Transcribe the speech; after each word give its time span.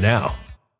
now. 0.00 0.34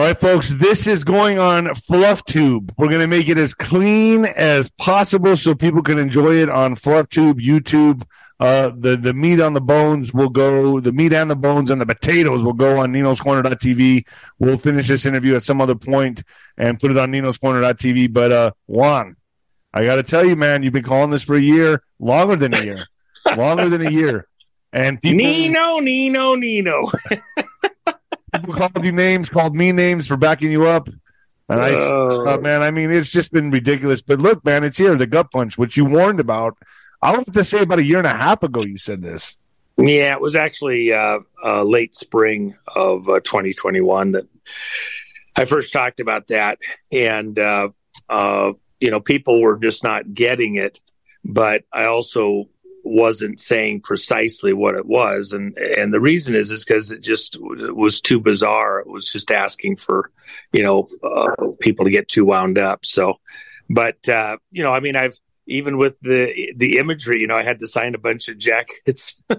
All 0.00 0.06
right, 0.06 0.16
folks, 0.16 0.54
this 0.54 0.86
is 0.86 1.04
going 1.04 1.38
on 1.38 1.74
Fluff 1.74 2.24
Tube. 2.24 2.72
We're 2.78 2.88
going 2.88 3.02
to 3.02 3.06
make 3.06 3.28
it 3.28 3.36
as 3.36 3.52
clean 3.52 4.24
as 4.24 4.70
possible 4.70 5.36
so 5.36 5.54
people 5.54 5.82
can 5.82 5.98
enjoy 5.98 6.36
it 6.36 6.48
on 6.48 6.74
Fluff 6.74 7.10
Tube, 7.10 7.38
YouTube. 7.38 8.04
Uh, 8.40 8.72
the, 8.74 8.96
the 8.96 9.12
meat 9.12 9.42
on 9.42 9.52
the 9.52 9.60
bones 9.60 10.14
will 10.14 10.30
go, 10.30 10.80
the 10.80 10.90
meat 10.90 11.12
and 11.12 11.30
the 11.30 11.36
bones 11.36 11.68
and 11.68 11.78
the 11.78 11.84
potatoes 11.84 12.42
will 12.42 12.54
go 12.54 12.78
on 12.78 12.92
Nino's 12.92 13.20
Corner.tv. 13.20 14.06
We'll 14.38 14.56
finish 14.56 14.88
this 14.88 15.04
interview 15.04 15.36
at 15.36 15.42
some 15.42 15.60
other 15.60 15.74
point 15.74 16.22
and 16.56 16.80
put 16.80 16.90
it 16.90 16.96
on 16.96 17.10
Nino's 17.10 17.36
Corner.tv. 17.36 18.10
But, 18.10 18.32
uh, 18.32 18.50
Juan, 18.68 19.16
I 19.74 19.84
got 19.84 19.96
to 19.96 20.02
tell 20.02 20.24
you, 20.24 20.34
man, 20.34 20.62
you've 20.62 20.72
been 20.72 20.82
calling 20.82 21.10
this 21.10 21.24
for 21.24 21.36
a 21.36 21.42
year, 21.42 21.82
longer 21.98 22.36
than 22.36 22.54
a 22.54 22.64
year, 22.64 22.86
longer 23.36 23.68
than 23.68 23.86
a 23.86 23.90
year. 23.90 24.26
And 24.72 25.02
people, 25.02 25.18
Nino, 25.18 25.80
Nino, 25.80 26.36
Nino. 26.36 26.86
people 28.40 28.54
called 28.54 28.84
you 28.84 28.92
names, 28.92 29.30
called 29.30 29.54
me 29.54 29.72
names 29.72 30.06
for 30.06 30.16
backing 30.16 30.50
you 30.50 30.66
up. 30.66 30.88
And 31.48 31.60
I, 31.60 31.74
uh, 31.74 32.38
man, 32.38 32.62
I 32.62 32.70
mean, 32.70 32.92
it's 32.92 33.10
just 33.10 33.32
been 33.32 33.50
ridiculous. 33.50 34.02
But 34.02 34.20
look, 34.20 34.44
man, 34.44 34.62
it's 34.62 34.78
here, 34.78 34.94
the 34.94 35.06
gut 35.06 35.32
punch, 35.32 35.58
which 35.58 35.76
you 35.76 35.84
warned 35.84 36.20
about. 36.20 36.56
I 37.02 37.12
want 37.12 37.32
to 37.32 37.44
say 37.44 37.62
about 37.62 37.80
a 37.80 37.84
year 37.84 37.98
and 37.98 38.06
a 38.06 38.10
half 38.14 38.42
ago, 38.42 38.62
you 38.62 38.78
said 38.78 39.02
this. 39.02 39.36
Yeah, 39.76 40.12
it 40.12 40.20
was 40.20 40.36
actually 40.36 40.92
uh, 40.92 41.20
uh, 41.44 41.62
late 41.64 41.94
spring 41.94 42.56
of 42.68 43.08
uh, 43.08 43.20
2021 43.20 44.12
that 44.12 44.28
I 45.36 45.44
first 45.44 45.72
talked 45.72 45.98
about 46.00 46.28
that. 46.28 46.58
And, 46.92 47.38
uh, 47.38 47.70
uh, 48.08 48.52
you 48.78 48.90
know, 48.90 49.00
people 49.00 49.40
were 49.40 49.58
just 49.58 49.82
not 49.82 50.12
getting 50.12 50.54
it. 50.56 50.78
But 51.24 51.64
I 51.72 51.86
also 51.86 52.48
wasn't 52.84 53.40
saying 53.40 53.80
precisely 53.82 54.52
what 54.52 54.74
it 54.74 54.86
was. 54.86 55.32
And 55.32 55.56
and 55.56 55.92
the 55.92 56.00
reason 56.00 56.34
is 56.34 56.50
is 56.50 56.64
because 56.64 56.90
it 56.90 57.02
just 57.02 57.36
was 57.40 58.00
too 58.00 58.20
bizarre. 58.20 58.80
It 58.80 58.88
was 58.88 59.12
just 59.12 59.30
asking 59.30 59.76
for 59.76 60.10
you 60.52 60.62
know 60.62 60.88
uh, 61.02 61.52
people 61.60 61.84
to 61.84 61.90
get 61.90 62.08
too 62.08 62.24
wound 62.24 62.58
up. 62.58 62.84
So 62.84 63.18
but 63.70 64.06
uh, 64.08 64.36
you 64.50 64.62
know 64.62 64.72
i 64.72 64.80
mean 64.80 64.96
i've 64.96 65.16
even 65.46 65.78
with 65.78 65.98
the 66.02 66.52
the 66.56 66.78
imagery 66.78 67.20
you 67.20 67.26
know 67.26 67.36
i 67.36 67.44
had 67.44 67.60
to 67.60 67.66
sign 67.66 67.94
a 67.94 67.98
bunch 67.98 68.28
of 68.28 68.36
jackets. 68.36 69.22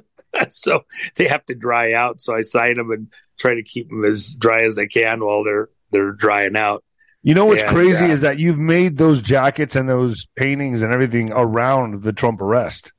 So 0.48 0.86
they 1.18 1.28
have 1.28 1.46
to 1.48 1.56
dry 1.56 1.92
out. 1.92 2.22
So 2.22 2.34
i 2.34 2.40
sign 2.40 2.78
them 2.78 2.90
and 2.90 3.12
try 3.38 3.56
to 3.56 3.64
keep 3.64 3.90
them 3.90 4.06
as 4.06 4.34
dry 4.34 4.64
as 4.64 4.78
i 4.78 4.86
can 4.86 5.20
while 5.20 5.44
they're 5.44 5.68
they're 5.92 6.14
drying 6.14 6.56
out. 6.56 6.86
You 7.22 7.36
know 7.36 7.44
what's 7.44 7.64
and, 7.64 7.72
crazy 7.72 8.06
uh, 8.06 8.14
is 8.14 8.22
that 8.22 8.40
you've 8.40 8.58
made 8.58 8.96
those 8.96 9.22
jackets 9.22 9.76
and 9.76 9.90
those 9.90 10.28
paintings 10.38 10.84
and 10.84 10.94
everything 10.94 11.34
around 11.34 12.04
the 12.04 12.14
Trump 12.14 12.40
arrest 12.40 12.94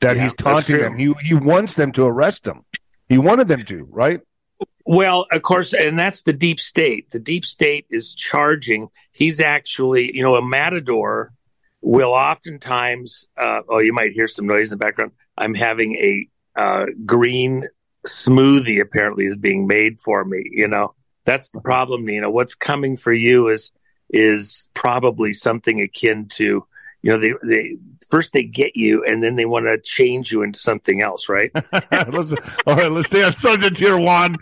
that 0.00 0.16
yeah, 0.16 0.22
he's 0.24 0.34
taunting 0.34 0.78
them. 0.78 0.96
He 0.96 1.12
he 1.22 1.34
wants 1.34 1.74
them 1.74 1.92
to 1.92 2.04
arrest 2.04 2.46
him. 2.46 2.64
He 3.08 3.18
wanted 3.18 3.48
them 3.48 3.64
to, 3.66 3.86
right? 3.90 4.20
Well, 4.86 5.26
of 5.30 5.42
course, 5.42 5.72
and 5.72 5.98
that's 5.98 6.22
the 6.22 6.32
deep 6.32 6.58
state. 6.58 7.10
The 7.10 7.20
deep 7.20 7.44
state 7.44 7.86
is 7.90 8.14
charging. 8.14 8.88
He's 9.12 9.40
actually, 9.40 10.10
you 10.14 10.22
know, 10.22 10.36
a 10.36 10.44
matador 10.44 11.32
will 11.80 12.12
oftentimes. 12.12 13.26
Uh, 13.36 13.60
oh, 13.68 13.78
you 13.78 13.92
might 13.92 14.12
hear 14.12 14.26
some 14.26 14.46
noise 14.46 14.72
in 14.72 14.78
the 14.78 14.84
background. 14.84 15.12
I'm 15.36 15.54
having 15.54 15.94
a 15.96 16.60
uh, 16.60 16.86
green 17.06 17.68
smoothie. 18.06 18.80
Apparently, 18.80 19.26
is 19.26 19.36
being 19.36 19.66
made 19.66 20.00
for 20.00 20.24
me. 20.24 20.42
You 20.50 20.68
know, 20.68 20.94
that's 21.24 21.50
the 21.50 21.60
problem, 21.60 22.04
Nina. 22.04 22.30
What's 22.30 22.54
coming 22.54 22.96
for 22.96 23.12
you 23.12 23.48
is 23.48 23.72
is 24.08 24.68
probably 24.74 25.32
something 25.32 25.80
akin 25.80 26.26
to 26.26 26.66
you 27.02 27.10
know, 27.10 27.20
they, 27.20 27.32
they 27.46 27.76
first 28.08 28.32
they 28.32 28.44
get 28.44 28.76
you 28.76 29.04
and 29.04 29.22
then 29.22 29.36
they 29.36 29.46
want 29.46 29.66
to 29.66 29.78
change 29.80 30.32
you 30.32 30.42
into 30.42 30.58
something 30.58 31.00
else, 31.02 31.28
right? 31.28 31.50
let's, 31.92 32.34
all 32.66 32.76
right, 32.76 32.92
let's 32.92 33.06
stay 33.06 33.22
on 33.22 33.32
subject 33.32 33.78
here, 33.78 33.98
Juan. 33.98 34.36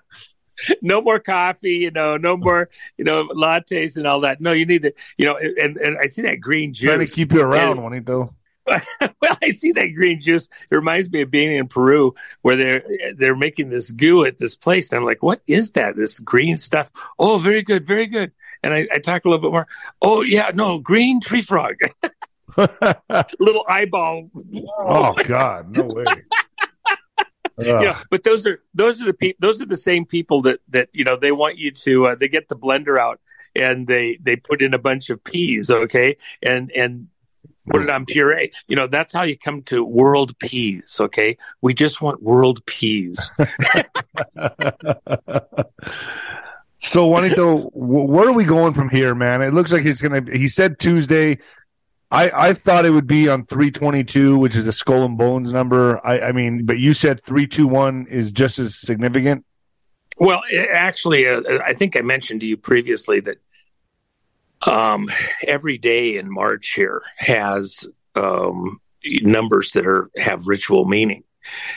no 0.82 1.00
more 1.00 1.20
coffee, 1.20 1.76
you 1.76 1.90
know, 1.90 2.16
no 2.16 2.36
more, 2.36 2.68
you 2.96 3.04
know, 3.04 3.28
lattes 3.28 3.96
and 3.96 4.06
all 4.06 4.20
that. 4.20 4.40
No, 4.40 4.52
you 4.52 4.66
need 4.66 4.82
to, 4.82 4.92
you 5.16 5.26
know, 5.26 5.36
and, 5.36 5.76
and 5.76 5.98
I 5.98 6.06
see 6.06 6.22
that 6.22 6.40
green 6.40 6.74
juice. 6.74 6.86
Trying 6.86 7.06
to 7.06 7.06
keep 7.06 7.32
you 7.32 7.42
around, 7.42 7.80
Juanito. 7.80 8.34
well, 9.00 9.36
I 9.42 9.50
see 9.50 9.72
that 9.72 9.94
green 9.94 10.20
juice. 10.20 10.48
It 10.70 10.74
reminds 10.74 11.10
me 11.10 11.22
of 11.22 11.30
being 11.30 11.56
in 11.56 11.68
Peru 11.68 12.14
where 12.42 12.56
they're 12.56 12.82
they're 13.16 13.36
making 13.36 13.70
this 13.70 13.90
goo 13.90 14.24
at 14.24 14.36
this 14.36 14.56
place. 14.56 14.92
I'm 14.92 15.06
like, 15.06 15.22
what 15.22 15.40
is 15.46 15.72
that? 15.72 15.96
This 15.96 16.18
green 16.18 16.58
stuff? 16.58 16.90
Oh, 17.18 17.38
very 17.38 17.62
good, 17.62 17.86
very 17.86 18.06
good. 18.06 18.32
And 18.62 18.74
I, 18.74 18.88
I 18.92 18.98
talk 18.98 19.24
a 19.24 19.28
little 19.28 19.42
bit 19.42 19.52
more. 19.52 19.66
Oh 20.02 20.22
yeah, 20.22 20.50
no, 20.54 20.78
green 20.78 21.20
tree 21.20 21.42
frog. 21.42 21.76
Little 23.38 23.64
eyeball. 23.68 24.30
Oh 24.78 25.14
God, 25.24 25.76
no 25.76 25.84
way. 25.84 26.04
yeah, 27.58 28.00
but 28.10 28.24
those 28.24 28.46
are 28.46 28.62
those 28.74 29.00
are 29.00 29.06
the 29.06 29.14
people. 29.14 29.38
Those 29.40 29.60
are 29.60 29.66
the 29.66 29.76
same 29.76 30.06
people 30.06 30.42
that 30.42 30.60
that 30.68 30.88
you 30.92 31.04
know 31.04 31.16
they 31.16 31.32
want 31.32 31.58
you 31.58 31.70
to. 31.70 32.06
Uh, 32.06 32.14
they 32.14 32.28
get 32.28 32.48
the 32.48 32.56
blender 32.56 32.98
out 32.98 33.20
and 33.54 33.86
they 33.86 34.18
they 34.20 34.36
put 34.36 34.62
in 34.62 34.74
a 34.74 34.78
bunch 34.78 35.10
of 35.10 35.22
peas, 35.22 35.70
okay, 35.70 36.16
and 36.42 36.70
and 36.72 37.08
put 37.68 37.82
it 37.82 37.90
on 37.90 38.06
puree. 38.06 38.50
You 38.66 38.76
know, 38.76 38.86
that's 38.86 39.12
how 39.12 39.22
you 39.22 39.36
come 39.36 39.62
to 39.64 39.84
world 39.84 40.38
peas. 40.38 40.96
Okay. 41.00 41.36
We 41.60 41.74
just 41.74 42.00
want 42.00 42.22
world 42.22 42.64
peas. 42.66 43.30
So 46.78 47.06
Juanito, 47.08 47.70
where 47.74 48.28
are 48.28 48.32
we 48.32 48.44
going 48.44 48.72
from 48.72 48.88
here, 48.88 49.14
man? 49.14 49.42
It 49.42 49.52
looks 49.52 49.72
like 49.72 49.82
he's 49.82 50.00
gonna. 50.00 50.22
He 50.30 50.48
said 50.48 50.78
Tuesday. 50.78 51.38
I 52.10 52.30
I 52.48 52.54
thought 52.54 52.86
it 52.86 52.90
would 52.90 53.06
be 53.06 53.28
on 53.28 53.44
three 53.44 53.70
twenty 53.70 54.04
two, 54.04 54.38
which 54.38 54.54
is 54.56 54.66
a 54.66 54.72
skull 54.72 55.04
and 55.04 55.18
bones 55.18 55.52
number. 55.52 56.04
I 56.06 56.20
I 56.20 56.32
mean, 56.32 56.64
but 56.64 56.78
you 56.78 56.94
said 56.94 57.20
three 57.20 57.46
two 57.46 57.66
one 57.66 58.06
is 58.08 58.32
just 58.32 58.58
as 58.58 58.76
significant. 58.76 59.44
Well, 60.18 60.40
actually, 60.72 61.28
uh, 61.28 61.42
I 61.64 61.74
think 61.74 61.96
I 61.96 62.00
mentioned 62.00 62.40
to 62.40 62.46
you 62.46 62.56
previously 62.56 63.20
that 63.20 63.36
um, 64.62 65.08
every 65.46 65.78
day 65.78 66.16
in 66.16 66.32
March 66.32 66.72
here 66.74 67.02
has 67.16 67.86
um, 68.14 68.80
numbers 69.04 69.72
that 69.72 69.86
are 69.86 70.10
have 70.16 70.46
ritual 70.46 70.84
meaning 70.84 71.24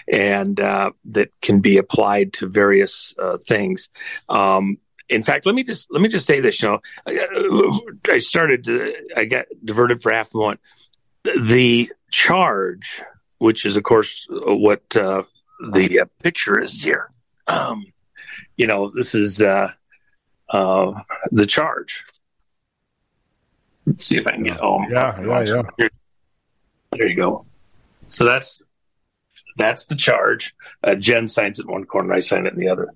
and 0.08 0.60
uh, 0.60 0.92
that 1.06 1.30
can 1.42 1.62
be 1.62 1.78
applied 1.78 2.34
to 2.34 2.48
various 2.48 3.14
uh, 3.20 3.38
things. 3.38 3.90
Um, 4.30 4.78
in 5.12 5.24
fact, 5.24 5.46
let 5.46 5.54
me 5.54 5.64
just 5.64 5.92
let 5.92 6.02
me 6.02 6.08
just 6.08 6.26
say 6.26 6.40
this. 6.40 6.62
You 6.62 6.70
know, 6.70 6.80
I, 7.06 8.14
I 8.14 8.20
started 8.20 8.64
to 8.64 8.96
I 9.16 9.26
got 9.26 9.46
diverted 9.64 10.02
for 10.02 10.12
half 10.12 10.34
a 10.34 10.38
moment. 10.38 10.62
The 11.24 11.92
charge, 12.10 13.04
which 13.38 13.66
is 13.66 13.76
of 13.76 13.84
course 13.84 14.26
what 14.30 14.96
uh, 14.96 15.24
the 15.74 16.02
uh, 16.02 16.06
picture 16.24 16.60
is 16.60 16.82
here. 16.82 17.12
Um, 17.48 17.92
you 18.56 18.68
know, 18.68 18.90
this 18.96 19.14
is 19.14 19.42
uh, 19.42 19.72
uh, 20.50 21.02
the 21.32 21.46
charge. 21.46 22.06
Let's 23.86 24.06
see 24.06 24.18
if 24.18 24.26
I 24.28 24.32
can 24.32 24.44
get 24.44 24.58
home. 24.58 24.88
Yeah, 24.90 25.22
yeah, 25.22 25.64
yeah. 25.78 25.88
There 26.94 27.08
you 27.08 27.16
go. 27.16 27.46
So 28.08 28.24
that's 28.24 28.64
that's 29.58 29.88
the 29.88 29.96
charge. 29.96 30.56
Uh, 30.82 30.96
Jen 30.96 31.28
signs 31.28 31.60
it 31.60 31.66
in 31.66 31.72
one 31.72 31.84
corner, 31.84 32.14
I 32.14 32.22
sign 32.22 32.46
it 32.46 32.54
in 32.54 32.60
the 32.60 32.70
other. 32.70 32.94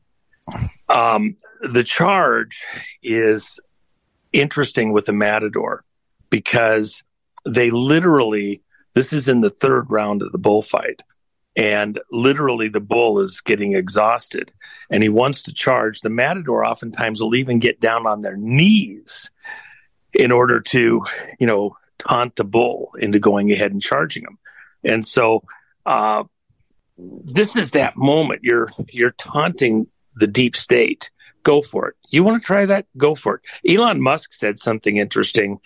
Um, 0.89 1.35
the 1.61 1.83
charge 1.83 2.63
is 3.01 3.59
interesting 4.31 4.91
with 4.91 5.05
the 5.05 5.13
Matador 5.13 5.83
because 6.29 7.03
they 7.45 7.71
literally, 7.71 8.61
this 8.93 9.13
is 9.13 9.27
in 9.27 9.41
the 9.41 9.49
third 9.49 9.89
round 9.89 10.21
of 10.21 10.31
the 10.31 10.37
bullfight. 10.37 11.03
And 11.57 12.01
literally, 12.11 12.67
the 12.67 12.81
bull 12.81 13.21
is 13.21 13.39
getting 13.39 13.75
exhausted 13.75 14.51
and 14.89 15.01
he 15.01 15.09
wants 15.09 15.43
to 15.43 15.53
charge. 15.53 16.01
The 16.01 16.09
matador 16.09 16.67
oftentimes 16.67 17.21
will 17.21 17.33
even 17.33 17.59
get 17.59 17.79
down 17.79 18.05
on 18.05 18.21
their 18.21 18.35
knees 18.35 19.31
in 20.13 20.33
order 20.33 20.59
to, 20.59 21.05
you 21.39 21.47
know, 21.47 21.77
taunt 21.97 22.35
the 22.35 22.43
bull 22.43 22.91
into 22.99 23.19
going 23.19 23.53
ahead 23.53 23.71
and 23.71 23.81
charging 23.81 24.23
him. 24.23 24.37
And 24.83 25.05
so, 25.05 25.43
uh, 25.85 26.25
this 26.97 27.55
is 27.55 27.71
that 27.71 27.95
moment. 27.95 28.41
You're 28.43 28.69
you're 28.91 29.11
taunting 29.11 29.87
the 30.15 30.27
deep 30.27 30.55
state. 30.55 31.11
Go 31.43 31.61
for 31.61 31.89
it. 31.89 31.95
You 32.09 32.23
want 32.23 32.41
to 32.41 32.45
try 32.45 32.65
that? 32.65 32.87
Go 32.97 33.13
for 33.13 33.35
it. 33.35 33.71
Elon 33.71 34.01
Musk 34.01 34.33
said 34.33 34.59
something 34.59 34.97
interesting. 34.97 35.59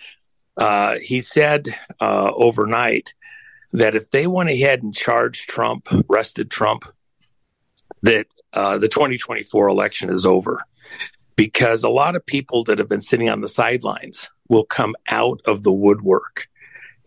Uh, 0.56 0.96
he 1.00 1.20
said 1.20 1.68
uh, 2.00 2.30
overnight 2.34 3.14
that 3.72 3.94
if 3.94 4.10
they 4.10 4.26
went 4.26 4.50
ahead 4.50 4.82
and 4.82 4.94
charged 4.94 5.48
Trump, 5.48 5.88
arrested 6.10 6.50
Trump, 6.50 6.84
that 8.02 8.26
uh, 8.52 8.78
the 8.78 8.88
2024 8.88 9.68
election 9.68 10.10
is 10.10 10.26
over 10.26 10.64
because 11.36 11.82
a 11.82 11.88
lot 11.88 12.16
of 12.16 12.26
people 12.26 12.64
that 12.64 12.78
have 12.78 12.88
been 12.88 13.00
sitting 13.00 13.30
on 13.30 13.40
the 13.40 13.48
sidelines 13.48 14.28
will 14.48 14.64
come 14.64 14.94
out 15.08 15.40
of 15.46 15.62
the 15.62 15.72
woodwork 15.72 16.49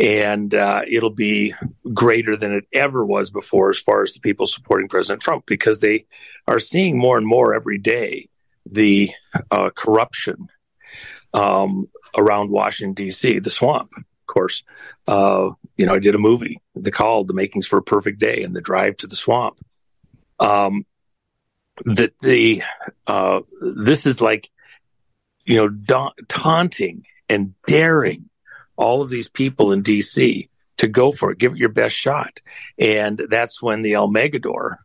and 0.04 0.54
uh, 0.54 0.82
it'll 0.86 1.10
be 1.10 1.54
greater 1.94 2.36
than 2.36 2.52
it 2.52 2.66
ever 2.74 3.06
was 3.06 3.32
before 3.32 3.70
as 3.70 3.80
far 3.80 4.02
as 4.04 4.12
the 4.12 4.20
people 4.20 4.46
supporting 4.46 4.90
President 4.90 5.22
Trump 5.22 5.46
because 5.46 5.80
they 5.80 6.06
are 6.46 6.60
seeing 6.60 6.98
more 6.98 7.18
and 7.18 7.26
more 7.26 7.56
every 7.56 7.78
day 7.78 8.28
the 8.70 9.12
uh, 9.50 9.70
corruption 9.74 10.50
um, 11.34 11.88
around 12.18 12.52
Washington 12.52 12.94
D.C., 12.94 13.40
the 13.40 13.50
swamp. 13.50 13.92
Of 13.98 14.28
course, 14.28 14.64
uh, 15.08 15.52
you 15.78 15.86
know 15.86 15.94
I 15.94 16.00
did 16.00 16.16
a 16.16 16.20
movie, 16.20 16.60
The 16.76 16.92
Call, 16.92 17.24
The 17.24 17.34
Makings 17.34 17.66
for 17.66 17.78
a 17.78 17.84
Perfect 17.84 18.20
Day, 18.20 18.44
and 18.44 18.54
the 18.54 18.62
Drive 18.62 18.98
to 18.98 19.08
the 19.08 19.16
Swamp. 19.16 19.58
Um, 20.38 20.86
that 21.86 22.20
the 22.20 22.62
uh, 23.08 23.40
this 23.62 24.06
is 24.06 24.20
like 24.20 24.50
you 25.46 25.58
know 25.58 25.70
da- 25.70 26.14
taunting 26.28 27.06
and 27.30 27.54
daring 27.68 28.30
all 28.76 29.02
of 29.02 29.10
these 29.10 29.28
people 29.28 29.72
in 29.72 29.84
DC 29.84 30.50
to 30.78 30.88
go 30.88 31.12
for 31.12 31.32
it, 31.32 31.38
give 31.38 31.54
it 31.54 31.58
your 31.58 31.70
best 31.70 31.96
shot. 31.96 32.42
And 32.78 33.22
that's 33.30 33.62
when 33.62 33.82
the 33.82 33.94
Almagador 33.94 34.78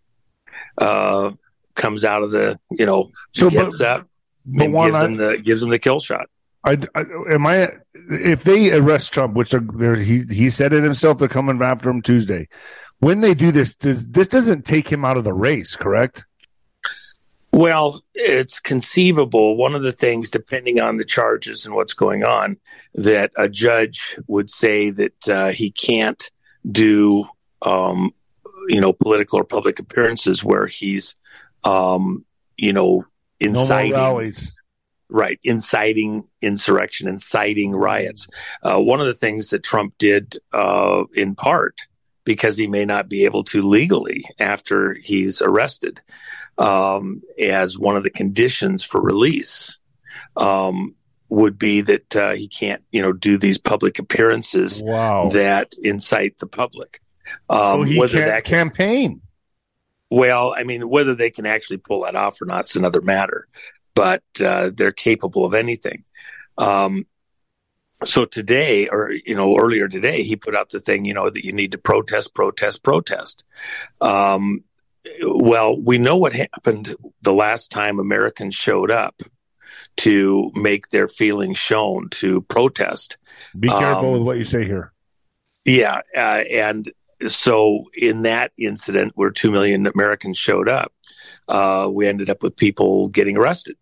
uh, 0.76 1.33
comes 1.75 2.04
out 2.04 2.23
of 2.23 2.30
the, 2.30 2.59
you 2.71 2.87
know, 2.87 3.11
so 3.33 3.50
gets 3.50 3.78
but, 3.78 3.87
up 3.87 4.09
but 4.47 4.68
gives, 4.68 4.97
I, 4.97 5.02
them 5.02 5.16
the, 5.16 5.38
gives 5.38 5.61
them 5.61 5.71
the 5.71 5.78
kill 5.78 6.00
shot. 6.00 6.28
I, 6.64 6.78
I, 6.95 7.04
am 7.30 7.47
I 7.47 7.71
if 7.95 8.45
they 8.45 8.73
arrest 8.73 9.12
Trump, 9.12 9.35
which 9.35 9.50
they're, 9.50 9.95
he 9.95 10.23
he 10.25 10.50
said 10.50 10.73
it 10.73 10.83
himself, 10.83 11.18
they're 11.18 11.28
coming 11.28 11.62
after 11.62 11.88
him 11.88 12.02
Tuesday. 12.02 12.49
When 12.99 13.21
they 13.21 13.35
do 13.35 13.52
this, 13.52 13.75
does, 13.75 14.09
this 14.09 14.28
doesn't 14.28 14.64
take 14.64 14.88
him 14.88 15.04
out 15.04 15.16
of 15.16 15.25
the 15.25 15.33
race, 15.33 15.76
correct? 15.76 16.26
Well, 17.58 18.00
it's 18.14 18.60
conceivable. 18.60 19.56
One 19.56 19.74
of 19.74 19.82
the 19.82 19.90
things, 19.90 20.30
depending 20.30 20.78
on 20.78 20.96
the 20.96 21.04
charges 21.04 21.66
and 21.66 21.74
what's 21.74 21.92
going 21.92 22.22
on, 22.22 22.56
that 22.94 23.32
a 23.34 23.48
judge 23.48 24.16
would 24.28 24.48
say 24.48 24.90
that 24.92 25.28
uh, 25.28 25.48
he 25.48 25.72
can't 25.72 26.30
do, 26.70 27.24
um, 27.62 28.12
you 28.68 28.80
know, 28.80 28.92
political 28.92 29.40
or 29.40 29.44
public 29.44 29.80
appearances 29.80 30.44
where 30.44 30.68
he's, 30.68 31.16
um, 31.64 32.24
you 32.56 32.72
know, 32.72 33.04
inciting 33.40 33.90
no. 33.90 34.30
Right, 35.08 35.40
inciting 35.42 36.28
insurrection, 36.40 37.08
inciting 37.08 37.72
riots. 37.72 38.28
Uh, 38.62 38.78
one 38.78 39.00
of 39.00 39.06
the 39.06 39.14
things 39.14 39.50
that 39.50 39.64
Trump 39.64 39.94
did, 39.98 40.36
uh, 40.52 41.02
in 41.12 41.34
part, 41.34 41.88
because 42.22 42.56
he 42.56 42.68
may 42.68 42.84
not 42.84 43.08
be 43.08 43.24
able 43.24 43.42
to 43.42 43.68
legally 43.68 44.24
after 44.38 44.94
he's 45.02 45.42
arrested, 45.42 46.00
um, 46.58 47.22
as 47.40 47.78
one 47.78 47.96
of 47.96 48.02
the 48.02 48.10
conditions 48.10 48.82
for 48.84 49.00
release 49.00 49.78
um, 50.36 50.94
would 51.28 51.58
be 51.58 51.82
that 51.82 52.16
uh, 52.16 52.34
he 52.34 52.48
can't, 52.48 52.82
you 52.90 53.02
know, 53.02 53.12
do 53.12 53.38
these 53.38 53.58
public 53.58 53.98
appearances 53.98 54.82
wow. 54.82 55.28
that 55.30 55.74
incite 55.82 56.38
the 56.38 56.46
public. 56.46 57.00
Um, 57.48 57.88
so 57.88 57.98
whether 57.98 58.20
that 58.20 58.44
can, 58.44 58.70
campaign. 58.70 59.20
Well, 60.10 60.54
I 60.56 60.64
mean, 60.64 60.88
whether 60.88 61.14
they 61.14 61.30
can 61.30 61.46
actually 61.46 61.78
pull 61.78 62.02
that 62.02 62.16
off 62.16 62.40
or 62.40 62.46
not 62.46 62.64
is 62.64 62.76
another 62.76 63.02
matter, 63.02 63.46
but 63.94 64.22
uh, 64.42 64.70
they're 64.74 64.92
capable 64.92 65.44
of 65.44 65.54
anything. 65.54 66.04
Um, 66.56 67.06
so 68.04 68.24
today, 68.24 68.88
or 68.88 69.10
you 69.10 69.34
know, 69.34 69.56
earlier 69.56 69.88
today, 69.88 70.22
he 70.22 70.36
put 70.36 70.56
out 70.56 70.70
the 70.70 70.80
thing, 70.80 71.04
you 71.04 71.14
know, 71.14 71.28
that 71.28 71.44
you 71.44 71.52
need 71.52 71.72
to 71.72 71.78
protest, 71.78 72.34
protest, 72.34 72.82
protest. 72.82 73.42
Um, 74.00 74.64
well, 75.22 75.80
we 75.80 75.98
know 75.98 76.16
what 76.16 76.32
happened 76.32 76.94
the 77.22 77.32
last 77.32 77.70
time 77.70 77.98
Americans 77.98 78.54
showed 78.54 78.90
up 78.90 79.22
to 79.98 80.50
make 80.54 80.88
their 80.88 81.08
feelings 81.08 81.58
shown 81.58 82.08
to 82.10 82.42
protest. 82.42 83.18
Be 83.58 83.68
careful 83.68 84.08
um, 84.08 84.12
with 84.12 84.22
what 84.22 84.38
you 84.38 84.44
say 84.44 84.64
here. 84.64 84.92
Yeah, 85.64 86.00
uh, 86.16 86.44
and 86.50 86.90
so 87.26 87.84
in 87.96 88.22
that 88.22 88.52
incident 88.58 89.12
where 89.16 89.30
two 89.30 89.50
million 89.50 89.86
Americans 89.86 90.38
showed 90.38 90.68
up, 90.68 90.92
uh, 91.48 91.88
we 91.90 92.06
ended 92.06 92.30
up 92.30 92.42
with 92.42 92.56
people 92.56 93.08
getting 93.08 93.36
arrested. 93.36 93.76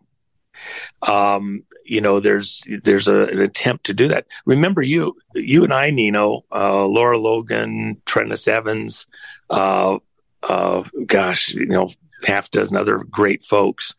Um, 1.01 1.61
you 1.85 2.01
know, 2.01 2.19
there's 2.19 2.63
there's 2.83 3.07
a, 3.07 3.23
an 3.27 3.39
attempt 3.39 3.85
to 3.85 3.93
do 3.93 4.09
that. 4.09 4.25
Remember, 4.45 4.81
you 4.81 5.15
you 5.33 5.63
and 5.63 5.73
I, 5.73 5.91
Nino, 5.91 6.41
uh, 6.51 6.85
Lara 6.85 7.17
Logan, 7.17 8.01
Trennis 8.05 8.47
Evans, 8.47 9.07
uh, 9.49 9.99
uh, 10.47 10.83
gosh, 11.05 11.53
you 11.53 11.65
know, 11.65 11.91
half 12.23 12.49
dozen 12.49 12.77
other 12.77 12.97
great 12.97 13.43
folks, 13.43 13.93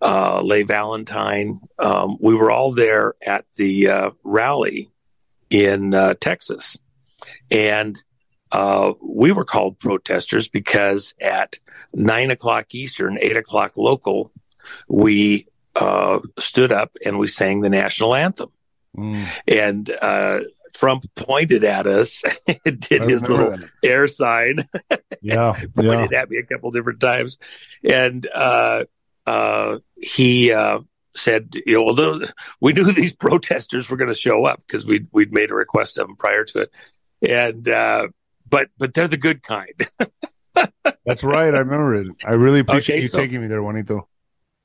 uh, 0.00 0.40
Leigh 0.42 0.62
Valentine. 0.62 1.60
Um, 1.78 2.16
we 2.20 2.34
were 2.34 2.50
all 2.50 2.72
there 2.72 3.14
at 3.24 3.44
the 3.56 3.88
uh, 3.88 4.10
rally 4.24 4.90
in 5.50 5.94
uh, 5.94 6.14
Texas. 6.14 6.78
And 7.50 8.00
uh, 8.52 8.94
we 9.02 9.32
were 9.32 9.44
called 9.44 9.78
protesters 9.78 10.48
because 10.48 11.14
at 11.20 11.58
nine 11.92 12.30
o'clock 12.30 12.74
Eastern, 12.74 13.18
eight 13.20 13.36
o'clock 13.36 13.76
local, 13.76 14.32
we 14.88 15.46
uh, 15.76 16.20
stood 16.38 16.72
up 16.72 16.96
and 17.04 17.18
we 17.18 17.26
sang 17.28 17.60
the 17.60 17.70
national 17.70 18.14
anthem. 18.14 18.50
Mm. 18.96 19.26
And 19.46 19.90
uh, 19.90 20.40
Trump 20.74 21.04
pointed 21.14 21.64
at 21.64 21.86
us, 21.86 22.22
did 22.64 23.04
his 23.04 23.22
little 23.22 23.52
that. 23.52 23.70
air 23.82 24.06
sign. 24.06 24.58
Yeah, 25.22 25.52
pointed 25.74 26.12
yeah. 26.12 26.22
at 26.22 26.30
me 26.30 26.38
a 26.38 26.42
couple 26.44 26.70
different 26.70 26.98
times, 26.98 27.38
and 27.84 28.26
uh, 28.26 28.84
uh, 29.26 29.78
he 30.00 30.50
uh, 30.50 30.78
said, 31.14 31.54
you 31.66 31.74
know, 31.74 31.86
although 31.86 32.22
we 32.58 32.72
knew 32.72 32.90
these 32.90 33.14
protesters 33.14 33.90
were 33.90 33.98
going 33.98 34.08
to 34.08 34.18
show 34.18 34.46
up 34.46 34.60
because 34.60 34.86
we 34.86 35.06
we'd 35.12 35.30
made 35.30 35.50
a 35.50 35.54
request 35.54 35.98
of 35.98 36.06
them 36.06 36.16
prior 36.16 36.44
to 36.44 36.60
it, 36.60 36.74
and 37.28 37.68
uh, 37.68 38.08
but 38.48 38.68
but 38.78 38.94
they're 38.94 39.08
the 39.08 39.18
good 39.18 39.42
kind. 39.42 39.88
That's 41.04 41.22
right. 41.22 41.54
I 41.54 41.58
remember 41.58 41.96
it. 41.96 42.06
I 42.24 42.34
really 42.34 42.60
appreciate 42.60 42.96
okay, 42.96 43.02
you 43.02 43.08
so, 43.08 43.18
taking 43.18 43.42
me 43.42 43.46
there, 43.46 43.62
Juanito. 43.62 44.08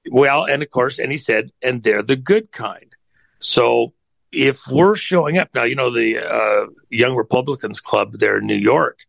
Well, 0.09 0.45
and 0.45 0.63
of 0.63 0.69
course, 0.69 1.00
and 1.00 1.12
he 1.12 1.17
said, 1.17 1.51
and 1.62 1.83
they're 1.83 2.03
the 2.03 2.15
good 2.15 2.51
kind. 2.51 2.95
So 3.39 3.93
if 4.36 4.68
we're 4.68 4.96
showing 4.96 5.38
up 5.38 5.50
now, 5.56 5.63
you 5.63 5.75
know, 5.75 5.92
the 5.92 6.20
uh, 6.20 6.68
Young 6.89 7.15
Republicans 7.15 7.80
Club 7.80 8.13
there 8.13 8.38
in 8.38 8.46
New 8.46 8.56
York 8.56 9.00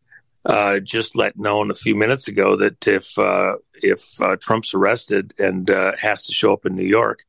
uh, 0.46 0.78
just 0.78 1.16
let 1.16 1.36
known 1.36 1.70
a 1.70 1.74
few 1.74 1.96
minutes 1.96 2.28
ago 2.28 2.56
that 2.56 2.86
if 2.86 3.18
uh, 3.18 3.56
if 3.74 4.20
uh, 4.22 4.36
Trump's 4.40 4.74
arrested 4.74 5.34
and 5.38 5.68
uh, 5.68 5.92
has 6.00 6.26
to 6.26 6.32
show 6.32 6.52
up 6.52 6.64
in 6.64 6.76
New 6.76 6.86
York, 6.86 7.24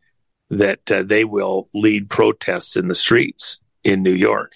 that 0.51 0.91
uh, 0.91 1.01
they 1.03 1.23
will 1.23 1.67
lead 1.73 2.09
protests 2.09 2.75
in 2.75 2.87
the 2.87 2.95
streets 2.95 3.59
in 3.83 4.03
New 4.03 4.13
York. 4.13 4.51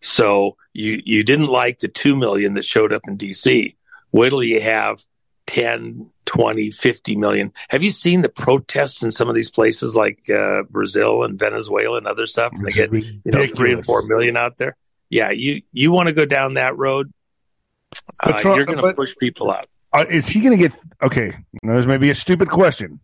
So 0.00 0.56
you 0.72 1.02
you 1.04 1.24
didn't 1.24 1.48
like 1.48 1.80
the 1.80 1.88
two 1.88 2.14
million 2.14 2.54
that 2.54 2.64
showed 2.64 2.92
up 2.92 3.02
in 3.08 3.16
D.C. 3.16 3.76
Wait 4.12 4.30
till 4.30 4.44
you 4.44 4.60
have 4.60 5.02
10, 5.46 6.10
20, 6.24 6.70
50 6.70 7.16
million. 7.16 7.52
Have 7.68 7.82
you 7.82 7.90
seen 7.90 8.22
the 8.22 8.28
protests 8.28 9.02
in 9.02 9.12
some 9.12 9.28
of 9.28 9.34
these 9.34 9.50
places 9.50 9.94
like 9.94 10.18
uh, 10.30 10.62
Brazil 10.70 11.22
and 11.22 11.38
Venezuela 11.38 11.98
and 11.98 12.06
other 12.06 12.26
stuff? 12.26 12.52
They 12.62 12.72
get 12.72 12.92
you 12.92 13.20
know, 13.26 13.46
three 13.54 13.72
and 13.72 13.84
four 13.84 14.02
million 14.02 14.36
out 14.36 14.56
there. 14.56 14.76
Yeah, 15.10 15.30
you 15.30 15.62
you 15.72 15.92
want 15.92 16.08
to 16.08 16.12
go 16.12 16.24
down 16.24 16.54
that 16.54 16.76
road? 16.76 17.12
Uh, 18.22 18.32
Trump, 18.32 18.56
you're 18.56 18.66
going 18.66 18.82
to 18.82 18.94
push 18.94 19.14
people 19.16 19.50
out. 19.50 19.68
Uh, 19.92 20.04
is 20.10 20.26
he 20.26 20.40
going 20.40 20.56
to 20.56 20.68
get 20.68 20.76
okay? 21.02 21.32
There's 21.62 21.86
maybe 21.86 22.10
a 22.10 22.14
stupid 22.14 22.48
question. 22.48 23.00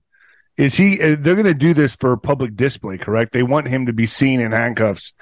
Is 0.57 0.75
he? 0.75 1.01
Uh, 1.01 1.17
they're 1.19 1.37
going 1.37 1.45
to 1.45 1.55
do 1.55 1.73
this 1.73 1.95
for 1.95 2.17
public 2.17 2.57
display, 2.57 2.99
correct? 2.99 3.33
They 3.33 3.43
want 3.43 3.69
him 3.69 3.87
to 3.87 3.93
be 3.93 4.07
seen 4.07 4.41
in 4.41 4.53
handcuffs. 4.53 5.15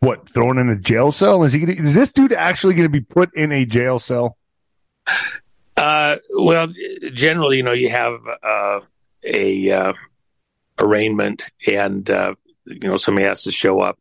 What 0.00 0.28
thrown 0.28 0.58
in 0.58 0.68
a 0.68 0.76
jail 0.76 1.10
cell? 1.10 1.42
Is 1.42 1.52
he? 1.52 1.60
Gonna, 1.60 1.72
is 1.72 1.94
this 1.94 2.12
dude 2.12 2.32
actually 2.32 2.74
going 2.74 2.84
to 2.86 2.92
be 2.92 3.00
put 3.00 3.34
in 3.34 3.50
a 3.50 3.64
jail 3.64 3.98
cell? 3.98 4.36
Uh, 5.78 6.16
well, 6.36 6.66
generally, 7.14 7.58
you 7.58 7.62
know, 7.62 7.72
you 7.72 7.88
have 7.88 8.20
uh, 8.42 8.80
a 9.22 9.70
uh, 9.70 9.92
arraignment, 10.80 11.52
and 11.68 12.10
uh, 12.10 12.34
you 12.64 12.88
know 12.88 12.96
somebody 12.96 13.28
has 13.28 13.44
to 13.44 13.52
show 13.52 13.80
up. 13.80 13.96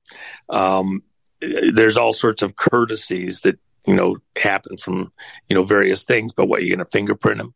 Um, 0.49 1.03
there's 1.39 1.97
all 1.97 2.13
sorts 2.13 2.41
of 2.41 2.55
courtesies 2.55 3.41
that 3.41 3.59
you 3.85 3.93
know 3.93 4.17
happen 4.35 4.77
from 4.77 5.11
you 5.49 5.55
know 5.55 5.63
various 5.63 6.03
things. 6.03 6.33
But 6.33 6.47
what 6.47 6.63
you're 6.63 6.75
going 6.75 6.85
to 6.85 6.91
fingerprint 6.91 7.37
them? 7.37 7.53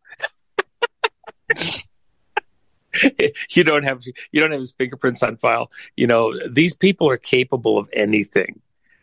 you 3.49 3.63
don't 3.63 3.83
have 3.83 4.03
you 4.31 4.39
don't 4.39 4.51
have 4.51 4.59
his 4.59 4.73
fingerprints 4.73 5.23
on 5.23 5.37
file. 5.37 5.71
You 5.95 6.05
know 6.05 6.37
these 6.47 6.77
people 6.77 7.09
are 7.09 7.17
capable 7.17 7.79
of 7.79 7.89
anything. 7.91 8.61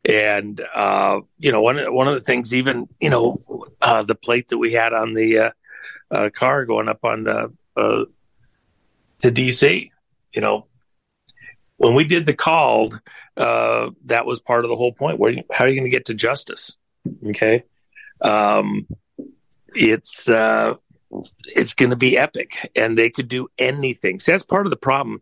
And 0.08 0.58
uh, 0.74 1.20
you 1.38 1.52
know, 1.52 1.60
one 1.60 1.76
one 1.92 2.08
of 2.08 2.14
the 2.14 2.22
things, 2.22 2.54
even 2.54 2.88
you 2.98 3.10
know, 3.10 3.36
uh, 3.82 4.02
the 4.02 4.14
plate 4.14 4.48
that 4.48 4.56
we 4.56 4.72
had 4.72 4.94
on 4.94 5.12
the 5.12 5.38
uh, 5.38 5.50
uh 6.10 6.30
car 6.30 6.64
going 6.64 6.88
up 6.88 7.04
on 7.04 7.24
the 7.24 7.52
uh, 7.76 8.04
to 9.20 9.30
DC, 9.30 9.90
you 10.32 10.40
know, 10.40 10.66
when 11.76 11.94
we 11.94 12.04
did 12.04 12.24
the 12.24 12.32
call, 12.32 12.94
uh, 13.36 13.90
that 14.06 14.24
was 14.24 14.40
part 14.40 14.64
of 14.64 14.70
the 14.70 14.76
whole 14.76 14.92
point. 14.92 15.18
Where 15.18 15.34
how 15.52 15.66
are 15.66 15.68
you 15.68 15.78
going 15.78 15.90
to 15.90 15.94
get 15.94 16.06
to 16.06 16.14
justice? 16.14 16.74
Okay, 17.26 17.64
um, 18.22 18.86
it's 19.74 20.26
it's 21.54 21.74
going 21.74 21.90
to 21.90 21.96
be 21.96 22.16
epic, 22.16 22.70
and 22.74 22.96
they 22.96 23.10
could 23.10 23.28
do 23.28 23.48
anything. 23.58 24.20
So 24.20 24.32
that's 24.32 24.42
part 24.42 24.66
of 24.66 24.70
the 24.70 24.76
problem. 24.76 25.20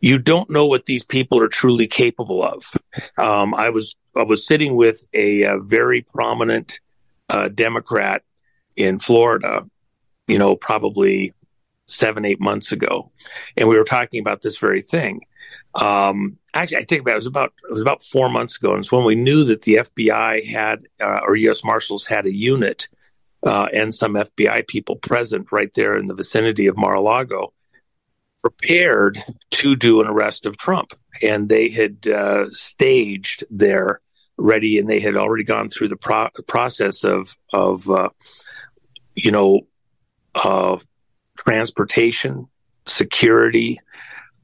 You 0.00 0.18
don't 0.18 0.50
know 0.50 0.66
what 0.66 0.84
these 0.84 1.02
people 1.02 1.40
are 1.40 1.48
truly 1.48 1.86
capable 1.86 2.42
of. 2.42 2.72
Um, 3.18 3.54
I 3.54 3.70
was 3.70 3.96
I 4.14 4.24
was 4.24 4.46
sitting 4.46 4.76
with 4.76 5.04
a, 5.12 5.42
a 5.42 5.58
very 5.58 6.02
prominent 6.02 6.80
uh, 7.28 7.48
Democrat 7.48 8.22
in 8.76 8.98
Florida, 8.98 9.66
you 10.26 10.38
know, 10.38 10.56
probably 10.56 11.32
seven 11.86 12.24
eight 12.24 12.40
months 12.40 12.72
ago, 12.72 13.10
and 13.56 13.68
we 13.68 13.76
were 13.76 13.84
talking 13.84 14.20
about 14.20 14.42
this 14.42 14.58
very 14.58 14.82
thing. 14.82 15.22
Um, 15.74 16.38
actually, 16.54 16.78
I 16.78 16.82
take 16.82 17.00
it 17.00 17.04
back. 17.04 17.12
It 17.12 17.16
was 17.16 17.26
about 17.26 17.52
it 17.68 17.72
was 17.72 17.82
about 17.82 18.02
four 18.02 18.28
months 18.28 18.56
ago, 18.56 18.70
and 18.70 18.80
it's 18.80 18.92
when 18.92 19.04
we 19.04 19.14
knew 19.14 19.44
that 19.44 19.62
the 19.62 19.76
FBI 19.76 20.46
had 20.46 20.84
uh, 21.00 21.20
or 21.26 21.36
U.S. 21.36 21.64
Marshals 21.64 22.06
had 22.06 22.26
a 22.26 22.34
unit 22.34 22.88
uh, 23.46 23.68
and 23.72 23.94
some 23.94 24.14
FBI 24.14 24.66
people 24.66 24.96
present 24.96 25.52
right 25.52 25.72
there 25.74 25.96
in 25.96 26.06
the 26.06 26.14
vicinity 26.14 26.66
of 26.66 26.76
Mar-a-Lago, 26.76 27.52
prepared 28.50 29.20
to 29.50 29.74
do 29.74 30.00
an 30.00 30.06
arrest 30.06 30.46
of 30.46 30.56
Trump, 30.56 30.92
and 31.20 31.48
they 31.48 31.68
had 31.68 32.06
uh, 32.06 32.48
staged 32.50 33.42
there 33.50 34.00
ready, 34.38 34.78
and 34.78 34.88
they 34.88 35.00
had 35.00 35.16
already 35.16 35.42
gone 35.42 35.68
through 35.68 35.88
the 35.88 35.96
pro- 35.96 36.28
process 36.46 37.02
of 37.02 37.36
of 37.52 37.90
uh, 37.90 38.10
you 39.16 39.32
know 39.32 39.62
uh, 40.36 40.78
transportation, 41.36 42.46
security, 42.86 43.80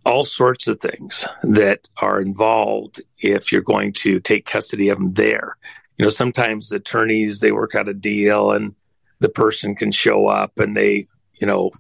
all 0.05 0.25
sorts 0.25 0.67
of 0.67 0.81
things 0.81 1.25
that 1.45 1.89
are 1.99 2.21
involved 2.21 3.01
if 3.19 3.53
you're 3.53 3.63
going 3.63 3.93
to 3.93 4.19
take 4.19 4.47
custody 4.47 4.89
of 4.89 4.99
them 4.99 5.13
there. 5.13 5.57
You 5.97 6.07
know, 6.07 6.11
sometimes 6.11 6.73
attorneys 6.73 7.39
they 7.39 7.53
work 7.53 7.77
out 7.77 7.89
a 7.89 7.95
deal 7.95 8.51
and 8.51 8.75
the 9.21 9.29
person 9.29 9.77
can 9.77 9.93
show 9.93 10.27
up 10.27 10.59
and 10.59 10.77
they, 10.77 11.07
you 11.41 11.47
know, 11.47 11.71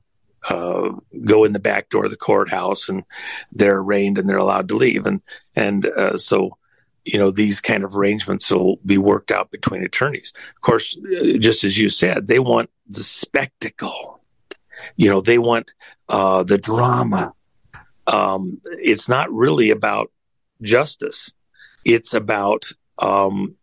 uh, 0.48 0.90
go 1.24 1.44
in 1.44 1.52
the 1.52 1.58
back 1.58 1.88
door 1.88 2.04
of 2.04 2.10
the 2.10 2.16
courthouse 2.16 2.88
and 2.88 3.04
they're 3.52 3.78
arraigned 3.78 4.18
and 4.18 4.28
they're 4.28 4.36
allowed 4.36 4.68
to 4.68 4.76
leave. 4.76 5.06
And 5.06 5.22
and 5.54 5.86
uh, 5.86 6.16
so, 6.16 6.58
you 7.04 7.18
know, 7.18 7.30
these 7.30 7.60
kind 7.60 7.84
of 7.84 7.96
arrangements 7.96 8.50
will 8.50 8.78
be 8.84 8.98
worked 8.98 9.30
out 9.30 9.50
between 9.50 9.82
attorneys. 9.82 10.32
Of 10.56 10.60
course, 10.60 10.96
uh, 10.96 11.38
just 11.38 11.64
as 11.64 11.78
you 11.78 11.88
said, 11.88 12.26
they 12.26 12.38
want 12.38 12.70
the 12.88 13.02
spectacle. 13.02 14.20
You 14.96 15.10
know, 15.10 15.20
they 15.20 15.38
want 15.38 15.72
uh, 16.08 16.42
the 16.42 16.58
drama 16.58 17.34
um, 18.06 18.60
it's 18.64 19.08
not 19.08 19.32
really 19.32 19.70
about 19.70 20.10
justice. 20.60 21.32
It's 21.84 22.14
about 22.14 22.72
um, 22.98 23.56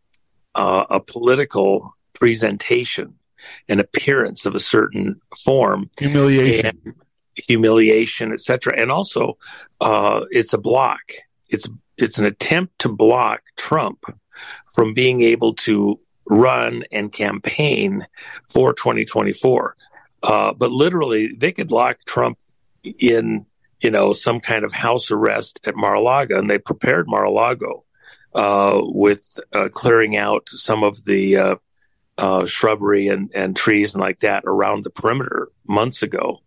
uh, 0.55 0.85
a 0.89 0.99
political 0.99 1.95
presentation, 2.13 3.18
an 3.67 3.79
appearance 3.79 4.45
of 4.45 4.55
a 4.55 4.59
certain 4.59 5.21
form, 5.37 5.89
humiliation, 5.97 6.95
humiliation, 7.35 8.31
etc. 8.31 8.73
And 8.77 8.91
also, 8.91 9.37
uh, 9.81 10.21
it's 10.31 10.53
a 10.53 10.57
block. 10.57 11.13
It's 11.49 11.67
it's 11.97 12.17
an 12.17 12.25
attempt 12.25 12.79
to 12.79 12.89
block 12.89 13.41
Trump 13.57 14.05
from 14.73 14.93
being 14.93 15.21
able 15.21 15.53
to 15.53 15.99
run 16.25 16.83
and 16.91 17.11
campaign 17.11 18.05
for 18.49 18.73
2024. 18.73 19.75
Uh, 20.21 20.53
but 20.53 20.71
literally, 20.71 21.35
they 21.37 21.51
could 21.51 21.71
lock 21.71 21.97
Trump 22.05 22.37
in 22.83 23.45
you 23.81 23.91
know, 23.91 24.13
some 24.13 24.39
kind 24.39 24.63
of 24.65 24.73
house 24.73 25.11
arrest 25.11 25.59
at 25.65 25.75
Mar-a-Lago, 25.75 26.37
and 26.37 26.49
they 26.49 26.57
prepared 26.57 27.07
Mar-a-Lago 27.07 27.85
uh, 28.35 28.81
with 28.81 29.39
uh, 29.53 29.69
clearing 29.71 30.17
out 30.17 30.49
some 30.49 30.83
of 30.83 31.05
the 31.05 31.37
uh, 32.19 32.45
shrubbery 32.45 33.07
and, 33.07 33.31
and 33.33 33.55
trees 33.55 33.95
and 33.95 34.03
like 34.03 34.19
that 34.19 34.43
around 34.45 34.83
the 34.83 34.89
perimeter 34.89 35.49
months 35.65 36.03
ago, 36.03 36.41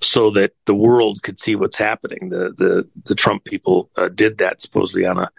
so 0.00 0.30
that 0.30 0.52
the 0.64 0.74
world 0.74 1.22
could 1.22 1.38
see 1.38 1.56
what's 1.56 1.76
happening. 1.76 2.30
The 2.30 2.54
the 2.56 2.88
the 3.04 3.14
Trump 3.14 3.44
people 3.44 3.90
uh, 3.96 4.08
did 4.08 4.38
that 4.38 4.62
supposedly 4.62 5.06
on 5.06 5.18
a, 5.18 5.30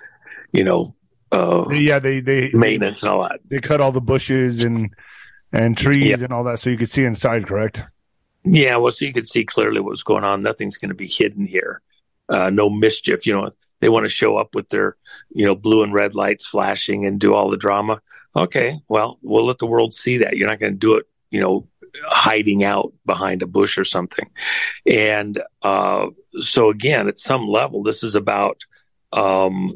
you 0.52 0.64
know, 0.64 0.96
uh, 1.32 1.70
yeah, 1.72 2.00
they 2.00 2.20
they 2.20 2.52
maintenance 2.54 3.04
and 3.04 3.12
all 3.12 3.24
that. 3.24 3.40
They 3.46 3.60
cut 3.60 3.82
all 3.82 3.92
the 3.92 4.02
bushes 4.02 4.64
and 4.64 4.94
and 5.52 5.78
trees 5.78 6.20
yeah. 6.20 6.24
and 6.24 6.34
all 6.34 6.44
that, 6.44 6.60
so 6.60 6.70
you 6.70 6.78
could 6.78 6.90
see 6.90 7.06
inside. 7.06 7.48
Correct. 7.48 7.84
Yeah, 8.44 8.78
well, 8.78 8.92
so 8.92 9.06
you 9.06 9.14
could 9.14 9.28
see 9.28 9.46
clearly 9.46 9.80
what 9.80 9.90
was 9.90 10.04
going 10.04 10.24
on. 10.24 10.42
Nothing's 10.42 10.78
going 10.78 10.90
to 10.90 10.96
be 10.96 11.08
hidden 11.08 11.46
here. 11.46 11.82
Uh, 12.30 12.50
no 12.50 12.70
mischief. 12.70 13.26
You 13.26 13.34
know, 13.34 13.52
they 13.80 13.90
want 13.90 14.06
to 14.06 14.10
show 14.10 14.38
up 14.38 14.56
with 14.56 14.70
their, 14.70 14.96
you 15.30 15.46
know, 15.46 15.56
blue 15.56 15.84
and 15.84 15.94
red 15.94 16.16
lights 16.16 16.46
flashing 16.46 17.06
and 17.06 17.20
do 17.20 17.34
all 17.34 17.50
the 17.50 17.58
drama. 17.58 18.02
Okay, 18.36 18.80
well, 18.88 19.20
we'll 19.22 19.46
let 19.46 19.58
the 19.58 19.68
world 19.68 19.94
see 19.94 20.20
that. 20.20 20.38
You're 20.38 20.50
not 20.50 20.60
going 20.60 20.74
to 20.74 20.78
do 20.78 20.96
it, 20.96 21.06
you 21.32 21.42
know, 21.42 21.68
hiding 22.06 22.64
out 22.64 22.92
behind 23.06 23.42
a 23.42 23.48
bush 23.48 23.78
or 23.78 23.84
something. 23.84 24.30
And 24.86 25.42
uh, 25.62 26.08
so, 26.40 26.70
again, 26.70 27.08
at 27.08 27.20
some 27.20 27.48
level, 27.48 27.84
this 27.84 28.04
is 28.04 28.16
about 28.16 28.62
um, 29.12 29.70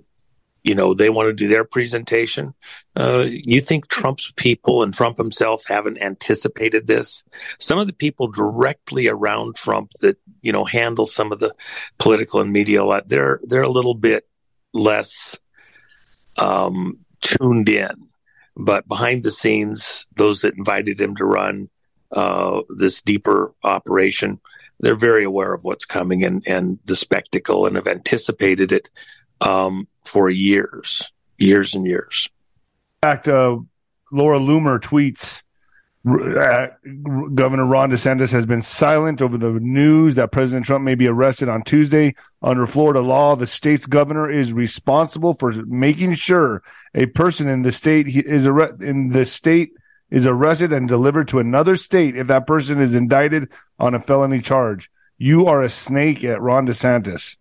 you 0.63 0.75
know 0.75 0.93
they 0.93 1.09
want 1.09 1.27
to 1.27 1.33
do 1.33 1.47
their 1.47 1.63
presentation. 1.63 2.53
Uh, 2.97 3.25
you 3.27 3.59
think 3.59 3.87
trump's 3.87 4.31
people 4.35 4.83
and 4.83 4.93
trump 4.93 5.17
himself 5.17 5.65
haven't 5.67 6.01
anticipated 6.01 6.87
this? 6.87 7.23
Some 7.59 7.79
of 7.79 7.87
the 7.87 7.93
people 7.93 8.27
directly 8.27 9.07
around 9.07 9.55
trump 9.55 9.91
that 10.01 10.17
you 10.41 10.51
know 10.51 10.65
handle 10.65 11.05
some 11.05 11.31
of 11.31 11.39
the 11.39 11.53
political 11.97 12.41
and 12.41 12.51
media 12.51 12.83
a 12.83 12.85
lot, 12.85 13.09
they're 13.09 13.39
they're 13.43 13.61
a 13.61 13.69
little 13.69 13.95
bit 13.95 14.27
less 14.73 15.37
um, 16.37 16.99
tuned 17.21 17.69
in. 17.69 18.09
But 18.55 18.87
behind 18.87 19.23
the 19.23 19.31
scenes 19.31 20.07
those 20.15 20.41
that 20.41 20.57
invited 20.57 20.99
him 20.99 21.15
to 21.15 21.25
run 21.25 21.69
uh, 22.11 22.61
this 22.69 23.01
deeper 23.01 23.53
operation 23.63 24.39
they're 24.83 24.95
very 24.95 25.23
aware 25.23 25.53
of 25.53 25.63
what's 25.63 25.85
coming 25.85 26.23
and, 26.25 26.43
and 26.45 26.77
the 26.83 26.95
spectacle 26.95 27.65
and 27.65 27.77
have 27.77 27.87
anticipated 27.87 28.73
it. 28.73 28.89
Um, 29.39 29.87
for 30.05 30.29
years, 30.29 31.11
years 31.37 31.75
and 31.75 31.85
years. 31.85 32.29
In 33.01 33.09
fact, 33.09 33.27
uh, 33.27 33.57
Laura 34.11 34.39
Loomer 34.39 34.79
tweets 34.79 35.43
uh, 36.05 36.67
Governor 37.33 37.65
Ron 37.65 37.89
DeSantis 37.89 38.33
has 38.33 38.45
been 38.45 38.61
silent 38.61 39.21
over 39.21 39.37
the 39.37 39.51
news 39.51 40.15
that 40.15 40.33
President 40.33 40.65
Trump 40.65 40.83
may 40.83 40.95
be 40.95 41.07
arrested 41.07 41.47
on 41.47 41.63
Tuesday. 41.63 42.13
Under 42.41 42.67
Florida 42.67 42.99
law, 42.99 43.37
the 43.37 43.47
state's 43.47 43.85
governor 43.85 44.29
is 44.29 44.51
responsible 44.51 45.33
for 45.33 45.53
making 45.65 46.15
sure 46.15 46.61
a 46.93 47.05
person 47.05 47.47
in 47.47 47.61
the 47.61 47.71
state 47.71 48.07
is 48.07 48.45
arre- 48.45 48.75
in 48.81 49.09
the 49.09 49.25
state 49.25 49.71
is 50.11 50.27
arrested 50.27 50.73
and 50.73 50.89
delivered 50.89 51.29
to 51.29 51.39
another 51.39 51.77
state 51.77 52.17
if 52.17 52.27
that 52.27 52.47
person 52.47 52.81
is 52.81 52.95
indicted 52.95 53.49
on 53.79 53.95
a 53.95 53.99
felony 53.99 54.41
charge. 54.41 54.91
You 55.17 55.45
are 55.45 55.63
a 55.63 55.69
snake 55.69 56.25
at 56.25 56.41
Ron 56.41 56.67
DeSantis. 56.67 57.37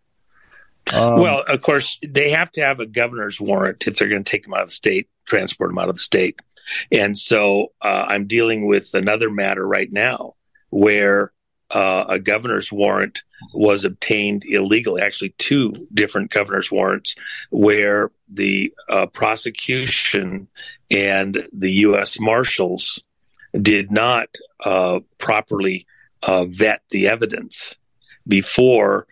Um, 0.90 1.21
well, 1.21 1.45
of 1.47 1.61
course, 1.61 1.99
they 2.07 2.31
have 2.31 2.51
to 2.53 2.62
have 2.62 2.81
a 2.81 2.87
governor's 2.87 3.40
warrant 3.40 3.87
if 3.87 3.99
they're 3.99 4.09
going 4.09 4.25
to 4.25 4.31
take 4.31 4.45
them 4.45 4.55
out 4.55 4.62
of 4.62 4.68
the 4.68 4.75
state, 4.75 5.09
transport 5.25 5.71
them 5.71 5.79
out 5.79 5.88
of 5.88 5.97
the 5.97 6.01
state. 6.01 6.40
And 6.90 7.16
so 7.16 7.73
uh, 7.83 8.07
I'm 8.09 8.27
dealing 8.27 8.66
with 8.66 8.95
another 8.95 9.31
matter 9.31 9.66
right 9.66 9.90
now 9.90 10.35
where 10.71 11.33
uh, 11.71 12.05
a 12.09 12.18
governor's 12.18 12.71
warrant 12.71 13.23
was 13.55 13.85
obtained 13.85 14.45
illegally, 14.45 15.01
actually, 15.03 15.35
two 15.38 15.73
different 15.92 16.31
governor's 16.31 16.71
warrants, 16.71 17.16
where 17.51 18.11
the 18.29 18.73
uh, 18.88 19.07
prosecution 19.07 20.49
and 20.90 21.49
the 21.53 21.73
U.S. 21.73 22.21
Marshals 22.21 23.03
did 23.59 23.90
not 23.90 24.29
uh, 24.64 25.01
properly 25.18 25.87
uh, 26.23 26.45
vet 26.45 26.83
the 26.90 27.09
evidence 27.09 27.75
before 28.27 29.07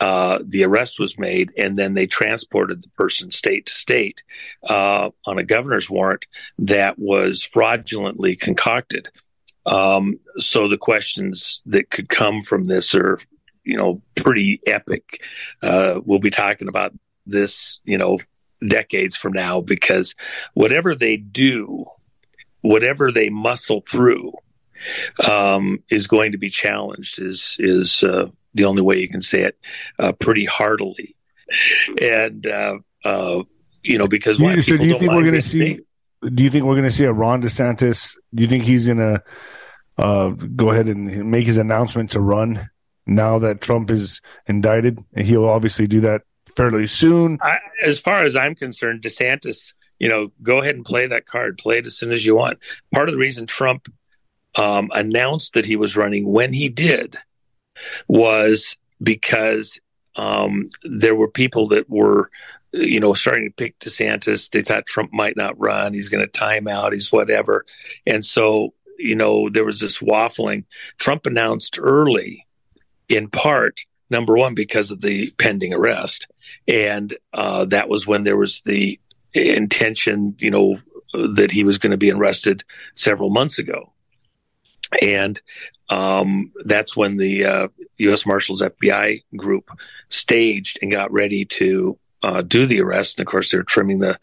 uh, 0.00 0.38
the 0.42 0.64
arrest 0.64 0.98
was 0.98 1.18
made, 1.18 1.52
and 1.58 1.78
then 1.78 1.92
they 1.92 2.06
transported 2.06 2.82
the 2.82 2.88
person 2.90 3.30
state 3.30 3.66
to 3.66 3.72
state 3.72 4.22
uh, 4.68 5.10
on 5.26 5.38
a 5.38 5.44
governor's 5.44 5.90
warrant 5.90 6.26
that 6.58 6.98
was 6.98 7.42
fraudulently 7.42 8.34
concocted. 8.34 9.10
Um, 9.66 10.18
so 10.38 10.68
the 10.68 10.78
questions 10.78 11.60
that 11.66 11.90
could 11.90 12.08
come 12.08 12.40
from 12.40 12.64
this 12.64 12.94
are, 12.94 13.18
you 13.62 13.76
know, 13.76 14.00
pretty 14.16 14.60
epic. 14.66 15.22
Uh, 15.62 16.00
we'll 16.02 16.18
be 16.18 16.30
talking 16.30 16.68
about 16.68 16.92
this, 17.26 17.80
you 17.84 17.98
know, 17.98 18.18
decades 18.66 19.16
from 19.16 19.34
now 19.34 19.60
because 19.60 20.14
whatever 20.54 20.94
they 20.94 21.18
do, 21.18 21.84
whatever 22.62 23.12
they 23.12 23.28
muscle 23.28 23.82
through, 23.88 24.32
um, 25.28 25.82
is 25.90 26.06
going 26.06 26.32
to 26.32 26.38
be 26.38 26.48
challenged. 26.48 27.20
Is 27.20 27.56
is 27.58 28.02
uh, 28.02 28.28
the 28.54 28.64
only 28.64 28.82
way 28.82 28.98
you 28.98 29.08
can 29.08 29.20
say 29.20 29.42
it 29.42 29.58
uh, 29.98 30.12
pretty 30.12 30.44
heartily. 30.44 31.14
And 32.00 32.46
uh, 32.46 32.78
uh, 33.04 33.42
you 33.82 33.98
know, 33.98 34.06
because 34.06 34.38
so 34.38 34.76
do 34.76 34.84
you 34.84 34.98
think 34.98 35.12
we're 35.12 35.22
going 35.22 35.34
to 35.34 35.42
see? 35.42 35.80
Do 36.22 36.44
you 36.44 36.50
think 36.50 36.64
we're 36.64 36.74
going 36.74 36.88
to 36.88 36.94
see 36.94 37.04
a 37.04 37.12
Ron 37.12 37.42
DeSantis? 37.42 38.16
Do 38.34 38.42
you 38.42 38.48
think 38.48 38.64
he's 38.64 38.86
going 38.86 38.98
to 38.98 39.22
uh, 39.96 40.28
go 40.30 40.70
ahead 40.70 40.86
and 40.86 41.30
make 41.30 41.46
his 41.46 41.56
announcement 41.56 42.10
to 42.10 42.20
run 42.20 42.68
now 43.06 43.38
that 43.38 43.62
Trump 43.62 43.90
is 43.90 44.20
indicted? 44.46 45.02
And 45.14 45.26
he'll 45.26 45.48
obviously 45.48 45.86
do 45.86 46.00
that 46.02 46.22
fairly 46.54 46.86
soon. 46.86 47.38
I, 47.40 47.58
as 47.82 47.98
far 47.98 48.24
as 48.24 48.36
I'm 48.36 48.54
concerned, 48.54 49.02
DeSantis, 49.02 49.72
you 49.98 50.10
know, 50.10 50.30
go 50.42 50.60
ahead 50.60 50.74
and 50.74 50.84
play 50.84 51.06
that 51.06 51.24
card. 51.24 51.56
Play 51.56 51.78
it 51.78 51.86
as 51.86 51.96
soon 51.96 52.12
as 52.12 52.24
you 52.24 52.36
want. 52.36 52.58
Part 52.92 53.08
of 53.08 53.14
the 53.14 53.18
reason 53.18 53.46
Trump 53.46 53.90
um, 54.54 54.90
announced 54.92 55.54
that 55.54 55.64
he 55.64 55.76
was 55.76 55.96
running 55.96 56.26
when 56.26 56.52
he 56.52 56.68
did 56.68 57.18
was 58.08 58.76
because 59.02 59.78
um, 60.16 60.70
there 60.84 61.14
were 61.14 61.28
people 61.28 61.68
that 61.68 61.88
were, 61.88 62.30
you 62.72 63.00
know, 63.00 63.14
starting 63.14 63.48
to 63.48 63.54
pick 63.54 63.78
DeSantis. 63.78 64.50
They 64.50 64.62
thought 64.62 64.86
Trump 64.86 65.12
might 65.12 65.36
not 65.36 65.58
run. 65.58 65.94
He's 65.94 66.08
going 66.08 66.24
to 66.24 66.30
time 66.30 66.68
out. 66.68 66.92
He's 66.92 67.12
whatever. 67.12 67.64
And 68.06 68.24
so, 68.24 68.74
you 68.98 69.16
know, 69.16 69.48
there 69.48 69.64
was 69.64 69.80
this 69.80 69.98
waffling. 69.98 70.64
Trump 70.98 71.26
announced 71.26 71.78
early, 71.80 72.46
in 73.08 73.28
part, 73.28 73.80
number 74.10 74.36
one, 74.36 74.54
because 74.54 74.90
of 74.90 75.00
the 75.00 75.30
pending 75.38 75.72
arrest. 75.72 76.26
And 76.68 77.16
uh, 77.32 77.64
that 77.66 77.88
was 77.88 78.06
when 78.06 78.24
there 78.24 78.36
was 78.36 78.60
the 78.66 79.00
intention, 79.32 80.34
you 80.38 80.50
know, 80.50 80.76
that 81.12 81.50
he 81.50 81.64
was 81.64 81.78
going 81.78 81.92
to 81.92 81.96
be 81.96 82.12
arrested 82.12 82.62
several 82.94 83.30
months 83.30 83.58
ago. 83.58 83.92
And 85.00 85.40
um, 85.88 86.52
that's 86.64 86.96
when 86.96 87.16
the 87.16 87.44
uh, 87.44 87.68
U.S. 87.98 88.26
Marshals 88.26 88.62
FBI 88.62 89.22
group 89.36 89.70
staged 90.08 90.78
and 90.82 90.90
got 90.90 91.12
ready 91.12 91.44
to 91.46 91.98
uh, 92.22 92.42
do 92.42 92.66
the 92.66 92.80
arrest. 92.80 93.18
And 93.18 93.26
of 93.26 93.30
course, 93.30 93.50
they're 93.50 93.62
trimming 93.62 94.00
the 94.00 94.18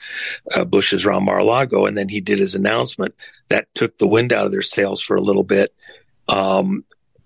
uh, 0.53 0.65
bushes 0.65 1.06
around 1.06 1.25
Mar-a-Lago. 1.25 1.86
And 1.86 1.97
then 1.97 2.10
he 2.10 2.21
did 2.21 2.39
his 2.39 2.56
announcement 2.56 3.15
that 3.49 3.67
took 3.73 3.97
the 3.97 4.08
wind 4.08 4.34
out 4.34 4.45
of 4.45 4.51
their 4.51 4.62
sails 4.62 5.01
for 5.01 5.15
a 5.15 5.21
little 5.21 5.43
bit. 5.43 5.73
Um, 6.27 6.84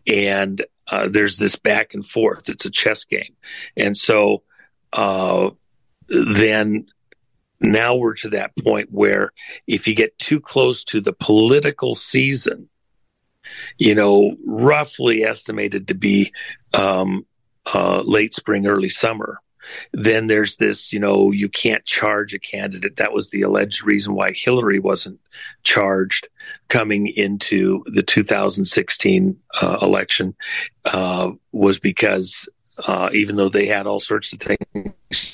and 0.08 0.64
uh, 0.88 1.08
there's 1.08 1.38
this 1.38 1.56
back 1.56 1.94
and 1.94 2.06
forth. 2.06 2.50
It's 2.50 2.66
a 2.66 2.72
chess 2.72 3.04
game. 3.04 3.36
And 3.78 3.96
so 3.96 4.44
uh, 4.94 5.52
then 6.08 6.88
now 7.60 7.96
we're 7.96 8.16
to 8.16 8.30
that 8.30 8.52
point 8.64 8.90
where 8.92 9.32
if 9.68 9.88
you 9.88 9.96
get 9.96 10.18
too 10.18 10.40
close 10.40 10.84
to 10.86 11.00
the 11.00 11.14
political 11.14 11.96
season, 11.96 12.68
you 13.78 13.96
know, 13.96 14.36
roughly 14.46 15.24
estimated 15.24 15.88
to 15.88 15.94
be 15.94 16.32
um, 16.74 17.26
uh, 17.74 18.02
late 18.06 18.34
spring, 18.34 18.68
early 18.68 18.90
summer. 18.90 19.40
Then 19.94 20.28
there's 20.28 20.58
this, 20.58 20.92
you 20.92 21.00
know, 21.00 21.32
you 21.32 21.48
can't 21.48 21.86
charge 21.86 22.34
a 22.34 22.40
candidate. 22.40 22.98
That 22.98 23.14
was 23.14 23.30
the 23.30 23.44
alleged 23.44 23.86
reason 23.86 24.16
why 24.16 24.32
Hillary 24.34 24.80
wasn't 24.80 25.20
charged 25.64 26.28
coming 26.68 27.08
into 27.08 27.84
the 27.86 28.04
2016 28.04 29.38
uh, 29.62 29.78
election, 29.82 30.36
uh, 30.86 31.32
was 31.52 31.80
because 31.80 32.50
uh, 32.86 33.10
even 33.14 33.36
though 33.36 33.50
they 33.50 33.66
had 33.66 33.88
all 33.88 34.00
sorts 34.00 34.34
of 34.34 34.40
things 34.40 35.31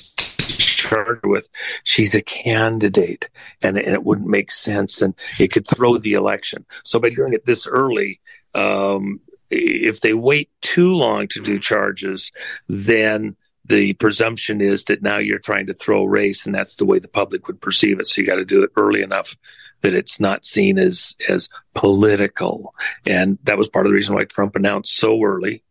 charged 0.88 1.26
with. 1.26 1.50
She's 1.84 2.16
a 2.16 2.22
candidate, 2.22 3.30
and, 3.62 3.78
and, 3.78 3.94
it 3.94 4.04
wouldn't 4.04 4.30
make 4.30 4.52
sense, 4.52 5.02
and 5.02 5.14
it 5.40 5.50
could 5.50 5.68
throw 5.68 5.98
the 5.98 6.14
election. 6.14 6.66
So 6.84 7.00
by 7.00 7.10
doing 7.10 7.34
it 7.34 7.46
this 7.46 7.68
early, 7.68 8.20
um, 8.56 9.22
if 9.50 10.02
they 10.02 10.14
wait 10.14 10.50
too 10.62 10.94
long 10.94 11.28
to 11.30 11.42
do 11.42 11.60
charges, 11.60 12.32
then 12.68 13.36
the 13.66 13.94
presumption 13.94 14.62
is 14.62 14.86
that 14.86 15.02
now 15.02 15.18
you're 15.18 15.40
trying 15.40 15.68
to 15.68 15.74
throw 15.74 16.04
a 16.04 16.10
race, 16.10 16.46
and 16.46 16.56
that's 16.56 16.78
the 16.78 16.86
way 16.86 17.00
the 17.00 17.08
public 17.08 17.48
would 17.48 17.62
perceive 17.62 18.00
it. 18.00 18.08
So 18.08 18.22
you 18.22 18.28
got 18.28 18.36
to 18.36 18.46
do 18.46 18.64
it 18.64 18.72
early 18.76 19.02
enough 19.02 19.36
that 19.82 19.94
it's 19.94 20.20
not 20.20 20.46
seen 20.46 20.80
as 20.80 21.16
as 21.28 21.50
political, 21.74 22.74
and 23.06 23.38
that 23.44 23.58
was 23.58 23.70
part 23.70 23.86
of 23.86 23.92
the 23.92 23.96
reason 23.96 24.16
why 24.16 24.24
Trump 24.24 24.56
announced 24.56 24.96
so 24.96 25.22
early, 25.22 25.64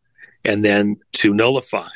and 0.44 0.64
then 0.64 0.98
to 1.14 1.32
nullify 1.32 1.88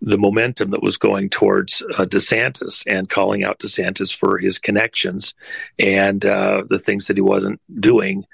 the 0.00 0.18
momentum 0.18 0.70
that 0.70 0.82
was 0.82 0.96
going 0.96 1.28
towards 1.28 1.82
uh, 1.96 2.04
DeSantis 2.04 2.84
and 2.86 3.08
calling 3.08 3.42
out 3.42 3.58
DeSantis 3.58 4.14
for 4.14 4.38
his 4.38 4.58
connections 4.58 5.34
and 5.78 6.24
uh, 6.24 6.62
the 6.68 6.78
things 6.78 7.06
that 7.06 7.16
he 7.16 7.20
wasn't 7.20 7.60
doing 7.80 8.24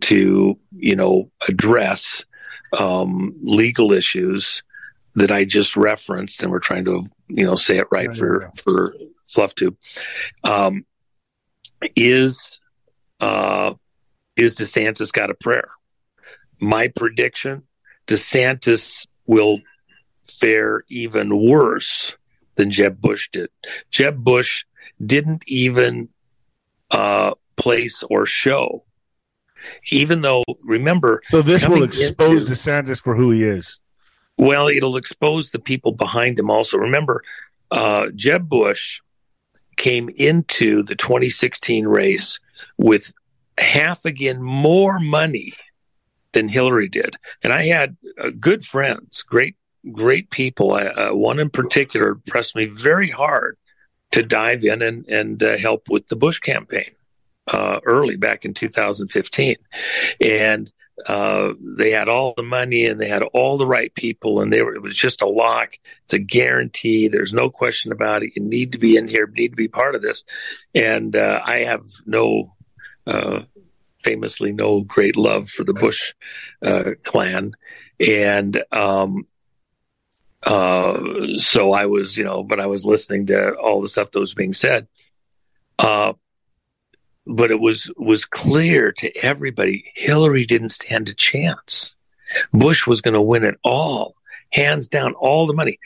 to, 0.00 0.58
you 0.76 0.96
know, 0.96 1.30
address 1.48 2.24
um, 2.78 3.34
legal 3.42 3.92
issues 3.92 4.62
that 5.14 5.30
I 5.30 5.44
just 5.44 5.76
referenced, 5.76 6.42
and 6.42 6.50
we're 6.50 6.58
trying 6.58 6.84
to, 6.86 7.06
you 7.28 7.44
know, 7.44 7.54
say 7.54 7.78
it 7.78 7.86
right 7.90 8.14
for 8.14 8.50
for 8.56 8.94
Fluff 9.28 9.54
Tube. 9.54 9.76
Um, 10.42 10.84
is 11.94 12.60
uh, 13.20 13.74
is 14.36 14.56
DeSantis 14.56 15.12
got 15.12 15.30
a 15.30 15.34
prayer? 15.34 15.68
My 16.60 16.88
prediction: 16.88 17.62
DeSantis 18.06 19.06
will 19.26 19.60
fare 20.24 20.84
even 20.88 21.36
worse 21.36 22.14
than 22.56 22.70
Jeb 22.70 23.00
Bush 23.00 23.28
did. 23.32 23.50
Jeb 23.90 24.22
Bush 24.22 24.64
didn't 25.04 25.42
even 25.46 26.08
uh, 26.90 27.32
place 27.56 28.02
or 28.04 28.26
show, 28.26 28.84
even 29.90 30.22
though 30.22 30.44
remember. 30.62 31.22
So 31.30 31.42
this 31.42 31.68
will 31.68 31.82
expose 31.82 32.42
into, 32.42 32.52
DeSantis 32.52 33.02
for 33.02 33.14
who 33.14 33.30
he 33.30 33.44
is. 33.44 33.80
Well, 34.36 34.68
it'll 34.68 34.96
expose 34.96 35.50
the 35.50 35.58
people 35.58 35.92
behind 35.92 36.38
him 36.38 36.50
also. 36.50 36.78
Remember, 36.78 37.22
uh, 37.70 38.06
Jeb 38.14 38.48
Bush 38.48 39.00
came 39.76 40.08
into 40.16 40.82
the 40.82 40.94
2016 40.94 41.86
race 41.86 42.38
with 42.76 43.12
half 43.58 44.04
again 44.04 44.42
more 44.42 44.98
money 44.98 45.52
than 46.32 46.48
Hillary 46.48 46.88
did. 46.88 47.16
And 47.42 47.52
I 47.52 47.66
had 47.66 47.96
uh, 48.20 48.30
good 48.38 48.64
friends, 48.64 49.22
great 49.22 49.56
great 49.92 50.30
people. 50.30 50.72
Uh, 50.74 51.14
one 51.14 51.38
in 51.38 51.50
particular 51.50 52.14
pressed 52.26 52.56
me 52.56 52.66
very 52.66 53.10
hard 53.10 53.56
to 54.12 54.22
dive 54.22 54.64
in 54.64 54.82
and, 54.82 55.06
and 55.08 55.42
uh, 55.42 55.56
help 55.56 55.88
with 55.88 56.08
the 56.08 56.16
Bush 56.16 56.38
campaign 56.38 56.90
uh, 57.48 57.80
early 57.84 58.16
back 58.16 58.44
in 58.44 58.54
2015. 58.54 59.56
And 60.24 60.72
uh, 61.06 61.54
they 61.60 61.90
had 61.90 62.08
all 62.08 62.34
the 62.36 62.42
money 62.42 62.86
and 62.86 63.00
they 63.00 63.08
had 63.08 63.24
all 63.34 63.58
the 63.58 63.66
right 63.66 63.92
people, 63.94 64.40
and 64.40 64.52
they 64.52 64.62
were, 64.62 64.74
it 64.74 64.82
was 64.82 64.96
just 64.96 65.22
a 65.22 65.28
lock. 65.28 65.74
It's 66.04 66.12
a 66.12 66.18
guarantee. 66.18 67.08
There's 67.08 67.32
no 67.32 67.50
question 67.50 67.90
about 67.90 68.22
it. 68.22 68.32
You 68.36 68.42
need 68.42 68.72
to 68.72 68.78
be 68.78 68.96
in 68.96 69.08
here, 69.08 69.26
need 69.26 69.50
to 69.50 69.56
be 69.56 69.68
part 69.68 69.96
of 69.96 70.02
this. 70.02 70.22
And 70.74 71.16
uh, 71.16 71.40
I 71.44 71.58
have 71.58 71.82
no 72.06 72.54
uh, 73.06 73.40
famously 73.98 74.52
no 74.52 74.82
great 74.82 75.16
love 75.16 75.48
for 75.48 75.64
the 75.64 75.72
Bush 75.72 76.14
uh, 76.64 76.92
clan, 77.02 77.52
and 77.98 78.62
um, 78.70 79.26
uh, 80.44 81.38
so 81.38 81.72
I 81.72 81.86
was, 81.86 82.16
you 82.16 82.24
know, 82.24 82.42
but 82.42 82.60
I 82.60 82.66
was 82.66 82.84
listening 82.84 83.26
to 83.26 83.54
all 83.54 83.80
the 83.80 83.88
stuff 83.88 84.10
that 84.10 84.20
was 84.20 84.34
being 84.34 84.52
said. 84.52 84.86
Uh, 85.78 86.12
but 87.26 87.50
it 87.50 87.58
was 87.58 87.90
was 87.96 88.24
clear 88.24 88.92
to 88.92 89.16
everybody 89.24 89.90
Hillary 89.94 90.44
didn't 90.44 90.70
stand 90.70 91.08
a 91.08 91.14
chance. 91.14 91.96
Bush 92.52 92.86
was 92.86 93.00
going 93.00 93.14
to 93.14 93.22
win 93.22 93.44
it 93.44 93.58
all, 93.64 94.14
hands 94.50 94.88
down, 94.88 95.14
all 95.14 95.46
the 95.46 95.54
money. 95.54 95.78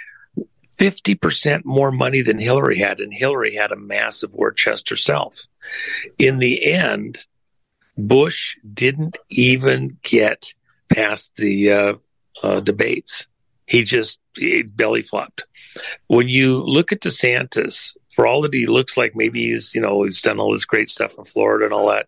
50% 0.67 1.65
more 1.65 1.91
money 1.91 2.23
than 2.23 2.39
Hillary 2.39 2.79
had, 2.79 3.01
and 3.01 3.13
Hillary 3.13 3.57
had 3.57 3.73
a 3.73 3.77
massive 3.77 4.33
war 4.33 4.53
chest 4.53 4.91
herself. 4.91 5.47
In 6.19 6.39
the 6.39 6.73
end, 6.73 7.19
Bush 7.97 8.57
didn't 8.73 9.19
even 9.29 9.99
get 10.03 10.55
past 10.89 11.33
the 11.37 11.73
uh, 11.73 11.95
uh, 12.43 12.61
debates. 12.61 13.27
He 13.67 13.83
just 13.83 14.21
he 14.39 14.63
belly 14.63 15.03
flopped. 15.03 15.45
When 16.07 16.29
you 16.29 16.63
look 16.65 16.93
at 16.93 17.01
DeSantis, 17.01 17.97
for 18.11 18.27
all 18.27 18.43
that 18.43 18.55
he 18.55 18.67
looks 18.67 18.97
like 18.97 19.15
maybe 19.15 19.51
he's 19.51 19.75
you 19.75 19.81
know 19.81 20.05
he's 20.05 20.23
done 20.23 20.41
all 20.41 20.53
this 20.53 20.65
great 20.65 20.89
stuff 20.89 21.17
in 21.19 21.25
Florida 21.25 21.65
and 21.65 21.75
all 21.75 21.89
that, 21.89 22.07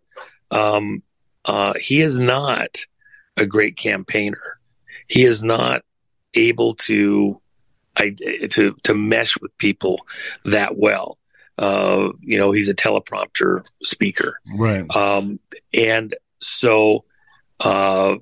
um, 0.50 1.02
uh, 1.44 1.74
he 1.78 2.00
is 2.00 2.18
not 2.18 2.78
a 3.36 3.46
great 3.46 3.76
campaigner. 3.76 4.58
He 5.06 5.24
is 5.24 5.42
not 5.42 5.82
able 6.34 6.74
to 6.76 7.40
I, 7.96 8.10
to 8.50 8.76
to 8.82 8.94
mesh 8.94 9.38
with 9.40 9.56
people 9.58 10.06
that 10.44 10.76
well. 10.76 11.18
Uh, 11.58 12.08
you 12.20 12.38
know, 12.38 12.52
he's 12.52 12.70
a 12.70 12.74
teleprompter 12.74 13.66
speaker, 13.82 14.40
right? 14.56 14.88
Um, 14.96 15.40
and 15.74 16.14
so 16.40 17.04
uh, 17.60 18.16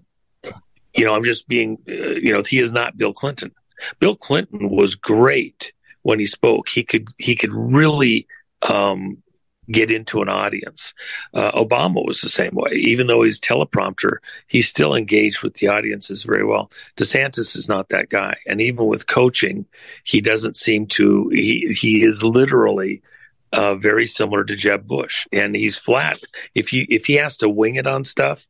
you 0.98 1.04
know, 1.04 1.14
I'm 1.14 1.24
just 1.24 1.46
being, 1.46 1.78
uh, 1.88 1.92
you 1.92 2.32
know, 2.32 2.42
he 2.42 2.58
is 2.58 2.72
not 2.72 2.96
Bill 2.96 3.12
Clinton. 3.12 3.52
Bill 4.00 4.16
Clinton 4.16 4.70
was 4.70 4.94
great 4.94 5.72
when 6.02 6.18
he 6.18 6.26
spoke. 6.26 6.68
He 6.68 6.84
could 6.84 7.08
he 7.18 7.36
could 7.36 7.52
really 7.52 8.26
um, 8.62 9.22
get 9.70 9.92
into 9.92 10.22
an 10.22 10.28
audience. 10.28 10.94
Uh, 11.34 11.52
Obama 11.52 12.04
was 12.06 12.20
the 12.20 12.28
same 12.28 12.52
way. 12.54 12.72
Even 12.72 13.06
though 13.06 13.22
he's 13.22 13.40
teleprompter, 13.40 14.16
he 14.46 14.62
still 14.62 14.94
engaged 14.94 15.42
with 15.42 15.54
the 15.54 15.68
audiences 15.68 16.22
very 16.22 16.44
well. 16.44 16.70
DeSantis 16.96 17.56
is 17.56 17.68
not 17.68 17.90
that 17.90 18.08
guy, 18.08 18.36
and 18.46 18.60
even 18.60 18.86
with 18.86 19.06
coaching, 19.06 19.66
he 20.04 20.20
doesn't 20.20 20.56
seem 20.56 20.86
to. 20.86 21.28
He 21.32 21.76
he 21.78 22.04
is 22.04 22.22
literally. 22.22 23.02
Uh, 23.50 23.74
very 23.76 24.06
similar 24.06 24.44
to 24.44 24.54
Jeb 24.54 24.86
Bush, 24.86 25.26
and 25.32 25.56
he's 25.56 25.74
flat. 25.74 26.20
If 26.54 26.74
you 26.74 26.84
if 26.90 27.06
he 27.06 27.14
has 27.14 27.38
to 27.38 27.48
wing 27.48 27.76
it 27.76 27.86
on 27.86 28.04
stuff, 28.04 28.46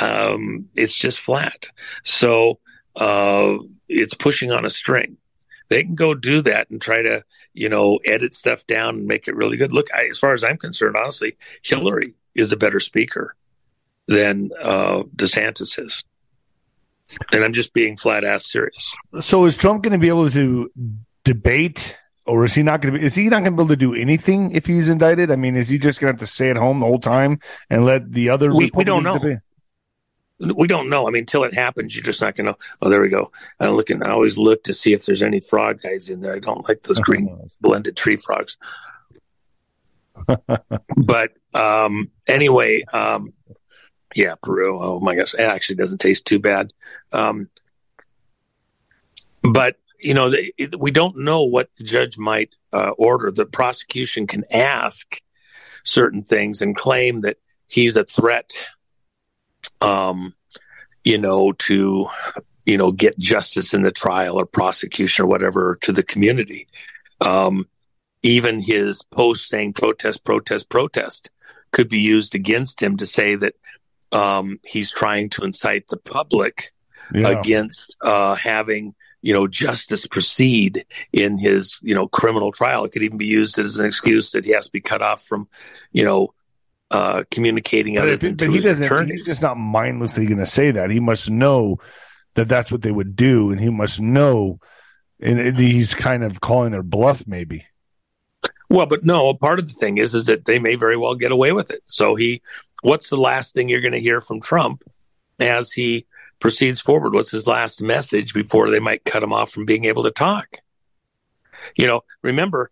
um, 0.00 0.68
it's 0.76 0.94
just 0.94 1.18
flat. 1.18 1.66
So 2.04 2.60
uh, 2.96 3.56
it's 3.88 4.14
pushing 4.14 4.52
on 4.52 4.64
a 4.64 4.70
string. 4.70 5.16
They 5.68 5.84
can 5.84 5.94
go 5.94 6.14
do 6.14 6.42
that 6.42 6.70
and 6.70 6.80
try 6.80 7.02
to, 7.02 7.24
you 7.54 7.68
know, 7.68 7.98
edit 8.04 8.34
stuff 8.34 8.66
down 8.66 8.96
and 8.96 9.06
make 9.06 9.28
it 9.28 9.36
really 9.36 9.56
good. 9.56 9.72
Look, 9.72 9.88
I, 9.94 10.08
as 10.10 10.18
far 10.18 10.34
as 10.34 10.42
I'm 10.42 10.56
concerned, 10.56 10.96
honestly, 10.96 11.36
Hillary 11.62 12.14
is 12.34 12.52
a 12.52 12.56
better 12.56 12.80
speaker. 12.80 13.36
than 14.10 14.50
uh, 14.60 15.04
DeSantis 15.14 15.84
is. 15.84 16.04
And 17.32 17.44
I'm 17.44 17.52
just 17.52 17.72
being 17.72 17.96
flat 17.96 18.24
ass 18.24 18.50
serious. 18.50 18.92
So 19.20 19.44
is 19.44 19.56
Trump 19.56 19.82
going 19.82 19.92
to 19.92 19.98
be 19.98 20.08
able 20.08 20.30
to 20.30 20.70
debate, 21.24 21.98
or 22.26 22.44
is 22.44 22.54
he 22.54 22.62
not 22.62 22.80
going 22.80 22.94
to 22.94 23.00
be? 23.00 23.06
Is 23.06 23.14
he 23.14 23.28
not 23.28 23.42
going 23.42 23.44
to 23.44 23.50
be 23.52 23.62
able 23.62 23.68
to 23.68 23.76
do 23.76 23.94
anything 23.94 24.52
if 24.52 24.66
he's 24.66 24.88
indicted? 24.88 25.30
I 25.30 25.36
mean, 25.36 25.56
is 25.56 25.68
he 25.68 25.78
just 25.78 26.00
going 26.00 26.12
to 26.12 26.14
have 26.14 26.20
to 26.20 26.32
stay 26.32 26.50
at 26.50 26.56
home 26.56 26.80
the 26.80 26.86
whole 26.86 27.00
time 27.00 27.40
and 27.68 27.84
let 27.84 28.12
the 28.12 28.30
other? 28.30 28.54
We, 28.54 28.70
we 28.74 28.84
don't 28.84 29.02
know. 29.02 29.14
Debate? 29.14 29.38
We 30.40 30.66
don't 30.66 30.88
know. 30.88 31.06
I 31.06 31.10
mean, 31.10 31.20
until 31.20 31.44
it 31.44 31.54
happens, 31.54 31.94
you're 31.94 32.02
just 32.02 32.22
not 32.22 32.34
going 32.34 32.46
to. 32.46 32.56
Oh, 32.80 32.88
there 32.88 33.02
we 33.02 33.08
go. 33.08 33.30
I 33.58 33.68
look 33.68 33.90
and 33.90 34.02
I 34.02 34.10
always 34.10 34.38
look 34.38 34.64
to 34.64 34.72
see 34.72 34.92
if 34.92 35.04
there's 35.04 35.22
any 35.22 35.40
frog 35.40 35.82
guys 35.82 36.08
in 36.08 36.20
there. 36.20 36.34
I 36.34 36.38
don't 36.38 36.66
like 36.66 36.82
those 36.82 36.98
green 37.00 37.48
blended 37.60 37.96
tree 37.96 38.16
frogs. 38.16 38.56
but 40.96 41.32
um, 41.54 42.10
anyway, 42.26 42.84
um, 42.92 43.32
yeah, 44.14 44.34
Peru. 44.42 44.82
Oh 44.82 45.00
my 45.00 45.14
gosh, 45.14 45.34
it 45.34 45.40
actually 45.40 45.76
doesn't 45.76 46.00
taste 46.00 46.26
too 46.26 46.38
bad. 46.38 46.72
Um, 47.12 47.46
but 49.42 49.76
you 49.98 50.14
know, 50.14 50.32
we 50.78 50.90
don't 50.90 51.18
know 51.18 51.44
what 51.44 51.68
the 51.74 51.84
judge 51.84 52.16
might 52.16 52.54
uh, 52.72 52.90
order. 52.90 53.30
The 53.30 53.46
prosecution 53.46 54.26
can 54.26 54.44
ask 54.50 55.20
certain 55.84 56.22
things 56.22 56.62
and 56.62 56.76
claim 56.76 57.20
that 57.22 57.36
he's 57.66 57.96
a 57.96 58.04
threat. 58.04 58.52
Um, 59.80 60.34
you 61.04 61.18
know, 61.18 61.52
to 61.52 62.08
you 62.66 62.76
know 62.76 62.92
get 62.92 63.18
justice 63.18 63.74
in 63.74 63.82
the 63.82 63.90
trial 63.90 64.38
or 64.38 64.46
prosecution 64.46 65.24
or 65.24 65.28
whatever 65.28 65.78
to 65.82 65.92
the 65.92 66.02
community. 66.02 66.68
Um, 67.20 67.68
even 68.22 68.62
his 68.62 69.02
post 69.02 69.48
saying 69.48 69.72
protest, 69.72 70.24
protest, 70.24 70.68
protest 70.68 71.30
could 71.72 71.88
be 71.88 72.00
used 72.00 72.34
against 72.34 72.82
him 72.82 72.96
to 72.98 73.06
say 73.06 73.34
that 73.34 73.54
um, 74.12 74.60
he's 74.64 74.90
trying 74.90 75.30
to 75.30 75.44
incite 75.44 75.86
the 75.88 75.96
public 75.96 76.72
yeah. 77.14 77.28
against 77.28 77.96
uh, 78.02 78.34
having 78.34 78.94
you 79.22 79.34
know 79.34 79.46
justice 79.46 80.06
proceed 80.06 80.84
in 81.12 81.38
his 81.38 81.78
you 81.82 81.94
know 81.94 82.08
criminal 82.08 82.52
trial. 82.52 82.84
It 82.84 82.92
could 82.92 83.02
even 83.02 83.18
be 83.18 83.26
used 83.26 83.58
as 83.58 83.78
an 83.78 83.86
excuse 83.86 84.32
that 84.32 84.44
he 84.44 84.52
has 84.52 84.66
to 84.66 84.72
be 84.72 84.80
cut 84.80 85.02
off 85.02 85.24
from 85.24 85.48
you 85.92 86.04
know 86.04 86.34
uh, 86.90 87.24
communicating 87.30 87.94
but, 87.94 88.08
other 88.08 88.34
but 88.34 88.50
he 88.50 88.60
doesn't. 88.60 88.86
Attorneys. 88.86 89.20
He's 89.20 89.26
just 89.26 89.42
not 89.42 89.56
mindlessly 89.56 90.26
going 90.26 90.38
to 90.38 90.46
say 90.46 90.72
that. 90.72 90.90
He 90.90 91.00
must 91.00 91.30
know 91.30 91.78
that 92.34 92.48
that's 92.48 92.72
what 92.72 92.82
they 92.82 92.90
would 92.90 93.16
do, 93.16 93.50
and 93.50 93.60
he 93.60 93.70
must 93.70 94.00
know. 94.00 94.58
And 95.22 95.58
he's 95.58 95.94
kind 95.94 96.24
of 96.24 96.40
calling 96.40 96.72
their 96.72 96.82
bluff, 96.82 97.26
maybe. 97.26 97.66
Well, 98.70 98.86
but 98.86 99.04
no, 99.04 99.34
part 99.34 99.58
of 99.58 99.68
the 99.68 99.74
thing 99.74 99.98
is 99.98 100.14
is 100.14 100.26
that 100.26 100.46
they 100.46 100.58
may 100.58 100.76
very 100.76 100.96
well 100.96 101.14
get 101.14 101.32
away 101.32 101.52
with 101.52 101.70
it. 101.70 101.82
So 101.84 102.14
he 102.14 102.40
what's 102.82 103.10
the 103.10 103.16
last 103.16 103.52
thing 103.52 103.68
you're 103.68 103.80
going 103.80 103.92
to 103.92 104.00
hear 104.00 104.20
from 104.20 104.40
Trump 104.40 104.82
as 105.38 105.72
he 105.72 106.06
proceeds 106.38 106.80
forward? 106.80 107.12
What's 107.12 107.30
his 107.30 107.46
last 107.46 107.82
message 107.82 108.32
before 108.32 108.70
they 108.70 108.78
might 108.78 109.04
cut 109.04 109.22
him 109.22 109.32
off 109.32 109.50
from 109.50 109.66
being 109.66 109.84
able 109.84 110.04
to 110.04 110.10
talk? 110.10 110.58
You 111.76 111.86
know, 111.86 112.02
remember, 112.22 112.70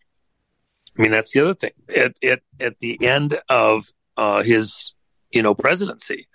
I 0.98 1.02
mean, 1.02 1.10
that's 1.10 1.32
the 1.32 1.40
other 1.40 1.54
thing. 1.54 1.72
At, 1.94 2.14
at, 2.24 2.40
at 2.58 2.78
the 2.78 3.04
end 3.04 3.38
of 3.48 3.92
uh, 4.18 4.42
his, 4.42 4.92
you 5.30 5.42
know, 5.42 5.54
presidency, 5.54 6.28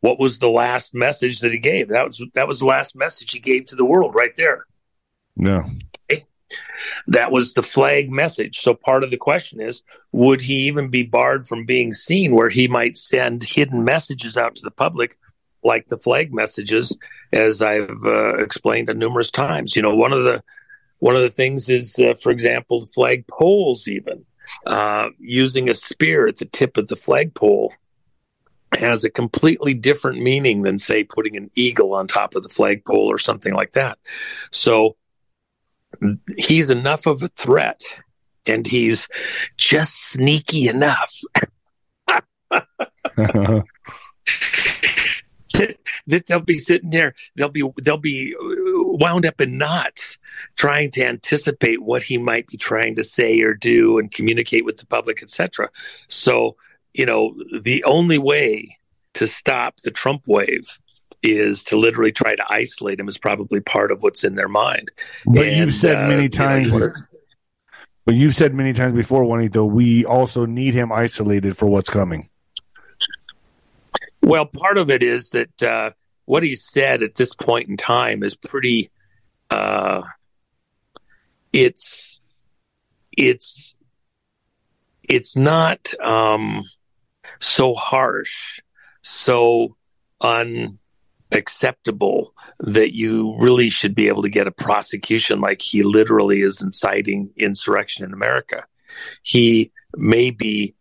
what 0.00 0.20
was 0.20 0.38
the 0.38 0.48
last 0.48 0.94
message 0.94 1.40
that 1.40 1.52
he 1.52 1.58
gave? 1.58 1.88
That 1.88 2.06
was, 2.06 2.22
that 2.34 2.46
was 2.46 2.60
the 2.60 2.66
last 2.66 2.94
message 2.94 3.32
he 3.32 3.40
gave 3.40 3.66
to 3.66 3.76
the 3.76 3.84
world 3.84 4.14
right 4.14 4.36
there. 4.36 4.66
No. 5.36 5.64
That 7.06 7.30
was 7.30 7.54
the 7.54 7.62
flag 7.62 8.10
message. 8.10 8.58
So 8.58 8.74
part 8.74 9.04
of 9.04 9.10
the 9.10 9.16
question 9.16 9.60
is, 9.60 9.82
would 10.12 10.40
he 10.40 10.66
even 10.66 10.88
be 10.88 11.02
barred 11.02 11.46
from 11.46 11.64
being 11.64 11.92
seen 11.92 12.34
where 12.34 12.48
he 12.48 12.68
might 12.68 12.96
send 12.96 13.42
hidden 13.44 13.84
messages 13.84 14.36
out 14.36 14.56
to 14.56 14.62
the 14.62 14.70
public 14.70 15.16
like 15.62 15.88
the 15.88 15.98
flag 15.98 16.32
messages, 16.32 16.96
as 17.32 17.62
I've 17.62 18.04
uh, 18.04 18.38
explained 18.38 18.90
numerous 18.96 19.30
times? 19.30 19.76
You 19.76 19.82
know, 19.82 19.94
one 19.94 20.12
of 20.12 20.24
the 20.24 20.42
one 20.98 21.16
of 21.16 21.22
the 21.22 21.30
things 21.30 21.68
is, 21.68 21.98
uh, 21.98 22.14
for 22.14 22.30
example, 22.30 22.80
the 22.80 22.86
flag 22.86 23.26
poles 23.26 23.86
even 23.86 24.24
uh, 24.66 25.08
using 25.18 25.68
a 25.68 25.74
spear 25.74 26.26
at 26.26 26.38
the 26.38 26.44
tip 26.44 26.76
of 26.76 26.88
the 26.88 26.96
flagpole 26.96 27.72
has 28.78 29.04
a 29.04 29.10
completely 29.10 29.74
different 29.74 30.22
meaning 30.22 30.62
than 30.62 30.78
say 30.78 31.02
putting 31.02 31.36
an 31.36 31.50
eagle 31.54 31.94
on 31.94 32.06
top 32.06 32.34
of 32.34 32.42
the 32.42 32.48
flagpole 32.48 33.10
or 33.10 33.18
something 33.18 33.52
like 33.52 33.72
that. 33.72 33.98
So 34.52 34.96
he's 36.36 36.70
enough 36.70 37.06
of 37.06 37.22
a 37.22 37.28
threat 37.28 37.82
and 38.46 38.66
he's 38.66 39.08
just 39.56 40.04
sneaky 40.04 40.68
enough 40.68 41.14
that 46.06 46.26
they'll 46.26 46.40
be 46.40 46.58
sitting 46.58 46.90
there 46.90 47.14
they'll 47.36 47.48
be 47.48 47.68
they'll 47.82 47.96
be 47.96 48.34
wound 48.98 49.26
up 49.26 49.40
in 49.40 49.58
knots 49.58 50.18
trying 50.56 50.90
to 50.90 51.04
anticipate 51.04 51.82
what 51.82 52.02
he 52.02 52.18
might 52.18 52.46
be 52.46 52.56
trying 52.56 52.96
to 52.96 53.02
say 53.02 53.40
or 53.40 53.54
do 53.54 53.98
and 53.98 54.12
communicate 54.12 54.64
with 54.64 54.78
the 54.78 54.86
public 54.86 55.22
etc 55.22 55.68
so 56.08 56.56
you 56.94 57.06
know 57.06 57.34
the 57.62 57.82
only 57.84 58.18
way 58.18 58.76
to 59.14 59.26
stop 59.26 59.80
the 59.82 59.90
trump 59.90 60.22
wave 60.26 60.78
is 61.22 61.64
to 61.64 61.76
literally 61.76 62.12
try 62.12 62.34
to 62.34 62.44
isolate 62.48 62.98
him 62.98 63.08
is 63.08 63.18
probably 63.18 63.60
part 63.60 63.92
of 63.92 64.02
what's 64.02 64.24
in 64.24 64.34
their 64.36 64.48
mind. 64.48 64.90
But 65.26 65.46
and, 65.46 65.56
you've 65.56 65.74
said 65.74 66.04
uh, 66.04 66.08
many 66.08 66.28
times. 66.28 66.68
You 66.68 66.78
know, 66.78 66.90
but 68.06 68.14
you've 68.14 68.34
said 68.34 68.54
many 68.54 68.72
times 68.72 68.94
before, 68.94 69.24
Juanito, 69.24 69.64
we 69.64 70.04
also 70.04 70.46
need 70.46 70.74
him 70.74 70.90
isolated 70.90 71.56
for 71.56 71.66
what's 71.66 71.90
coming. 71.90 72.28
Well, 74.22 74.46
part 74.46 74.78
of 74.78 74.90
it 74.90 75.02
is 75.02 75.30
that 75.30 75.62
uh, 75.62 75.90
what 76.30 76.42
he 76.44 76.54
said 76.54 77.02
at 77.02 77.16
this 77.16 77.34
point 77.34 77.68
in 77.68 77.76
time 77.76 78.22
is 78.22 78.36
pretty. 78.36 78.92
Uh, 79.50 80.02
it's 81.52 82.22
it's 83.10 83.74
it's 85.02 85.36
not 85.36 85.92
um, 86.00 86.62
so 87.40 87.74
harsh, 87.74 88.60
so 89.02 89.76
unacceptable 90.20 92.32
that 92.60 92.94
you 92.94 93.36
really 93.40 93.68
should 93.68 93.96
be 93.96 94.06
able 94.06 94.22
to 94.22 94.28
get 94.28 94.46
a 94.46 94.52
prosecution 94.52 95.40
like 95.40 95.60
he 95.60 95.82
literally 95.82 96.42
is 96.42 96.62
inciting 96.62 97.30
insurrection 97.36 98.04
in 98.04 98.12
America. 98.12 98.64
He 99.24 99.72
may 99.96 100.30
be, 100.30 100.76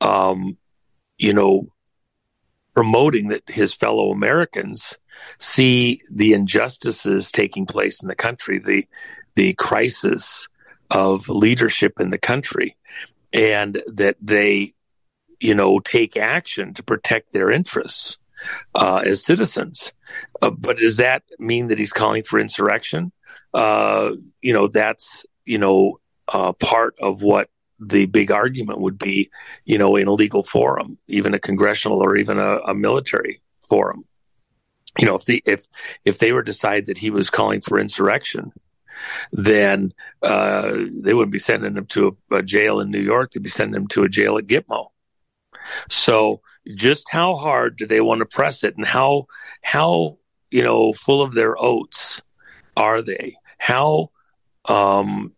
um, 0.00 0.58
you 1.18 1.34
know, 1.34 1.71
promoting 2.74 3.28
that 3.28 3.42
his 3.48 3.74
fellow 3.74 4.10
Americans 4.10 4.98
see 5.38 6.02
the 6.10 6.32
injustices 6.32 7.30
taking 7.30 7.66
place 7.66 8.02
in 8.02 8.08
the 8.08 8.14
country, 8.14 8.58
the 8.58 8.86
the 9.34 9.54
crisis 9.54 10.48
of 10.90 11.28
leadership 11.28 11.94
in 11.98 12.10
the 12.10 12.18
country, 12.18 12.76
and 13.32 13.82
that 13.86 14.16
they, 14.20 14.72
you 15.40 15.54
know, 15.54 15.78
take 15.78 16.16
action 16.16 16.74
to 16.74 16.82
protect 16.82 17.32
their 17.32 17.50
interests 17.50 18.18
uh, 18.74 19.02
as 19.04 19.24
citizens. 19.24 19.92
Uh, 20.40 20.50
but 20.50 20.76
does 20.76 20.98
that 20.98 21.22
mean 21.38 21.68
that 21.68 21.78
he's 21.78 21.92
calling 21.92 22.22
for 22.22 22.38
insurrection? 22.38 23.12
Uh, 23.54 24.10
you 24.40 24.52
know, 24.52 24.68
that's 24.68 25.24
you 25.44 25.58
know 25.58 26.00
uh, 26.28 26.52
part 26.52 26.94
of 27.00 27.22
what 27.22 27.48
the 27.88 28.06
big 28.06 28.30
argument 28.30 28.80
would 28.80 28.98
be. 28.98 29.30
You 29.64 29.78
know, 29.78 29.96
in 29.96 30.08
a 30.08 30.12
legal 30.12 30.42
forum, 30.42 30.98
even 31.08 31.34
a 31.34 31.38
congressional 31.38 31.98
or 31.98 32.16
even 32.16 32.38
a, 32.38 32.58
a 32.58 32.74
military 32.74 33.40
forum. 33.68 34.04
You 34.98 35.06
know, 35.06 35.14
if 35.14 35.24
the 35.24 35.42
if 35.46 35.66
if 36.04 36.18
they 36.18 36.32
were 36.32 36.42
to 36.42 36.50
decide 36.50 36.86
that 36.86 36.98
he 36.98 37.10
was 37.10 37.30
calling 37.30 37.60
for 37.60 37.78
insurrection, 37.78 38.52
then 39.32 39.92
uh, 40.22 40.72
they 40.90 41.14
wouldn't 41.14 41.32
be 41.32 41.38
sending 41.38 41.76
him 41.76 41.86
to 41.86 42.16
a, 42.30 42.36
a, 42.36 42.42
jail 42.42 42.80
in 42.80 42.90
New 42.90 43.00
York. 43.00 43.32
They'd 43.32 43.42
be 43.42 43.48
sending 43.48 43.80
him 43.80 43.88
to 43.88 44.04
a 44.04 44.08
jail 44.08 44.36
at 44.36 44.46
Gitmo. 44.46 44.88
So 45.88 46.42
just 46.68 47.08
how 47.10 47.34
hard 47.34 47.76
do 47.76 47.86
they 47.86 48.00
want 48.00 48.20
to 48.20 48.26
press 48.26 48.64
it 48.64 48.76
and 48.76 48.86
how 48.86 49.26
how 49.62 50.18
you 50.50 50.62
know 50.62 50.92
full 50.92 51.22
of 51.22 51.34
their 51.34 51.56
oats 51.58 52.22
are 52.76 53.02
they 53.02 53.34
how 53.58 54.10
um 54.66 55.32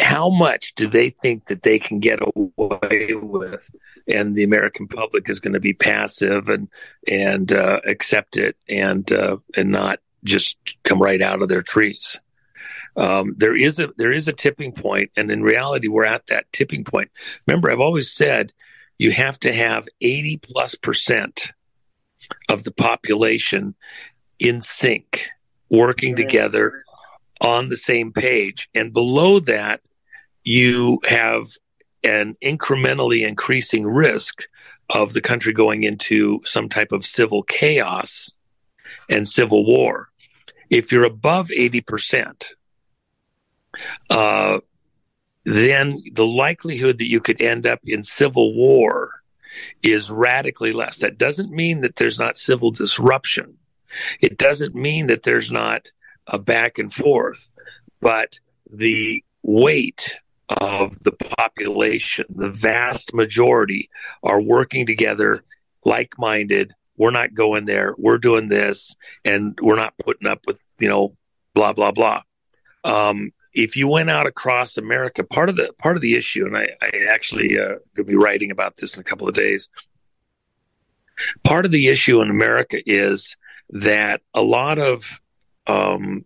how 0.00 0.28
much 0.28 0.74
do 0.74 0.88
they 0.88 1.10
think 1.10 1.46
that 1.46 1.62
they 1.62 1.78
can 1.78 2.00
get 2.00 2.18
away 2.20 3.14
with 3.14 3.70
and 4.08 4.34
the 4.34 4.42
american 4.42 4.88
public 4.88 5.28
is 5.28 5.40
going 5.40 5.52
to 5.52 5.60
be 5.60 5.72
passive 5.72 6.48
and 6.48 6.68
and 7.08 7.52
uh, 7.52 7.80
accept 7.86 8.36
it 8.36 8.56
and 8.68 9.10
uh, 9.12 9.36
and 9.56 9.70
not 9.70 10.00
just 10.24 10.58
come 10.82 11.00
right 11.00 11.22
out 11.22 11.42
of 11.42 11.48
their 11.48 11.62
trees? 11.62 12.18
Um, 12.96 13.34
there 13.36 13.56
is 13.56 13.78
a 13.78 13.90
there 13.96 14.12
is 14.12 14.28
a 14.28 14.32
tipping 14.32 14.72
point 14.72 15.10
and 15.16 15.30
in 15.30 15.42
reality 15.42 15.88
we're 15.88 16.04
at 16.04 16.26
that 16.28 16.46
tipping 16.52 16.84
point. 16.84 17.10
Remember 17.46 17.70
i've 17.70 17.80
always 17.80 18.10
said 18.12 18.52
you 18.98 19.10
have 19.10 19.38
to 19.40 19.52
have 19.52 19.88
80 20.00 20.38
plus 20.38 20.74
percent 20.74 21.52
of 22.48 22.64
the 22.64 22.70
population 22.70 23.74
in 24.38 24.60
sync, 24.60 25.28
working 25.68 26.16
together 26.16 26.84
on 27.40 27.68
the 27.68 27.76
same 27.76 28.12
page. 28.12 28.68
And 28.74 28.92
below 28.92 29.40
that, 29.40 29.80
you 30.44 31.00
have 31.06 31.48
an 32.02 32.36
incrementally 32.42 33.26
increasing 33.26 33.86
risk 33.86 34.42
of 34.90 35.12
the 35.12 35.22
country 35.22 35.52
going 35.52 35.82
into 35.82 36.40
some 36.44 36.68
type 36.68 36.92
of 36.92 37.04
civil 37.04 37.42
chaos 37.42 38.32
and 39.08 39.26
civil 39.26 39.64
war. 39.64 40.10
If 40.68 40.92
you're 40.92 41.04
above 41.04 41.48
80%, 41.48 42.52
uh, 44.10 44.60
then 45.44 46.02
the 46.12 46.26
likelihood 46.26 46.98
that 46.98 47.08
you 47.08 47.20
could 47.20 47.40
end 47.42 47.66
up 47.66 47.80
in 47.84 48.02
civil 48.02 48.54
war 48.54 49.22
is 49.82 50.10
radically 50.10 50.72
less. 50.72 50.98
That 50.98 51.18
doesn't 51.18 51.50
mean 51.50 51.82
that 51.82 51.96
there's 51.96 52.18
not 52.18 52.36
civil 52.36 52.70
disruption. 52.70 53.58
It 54.20 54.38
doesn't 54.38 54.74
mean 54.74 55.06
that 55.08 55.22
there's 55.22 55.52
not 55.52 55.90
a 56.26 56.38
back 56.38 56.78
and 56.78 56.92
forth, 56.92 57.50
but 58.00 58.38
the 58.70 59.22
weight 59.42 60.16
of 60.48 60.98
the 61.00 61.12
population, 61.12 62.26
the 62.28 62.50
vast 62.50 63.14
majority 63.14 63.90
are 64.22 64.40
working 64.40 64.86
together, 64.86 65.42
like 65.84 66.18
minded. 66.18 66.72
We're 66.96 67.10
not 67.10 67.34
going 67.34 67.64
there. 67.64 67.94
We're 67.98 68.18
doing 68.18 68.48
this, 68.48 68.94
and 69.24 69.58
we're 69.60 69.76
not 69.76 69.98
putting 69.98 70.28
up 70.28 70.40
with, 70.46 70.62
you 70.78 70.88
know, 70.88 71.16
blah, 71.54 71.72
blah, 71.72 71.90
blah. 71.90 72.22
Um, 72.84 73.32
if 73.52 73.76
you 73.76 73.88
went 73.88 74.10
out 74.10 74.26
across 74.26 74.76
America, 74.76 75.24
part 75.24 75.48
of 75.48 75.56
the 75.56 75.72
part 75.78 75.96
of 75.96 76.02
the 76.02 76.16
issue, 76.16 76.44
and 76.44 76.56
I, 76.56 76.68
I 76.82 76.90
actually 77.08 77.58
uh, 77.58 77.76
to 77.96 78.04
be 78.04 78.16
writing 78.16 78.50
about 78.50 78.76
this 78.76 78.96
in 78.96 79.00
a 79.00 79.04
couple 79.04 79.28
of 79.28 79.34
days. 79.34 79.70
Part 81.44 81.64
of 81.64 81.70
the 81.70 81.86
issue 81.88 82.20
in 82.20 82.30
America 82.30 82.80
is 82.84 83.36
that 83.70 84.20
a 84.34 84.42
lot 84.42 84.78
of 84.78 85.20
um, 85.66 86.24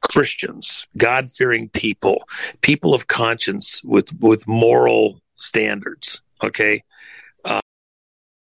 Christians, 0.00 0.86
God 0.96 1.30
fearing 1.30 1.68
people, 1.68 2.22
people 2.62 2.94
of 2.94 3.06
conscience 3.06 3.82
with 3.84 4.12
with 4.20 4.46
moral 4.48 5.20
standards, 5.36 6.22
okay, 6.42 6.82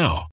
now. 0.00 0.29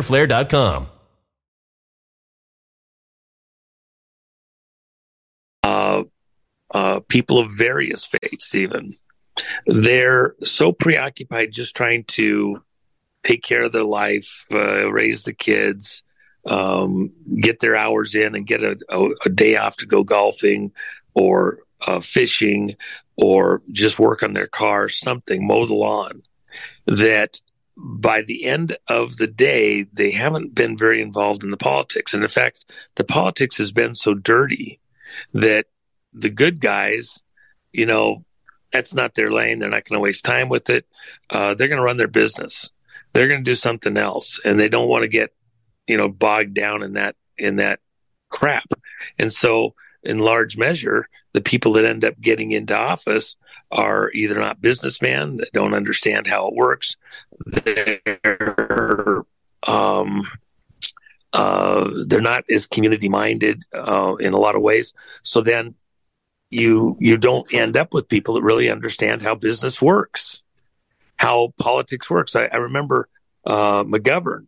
fighterflare.com. 0.00 0.88
Uh, 5.62 6.04
uh, 6.72 7.00
people 7.08 7.38
of 7.38 7.52
various 7.52 8.04
faiths, 8.04 8.54
even. 8.54 8.94
They're 9.66 10.34
so 10.42 10.72
preoccupied 10.72 11.52
just 11.52 11.74
trying 11.74 12.04
to 12.08 12.62
take 13.22 13.42
care 13.42 13.64
of 13.64 13.72
their 13.72 13.84
life, 13.84 14.46
uh, 14.52 14.90
raise 14.90 15.24
the 15.24 15.32
kids, 15.32 16.02
um, 16.46 17.12
get 17.40 17.60
their 17.60 17.76
hours 17.76 18.14
in, 18.14 18.34
and 18.34 18.46
get 18.46 18.62
a, 18.62 18.76
a, 18.88 19.08
a 19.26 19.28
day 19.28 19.56
off 19.56 19.76
to 19.78 19.86
go 19.86 20.02
golfing 20.02 20.72
or 21.14 21.58
uh, 21.86 22.00
fishing 22.00 22.76
or 23.16 23.62
just 23.70 23.98
work 23.98 24.22
on 24.22 24.32
their 24.32 24.46
car, 24.46 24.88
something, 24.88 25.46
mow 25.46 25.66
the 25.66 25.74
lawn, 25.74 26.22
that 26.86 27.40
by 27.82 28.22
the 28.22 28.44
end 28.44 28.76
of 28.88 29.16
the 29.16 29.26
day, 29.26 29.86
they 29.92 30.10
haven't 30.10 30.54
been 30.54 30.76
very 30.76 31.00
involved 31.00 31.42
in 31.42 31.50
the 31.50 31.56
politics. 31.56 32.12
And 32.12 32.22
in 32.22 32.28
fact, 32.28 32.64
the 32.96 33.04
politics 33.04 33.56
has 33.58 33.72
been 33.72 33.94
so 33.94 34.12
dirty 34.14 34.80
that 35.32 35.66
the 36.12 36.30
good 36.30 36.60
guys, 36.60 37.20
you 37.72 37.86
know, 37.86 38.24
that's 38.72 38.94
not 38.94 39.14
their 39.14 39.30
lane. 39.30 39.58
They're 39.58 39.70
not 39.70 39.84
going 39.84 39.98
to 39.98 40.02
waste 40.02 40.24
time 40.24 40.48
with 40.48 40.68
it. 40.68 40.86
Uh, 41.30 41.54
they're 41.54 41.68
going 41.68 41.78
to 41.78 41.84
run 41.84 41.96
their 41.96 42.06
business. 42.06 42.70
They're 43.12 43.28
going 43.28 43.42
to 43.42 43.50
do 43.50 43.56
something 43.56 43.96
else, 43.96 44.38
and 44.44 44.58
they 44.58 44.68
don't 44.68 44.88
want 44.88 45.02
to 45.02 45.08
get, 45.08 45.34
you 45.86 45.96
know, 45.96 46.08
bogged 46.08 46.54
down 46.54 46.82
in 46.82 46.92
that 46.92 47.16
in 47.36 47.56
that 47.56 47.80
crap. 48.28 48.68
And 49.18 49.32
so, 49.32 49.74
in 50.04 50.18
large 50.18 50.56
measure, 50.56 51.08
the 51.32 51.40
people 51.40 51.72
that 51.74 51.84
end 51.84 52.04
up 52.04 52.20
getting 52.20 52.52
into 52.52 52.76
office 52.76 53.36
are 53.70 54.10
either 54.12 54.38
not 54.38 54.60
businessmen 54.60 55.36
that 55.38 55.52
don't 55.52 55.74
understand 55.74 56.26
how 56.26 56.48
it 56.48 56.54
works. 56.54 56.96
They're 57.46 59.22
um, 59.66 60.26
uh, 61.32 61.90
they're 62.06 62.20
not 62.20 62.44
as 62.50 62.66
community 62.66 63.08
minded 63.08 63.62
uh, 63.74 64.16
in 64.18 64.32
a 64.32 64.38
lot 64.38 64.56
of 64.56 64.62
ways. 64.62 64.94
So 65.22 65.40
then 65.40 65.74
you 66.50 66.96
you 66.98 67.16
don't 67.16 67.52
end 67.54 67.76
up 67.76 67.94
with 67.94 68.08
people 68.08 68.34
that 68.34 68.42
really 68.42 68.70
understand 68.70 69.22
how 69.22 69.36
business 69.36 69.80
works, 69.80 70.42
how 71.16 71.54
politics 71.58 72.10
works. 72.10 72.34
I, 72.34 72.46
I 72.46 72.56
remember 72.58 73.08
uh, 73.46 73.84
McGovern. 73.84 74.46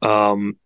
Um, 0.00 0.56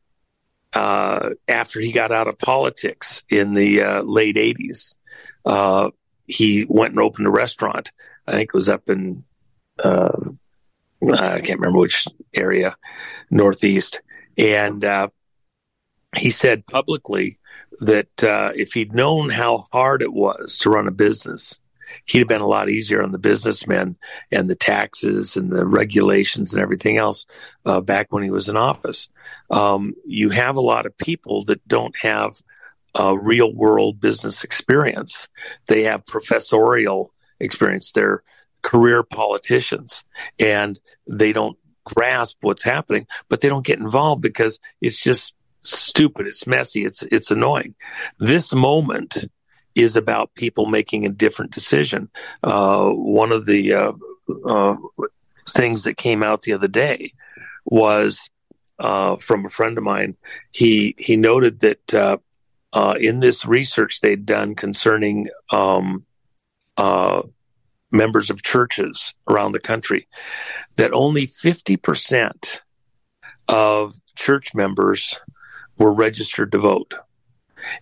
uh, 0.74 1.30
after 1.48 1.80
he 1.80 1.92
got 1.92 2.12
out 2.12 2.28
of 2.28 2.38
politics 2.38 3.24
in 3.28 3.52
the 3.52 3.82
uh, 3.82 4.02
late 4.02 4.36
80s, 4.36 4.96
uh, 5.44 5.90
he 6.26 6.66
went 6.68 6.92
and 6.92 7.00
opened 7.00 7.26
a 7.26 7.30
restaurant. 7.30 7.92
I 8.26 8.32
think 8.32 8.50
it 8.50 8.56
was 8.56 8.68
up 8.68 8.88
in, 8.88 9.24
uh, 9.82 10.30
I 11.12 11.40
can't 11.40 11.60
remember 11.60 11.78
which 11.78 12.06
area, 12.34 12.76
Northeast. 13.30 14.00
And 14.38 14.84
uh, 14.84 15.08
he 16.16 16.30
said 16.30 16.66
publicly 16.66 17.38
that 17.80 18.22
uh, 18.24 18.52
if 18.54 18.72
he'd 18.72 18.94
known 18.94 19.30
how 19.30 19.64
hard 19.72 20.02
it 20.02 20.12
was 20.12 20.58
to 20.58 20.70
run 20.70 20.86
a 20.86 20.92
business, 20.92 21.58
he'd 22.06 22.20
have 22.20 22.28
been 22.28 22.40
a 22.40 22.46
lot 22.46 22.68
easier 22.68 23.02
on 23.02 23.12
the 23.12 23.18
businessmen 23.18 23.96
and 24.30 24.48
the 24.48 24.54
taxes 24.54 25.36
and 25.36 25.50
the 25.50 25.66
regulations 25.66 26.54
and 26.54 26.62
everything 26.62 26.96
else 26.96 27.26
uh, 27.66 27.80
back 27.80 28.06
when 28.10 28.22
he 28.22 28.30
was 28.30 28.48
in 28.48 28.56
office. 28.56 29.08
Um, 29.50 29.94
you 30.06 30.30
have 30.30 30.56
a 30.56 30.60
lot 30.60 30.86
of 30.86 30.96
people 30.96 31.44
that 31.44 31.66
don't 31.66 31.96
have 31.98 32.40
a 32.94 33.16
real 33.16 33.54
world 33.54 34.00
business 34.00 34.44
experience. 34.44 35.28
They 35.66 35.84
have 35.84 36.06
professorial 36.06 37.12
experience. 37.40 37.92
They're 37.92 38.22
career 38.62 39.02
politicians 39.02 40.04
and 40.38 40.78
they 41.08 41.32
don't 41.32 41.58
grasp 41.84 42.38
what's 42.42 42.62
happening, 42.62 43.06
but 43.28 43.40
they 43.40 43.48
don't 43.48 43.66
get 43.66 43.78
involved 43.78 44.22
because 44.22 44.60
it's 44.80 45.02
just 45.02 45.34
stupid. 45.62 46.26
It's 46.26 46.46
messy. 46.46 46.84
It's, 46.84 47.02
it's 47.02 47.30
annoying. 47.30 47.74
This 48.18 48.52
moment 48.52 49.24
is 49.74 49.96
about 49.96 50.34
people 50.34 50.66
making 50.66 51.06
a 51.06 51.10
different 51.12 51.52
decision. 51.52 52.10
Uh, 52.42 52.90
one 52.90 53.32
of 53.32 53.46
the 53.46 53.72
uh, 53.72 53.92
uh, 54.46 54.76
things 55.48 55.84
that 55.84 55.96
came 55.96 56.22
out 56.22 56.42
the 56.42 56.52
other 56.52 56.68
day 56.68 57.14
was 57.64 58.30
uh, 58.78 59.16
from 59.16 59.46
a 59.46 59.50
friend 59.50 59.78
of 59.78 59.84
mine. 59.84 60.16
He 60.50 60.94
he 60.98 61.16
noted 61.16 61.60
that 61.60 62.20
uh, 62.72 62.76
uh, 62.76 62.94
in 62.98 63.20
this 63.20 63.44
research 63.44 64.00
they'd 64.00 64.26
done 64.26 64.54
concerning 64.54 65.28
um, 65.50 66.04
members 67.90 68.30
of 68.30 68.42
churches 68.42 69.14
around 69.28 69.52
the 69.52 69.60
country, 69.60 70.06
that 70.76 70.92
only 70.92 71.26
fifty 71.26 71.76
percent 71.76 72.62
of 73.48 73.94
church 74.16 74.54
members 74.54 75.18
were 75.78 75.92
registered 75.92 76.52
to 76.52 76.58
vote. 76.58 76.94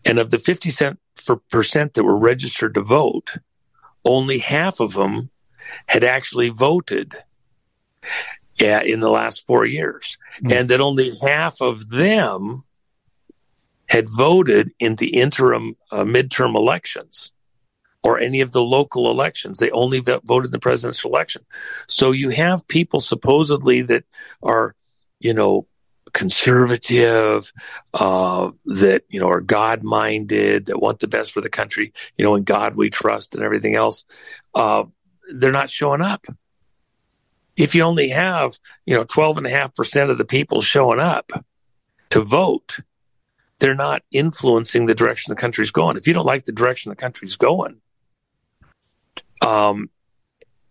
And 0.05 0.19
of 0.19 0.31
the 0.31 0.39
50 0.39 0.71
percent 1.51 1.95
that 1.95 2.05
were 2.05 2.19
registered 2.19 2.75
to 2.75 2.83
vote, 2.83 3.37
only 4.05 4.39
half 4.39 4.81
of 4.81 4.95
them 4.95 5.31
had 5.87 6.05
actually 6.05 6.49
voted 6.49 7.15
yeah, 8.59 8.83
in 8.83 9.01
the 9.01 9.11
last 9.11 9.47
four 9.47 9.65
years. 9.65 10.19
Mm. 10.43 10.53
And 10.53 10.69
that 10.71 10.81
only 10.81 11.13
half 11.23 11.61
of 11.61 11.89
them 11.89 12.65
had 13.91 14.09
voted 14.09 14.71
in 14.79 14.95
the 14.95 15.17
interim 15.17 15.75
uh, 15.91 16.05
midterm 16.05 16.55
elections 16.55 17.33
or 18.05 18.21
any 18.21 18.41
of 18.41 18.53
the 18.53 18.63
local 18.63 19.11
elections. 19.11 19.59
They 19.59 19.71
only 19.73 19.99
voted 19.99 20.47
in 20.47 20.51
the 20.53 20.61
presidential 20.61 21.11
election. 21.11 21.45
So 21.89 22.13
you 22.13 22.31
have 22.31 22.69
people 22.69 23.01
supposedly 23.01 23.83
that 23.83 24.05
are, 24.45 24.77
you 25.19 25.35
know, 25.35 25.67
conservative, 26.13 27.53
uh, 27.93 28.53
that, 28.67 29.03
you 29.09 29.19
know, 29.19 29.29
are 29.29 29.41
God 29.41 29.83
minded, 29.83 30.67
that 30.67 30.81
want 30.81 31.01
the 31.01 31.09
best 31.09 31.33
for 31.33 31.41
the 31.41 31.51
country, 31.51 31.93
you 32.17 32.25
know, 32.25 32.37
in 32.37 32.45
God 32.45 32.77
we 32.77 32.91
trust 32.91 33.35
and 33.35 33.43
everything 33.43 33.75
else, 33.75 34.05
uh, 34.55 34.85
they're 35.35 35.51
not 35.51 35.69
showing 35.69 36.01
up. 36.01 36.27
If 37.57 37.75
you 37.75 37.83
only 37.83 38.11
have, 38.11 38.57
you 38.87 38.95
know, 38.95 39.05
12.5% 39.05 40.11
of 40.11 40.17
the 40.17 40.25
people 40.25 40.61
showing 40.61 41.01
up 41.01 41.33
to 42.11 42.23
vote, 42.23 42.79
they're 43.61 43.75
not 43.75 44.03
influencing 44.11 44.87
the 44.87 44.95
direction 44.95 45.31
the 45.31 45.41
country's 45.41 45.71
going. 45.71 45.97
If 45.97 46.09
you 46.09 46.15
don't 46.15 46.27
like 46.27 46.47
the 46.47 46.53
direction 46.53 46.91
the 46.91 46.97
country's 46.97 47.37
going, 47.37 47.81
um, 49.43 49.91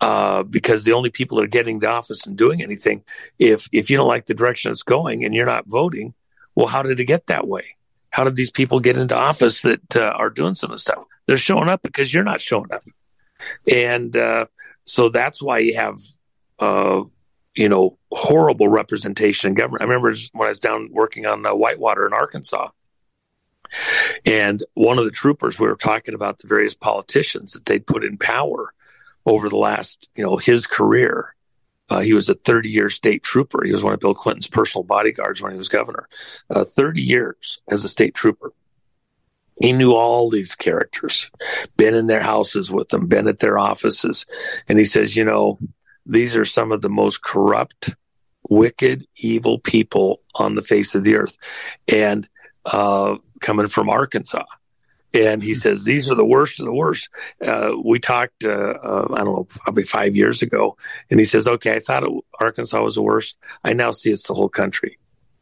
uh, 0.01 0.43
because 0.43 0.83
the 0.83 0.93
only 0.93 1.09
people 1.09 1.37
that 1.37 1.43
are 1.43 1.47
getting 1.47 1.79
the 1.79 1.89
office 1.89 2.25
and 2.25 2.37
doing 2.37 2.61
anything, 2.61 3.03
if 3.37 3.69
if 3.71 3.89
you 3.89 3.97
don't 3.97 4.07
like 4.07 4.25
the 4.25 4.33
direction 4.33 4.71
it's 4.71 4.83
going 4.83 5.23
and 5.23 5.33
you're 5.33 5.45
not 5.45 5.67
voting, 5.67 6.13
well, 6.55 6.67
how 6.67 6.81
did 6.81 6.99
it 6.99 7.05
get 7.05 7.27
that 7.27 7.47
way? 7.47 7.75
How 8.09 8.23
did 8.23 8.35
these 8.35 8.51
people 8.51 8.79
get 8.79 8.97
into 8.97 9.15
office 9.15 9.61
that 9.61 9.95
uh, 9.95 10.01
are 10.15 10.31
doing 10.31 10.55
some 10.55 10.71
of 10.71 10.77
the 10.77 10.81
stuff? 10.81 11.03
They're 11.27 11.37
showing 11.37 11.69
up 11.69 11.83
because 11.83 12.11
you're 12.13 12.23
not 12.23 12.41
showing 12.41 12.71
up, 12.71 12.81
and 13.71 14.15
uh, 14.17 14.45
so 14.83 15.09
that's 15.09 15.43
why 15.43 15.59
you 15.59 15.75
have, 15.75 15.99
uh, 16.57 17.03
you 17.53 17.69
know, 17.69 17.99
horrible 18.11 18.67
representation 18.67 19.49
in 19.49 19.53
government. 19.53 19.83
I 19.83 19.85
remember 19.85 20.11
when 20.31 20.47
I 20.47 20.49
was 20.49 20.59
down 20.59 20.89
working 20.91 21.27
on 21.27 21.43
the 21.43 21.55
Whitewater 21.55 22.07
in 22.07 22.13
Arkansas. 22.13 22.69
And 24.25 24.63
one 24.73 24.97
of 24.97 25.05
the 25.05 25.11
troopers, 25.11 25.59
we 25.59 25.67
were 25.67 25.75
talking 25.75 26.13
about 26.13 26.39
the 26.39 26.47
various 26.47 26.73
politicians 26.73 27.53
that 27.53 27.65
they'd 27.65 27.87
put 27.87 28.03
in 28.03 28.17
power 28.17 28.73
over 29.25 29.49
the 29.49 29.57
last, 29.57 30.07
you 30.15 30.23
know, 30.23 30.37
his 30.37 30.65
career. 30.65 31.35
Uh, 31.89 31.99
he 31.99 32.13
was 32.13 32.29
a 32.29 32.35
30 32.35 32.69
year 32.69 32.89
state 32.89 33.23
trooper. 33.23 33.63
He 33.63 33.71
was 33.71 33.83
one 33.83 33.93
of 33.93 33.99
Bill 33.99 34.13
Clinton's 34.13 34.47
personal 34.47 34.83
bodyguards 34.83 35.41
when 35.41 35.51
he 35.51 35.57
was 35.57 35.69
governor. 35.69 36.07
Uh, 36.49 36.63
30 36.63 37.01
years 37.01 37.59
as 37.69 37.83
a 37.83 37.89
state 37.89 38.13
trooper. 38.13 38.53
He 39.59 39.73
knew 39.73 39.93
all 39.93 40.29
these 40.29 40.55
characters, 40.55 41.29
been 41.75 41.93
in 41.93 42.07
their 42.07 42.21
houses 42.21 42.71
with 42.71 42.89
them, 42.89 43.07
been 43.07 43.27
at 43.27 43.39
their 43.39 43.59
offices. 43.59 44.25
And 44.69 44.79
he 44.79 44.85
says, 44.85 45.17
you 45.17 45.25
know, 45.25 45.59
these 46.05 46.35
are 46.37 46.45
some 46.45 46.71
of 46.71 46.81
the 46.81 46.89
most 46.89 47.21
corrupt, 47.21 47.95
wicked, 48.49 49.05
evil 49.17 49.59
people 49.59 50.21
on 50.35 50.55
the 50.55 50.61
face 50.61 50.95
of 50.95 51.03
the 51.03 51.15
earth. 51.15 51.37
And 51.87 52.27
uh, 52.65 53.17
coming 53.39 53.67
from 53.67 53.89
Arkansas, 53.89 54.45
and 55.13 55.41
he 55.41 55.53
says 55.53 55.83
these 55.83 56.11
are 56.11 56.15
the 56.15 56.25
worst 56.25 56.59
of 56.59 56.65
the 56.65 56.73
worst. 56.73 57.09
Uh, 57.45 57.71
we 57.83 57.99
talked, 57.99 58.43
uh, 58.45 58.49
uh, 58.49 59.07
I 59.13 59.17
don't 59.17 59.33
know, 59.33 59.47
probably 59.49 59.83
five 59.83 60.15
years 60.15 60.41
ago, 60.41 60.77
and 61.09 61.19
he 61.19 61.25
says, 61.25 61.47
"Okay, 61.47 61.75
I 61.75 61.79
thought 61.79 62.03
it, 62.03 62.11
Arkansas 62.39 62.81
was 62.81 62.95
the 62.95 63.01
worst. 63.01 63.37
I 63.63 63.73
now 63.73 63.91
see 63.91 64.11
it's 64.11 64.27
the 64.27 64.35
whole 64.35 64.49
country. 64.49 64.97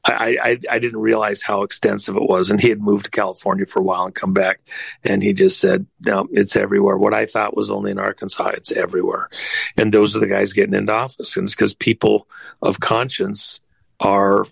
I, 0.06 0.38
I, 0.42 0.60
I 0.72 0.80
didn't 0.80 1.02
realize 1.02 1.42
how 1.42 1.64
extensive 1.64 2.16
it 2.16 2.30
was." 2.30 2.50
And 2.50 2.62
he 2.62 2.70
had 2.70 2.82
moved 2.82 3.06
to 3.06 3.12
California 3.12 3.66
for 3.66 3.80
a 3.80 3.84
while 3.84 4.06
and 4.06 4.16
come 4.16 4.34
back, 4.34 4.62
and 5.04 5.22
he 5.22 5.34
just 5.34 5.60
said, 5.60 5.86
"No, 6.00 6.28
it's 6.32 6.56
everywhere. 6.56 6.98
What 6.98 7.14
I 7.14 7.26
thought 7.26 7.58
was 7.58 7.70
only 7.70 7.92
in 7.92 8.00
Arkansas, 8.00 8.52
it's 8.54 8.72
everywhere." 8.72 9.30
And 9.76 9.94
those 9.94 10.16
are 10.16 10.20
the 10.20 10.28
guys 10.28 10.54
getting 10.54 10.76
into 10.76 10.94
office, 10.94 11.36
and 11.36 11.46
it's 11.46 11.56
because 11.56 11.74
people 11.74 12.30
of 12.62 12.80
conscience 12.80 13.60
are 14.00 14.46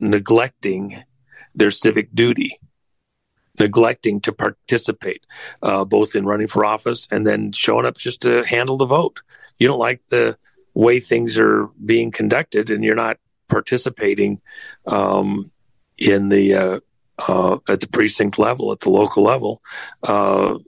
neglecting 0.00 1.02
their 1.54 1.70
civic 1.70 2.14
duty 2.14 2.58
neglecting 3.58 4.20
to 4.20 4.32
participate, 4.32 5.26
uh, 5.62 5.84
both 5.84 6.14
in 6.14 6.24
running 6.24 6.46
for 6.46 6.64
office 6.64 7.06
and 7.10 7.26
then 7.26 7.52
showing 7.52 7.86
up 7.86 7.96
just 7.96 8.22
to 8.22 8.44
handle 8.44 8.76
the 8.76 8.86
vote. 8.86 9.22
You 9.58 9.68
don't 9.68 9.78
like 9.78 10.00
the 10.08 10.36
way 10.74 11.00
things 11.00 11.38
are 11.38 11.68
being 11.84 12.10
conducted, 12.10 12.70
and 12.70 12.82
you're 12.82 12.94
not 12.94 13.18
participating 13.48 14.40
um, 14.86 15.50
in 15.98 16.28
the 16.30 16.54
uh, 16.54 16.80
uh, 17.18 17.58
at 17.68 17.80
the 17.80 17.88
precinct 17.88 18.38
level, 18.38 18.72
at 18.72 18.80
the 18.80 18.90
local 18.90 19.22
level. 19.22 19.62
Uh, 20.02 20.58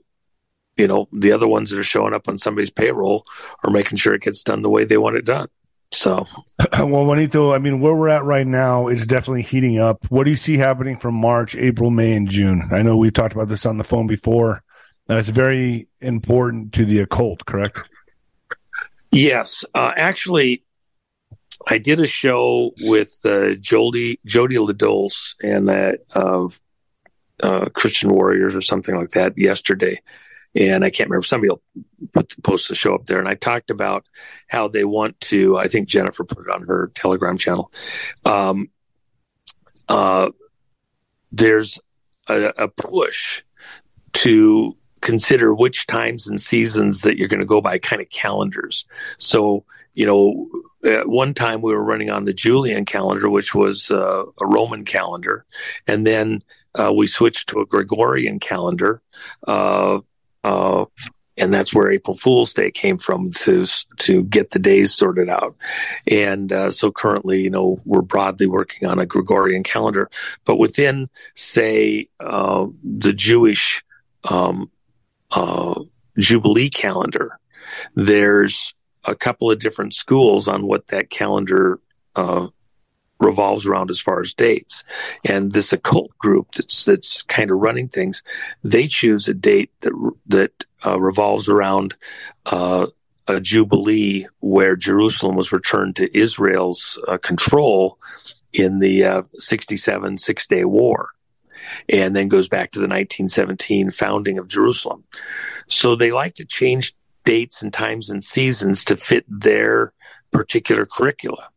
you 0.77 0.87
know, 0.87 1.07
the 1.11 1.31
other 1.31 1.47
ones 1.47 1.69
that 1.69 1.79
are 1.79 1.83
showing 1.83 2.13
up 2.13 2.27
on 2.27 2.37
somebody's 2.37 2.69
payroll 2.69 3.23
are 3.63 3.71
making 3.71 3.97
sure 3.97 4.13
it 4.13 4.21
gets 4.21 4.43
done 4.43 4.61
the 4.61 4.69
way 4.69 4.83
they 4.83 4.97
want 4.97 5.15
it 5.15 5.25
done. 5.25 5.47
So, 5.91 6.25
well, 6.73 7.05
Juanito, 7.05 7.53
I 7.53 7.59
mean, 7.59 7.79
where 7.79 7.95
we're 7.95 8.09
at 8.09 8.23
right 8.23 8.47
now 8.47 8.87
is 8.87 9.07
definitely 9.07 9.43
heating 9.43 9.79
up. 9.79 10.05
What 10.09 10.25
do 10.25 10.29
you 10.29 10.35
see 10.35 10.57
happening 10.57 10.97
from 10.97 11.15
March, 11.15 11.55
April, 11.55 11.89
May, 11.89 12.13
and 12.13 12.27
June? 12.27 12.67
I 12.71 12.81
know 12.81 12.97
we've 12.97 13.13
talked 13.13 13.33
about 13.33 13.47
this 13.47 13.65
on 13.65 13.77
the 13.77 13.83
phone 13.83 14.07
before. 14.07 14.63
Uh, 15.09 15.17
it's 15.17 15.29
very 15.29 15.87
important 16.01 16.73
to 16.73 16.85
the 16.85 16.99
occult, 16.99 17.45
correct? 17.45 17.83
Yes. 19.11 19.63
Uh, 19.73 19.93
actually, 19.95 20.63
I 21.67 21.77
did 21.77 21.99
a 21.99 22.07
show 22.07 22.71
with 22.81 23.19
uh, 23.23 23.55
Jody 23.55 24.19
Jody 24.25 24.55
LaDulce 24.55 25.35
and 25.41 25.69
that 25.69 26.01
of 26.13 26.59
uh, 27.41 27.65
Christian 27.73 28.09
Warriors 28.09 28.55
or 28.55 28.61
something 28.61 28.95
like 28.95 29.11
that 29.11 29.37
yesterday, 29.37 30.01
and 30.55 30.83
I 30.83 30.89
can't 30.89 31.09
remember. 31.09 31.25
Somebody 31.25 31.49
will 31.49 31.61
put, 32.13 32.41
post 32.43 32.69
the 32.69 32.75
show 32.75 32.95
up 32.95 33.05
there, 33.05 33.19
and 33.19 33.27
I 33.27 33.35
talked 33.35 33.69
about 33.69 34.05
how 34.47 34.67
they 34.67 34.85
want 34.85 35.19
to. 35.21 35.57
I 35.57 35.67
think 35.67 35.87
Jennifer 35.87 36.23
put 36.23 36.47
it 36.47 36.53
on 36.53 36.63
her 36.63 36.91
Telegram 36.95 37.37
channel. 37.37 37.71
Um, 38.23 38.69
uh, 39.89 40.31
there's 41.31 41.79
a, 42.27 42.53
a 42.57 42.67
push 42.67 43.43
to 44.13 44.77
consider 45.01 45.53
which 45.53 45.85
times 45.87 46.27
and 46.27 46.39
seasons 46.39 47.01
that 47.01 47.17
you're 47.17 47.27
going 47.27 47.41
to 47.41 47.45
go 47.45 47.61
by 47.61 47.77
kind 47.77 48.01
of 48.01 48.09
calendars. 48.09 48.85
So, 49.17 49.65
you 49.93 50.05
know, 50.05 50.49
at 50.83 51.07
one 51.07 51.33
time 51.33 51.61
we 51.61 51.73
were 51.73 51.83
running 51.83 52.09
on 52.09 52.25
the 52.25 52.33
Julian 52.33 52.85
calendar, 52.85 53.29
which 53.29 53.53
was 53.53 53.91
uh, 53.91 54.23
a 54.39 54.45
Roman 54.45 54.85
calendar, 54.85 55.45
and 55.85 56.07
then 56.07 56.43
uh, 56.73 56.93
we 56.95 57.07
switched 57.07 57.49
to 57.49 57.59
a 57.59 57.65
Gregorian 57.65 58.39
calendar. 58.39 59.01
Uh, 59.45 59.99
uh 60.45 60.85
and 61.37 61.53
that's 61.53 61.73
where 61.73 61.91
April 61.91 62.15
Fool's 62.15 62.53
Day 62.53 62.71
came 62.71 62.97
from 62.97 63.31
to 63.31 63.65
to 63.97 64.23
get 64.23 64.51
the 64.51 64.59
days 64.59 64.93
sorted 64.93 65.29
out. 65.29 65.55
And 66.07 66.51
uh, 66.51 66.71
so 66.71 66.91
currently, 66.91 67.41
you 67.41 67.49
know, 67.49 67.77
we're 67.85 68.01
broadly 68.01 68.47
working 68.47 68.87
on 68.87 68.99
a 68.99 69.05
Gregorian 69.05 69.63
calendar, 69.63 70.09
but 70.45 70.57
within, 70.57 71.09
say, 71.35 72.07
uh, 72.19 72.67
the 72.83 73.13
Jewish 73.13 73.83
um, 74.23 74.71
uh, 75.31 75.81
Jubilee 76.17 76.69
calendar, 76.69 77.39
there's 77.95 78.73
a 79.03 79.15
couple 79.15 79.51
of 79.51 79.59
different 79.59 79.93
schools 79.93 80.47
on 80.47 80.65
what 80.65 80.87
that 80.87 81.09
calendar 81.09 81.79
uh, 82.15 82.47
revolves 83.19 83.65
around 83.65 83.89
as 83.89 83.99
far 83.99 84.21
as 84.21 84.33
dates. 84.33 84.83
And 85.23 85.51
this 85.51 85.73
occult 85.73 86.17
group 86.17 86.53
that's 86.55 86.85
that's 86.85 87.21
kind 87.23 87.51
of 87.51 87.59
running 87.59 87.87
things, 87.87 88.23
they 88.63 88.87
choose 88.87 89.27
a 89.27 89.33
date 89.33 89.71
that 89.81 90.13
that 90.27 90.65
uh, 90.85 90.99
revolves 90.99 91.49
around 91.49 91.95
uh, 92.45 92.87
a 93.27 93.41
jubilee 93.41 94.27
where 94.41 94.75
Jerusalem 94.75 95.35
was 95.35 95.51
returned 95.51 95.95
to 95.95 96.17
Israel's 96.17 96.99
uh, 97.07 97.17
control 97.17 97.97
in 98.53 98.79
the 98.79 99.03
uh, 99.03 99.21
67 99.37 100.17
Six 100.17 100.47
Day 100.47 100.65
War. 100.65 101.09
And 101.89 102.15
then 102.15 102.27
goes 102.27 102.47
back 102.47 102.71
to 102.71 102.79
the 102.79 102.83
1917 102.83 103.89
founding 103.89 104.37
of 104.37 104.47
Jerusalem. 104.47 105.03
So 105.67 105.95
they 105.95 106.11
like 106.11 106.35
to 106.35 106.45
change 106.45 106.93
dates 107.23 107.63
and 107.63 107.73
times 107.73 108.11
and 108.11 108.23
seasons 108.23 108.85
to 108.85 108.97
fit 108.97 109.25
their 109.27 109.91
particular 110.31 110.85
curricula 110.85 111.49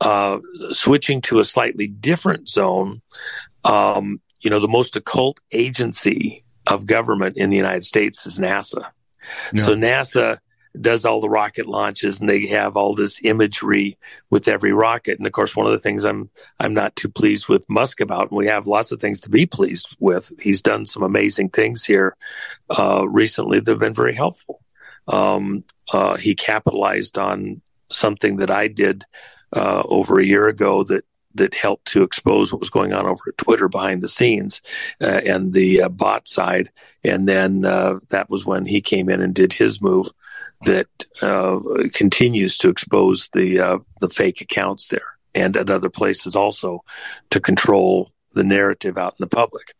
uh, 0.00 0.38
switching 0.70 1.20
to 1.22 1.40
a 1.40 1.44
slightly 1.44 1.86
different 1.86 2.48
zone, 2.48 3.00
um, 3.64 4.20
you 4.40 4.50
know, 4.50 4.60
the 4.60 4.68
most 4.68 4.96
occult 4.96 5.40
agency 5.52 6.44
of 6.66 6.86
government 6.86 7.36
in 7.36 7.50
the 7.50 7.56
United 7.56 7.84
States 7.84 8.26
is 8.26 8.38
NASA. 8.38 8.90
Yeah. 9.52 9.62
So 9.62 9.74
NASA 9.74 10.38
does 10.80 11.04
all 11.04 11.20
the 11.20 11.28
rocket 11.28 11.66
launches 11.66 12.20
and 12.20 12.28
they 12.28 12.46
have 12.46 12.76
all 12.76 12.94
this 12.94 13.20
imagery 13.24 13.98
with 14.30 14.48
every 14.48 14.72
rocket. 14.72 15.18
And 15.18 15.26
of 15.26 15.32
course, 15.32 15.56
one 15.56 15.66
of 15.66 15.72
the 15.72 15.78
things 15.78 16.04
I'm, 16.04 16.30
I'm 16.60 16.74
not 16.74 16.94
too 16.94 17.08
pleased 17.08 17.48
with 17.48 17.68
Musk 17.68 18.00
about, 18.00 18.30
and 18.30 18.38
we 18.38 18.46
have 18.46 18.66
lots 18.66 18.92
of 18.92 19.00
things 19.00 19.20
to 19.22 19.30
be 19.30 19.46
pleased 19.46 19.96
with. 19.98 20.30
He's 20.40 20.62
done 20.62 20.84
some 20.84 21.02
amazing 21.02 21.48
things 21.48 21.84
here, 21.84 22.16
uh, 22.70 23.08
recently 23.08 23.60
that 23.60 23.70
have 23.70 23.80
been 23.80 23.94
very 23.94 24.14
helpful. 24.14 24.60
Um, 25.08 25.64
uh, 25.92 26.16
he 26.16 26.34
capitalized 26.34 27.18
on 27.18 27.62
something 27.90 28.36
that 28.36 28.50
I 28.50 28.68
did 28.68 29.04
uh, 29.52 29.82
over 29.86 30.18
a 30.18 30.24
year 30.24 30.48
ago 30.48 30.84
that 30.84 31.04
that 31.34 31.54
helped 31.54 31.86
to 31.86 32.02
expose 32.02 32.52
what 32.52 32.60
was 32.60 32.70
going 32.70 32.92
on 32.92 33.06
over 33.06 33.22
at 33.28 33.38
Twitter 33.38 33.68
behind 33.68 34.02
the 34.02 34.08
scenes 34.08 34.60
uh, 35.00 35.06
and 35.06 35.52
the 35.52 35.82
uh, 35.82 35.88
bot 35.88 36.26
side. 36.26 36.70
And 37.04 37.28
then 37.28 37.64
uh, 37.64 38.00
that 38.08 38.30
was 38.30 38.44
when 38.44 38.66
he 38.66 38.80
came 38.80 39.08
in 39.08 39.20
and 39.20 39.34
did 39.34 39.52
his 39.52 39.80
move 39.80 40.08
that 40.64 40.88
uh, 41.22 41.60
continues 41.92 42.56
to 42.58 42.68
expose 42.68 43.28
the 43.32 43.60
uh, 43.60 43.78
the 44.00 44.08
fake 44.08 44.40
accounts 44.40 44.88
there 44.88 45.18
and 45.34 45.56
at 45.56 45.70
other 45.70 45.90
places 45.90 46.34
also 46.34 46.82
to 47.30 47.40
control 47.40 48.10
the 48.32 48.44
narrative 48.44 48.98
out 48.98 49.14
in 49.18 49.24
the 49.24 49.28
public. 49.28 49.74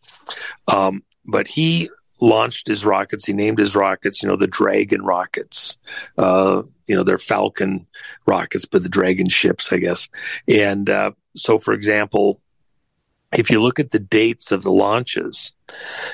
Um, 0.69 1.03
but 1.25 1.49
he 1.49 1.91
launched 2.21 2.67
his 2.67 2.85
rockets. 2.85 3.27
He 3.27 3.33
named 3.33 3.59
his 3.59 3.75
rockets, 3.75 4.23
you 4.23 4.29
know, 4.29 4.37
the 4.37 4.47
Dragon 4.47 5.03
rockets. 5.03 5.79
Uh, 6.17 6.63
you 6.87 6.97
know, 6.97 7.03
they're 7.03 7.19
Falcon 7.19 7.87
rockets, 8.27 8.65
but 8.65 8.83
the 8.83 8.89
Dragon 8.89 9.29
ships, 9.29 9.73
I 9.73 9.79
guess. 9.79 10.09
And 10.47 10.89
uh, 10.89 11.13
so, 11.37 11.59
for 11.59 11.75
example, 11.75 12.41
if 13.33 13.51
you 13.51 13.61
look 13.61 13.79
at 13.79 13.91
the 13.91 13.99
dates 13.99 14.53
of 14.53 14.63
the 14.63 14.73
launches, 14.73 15.55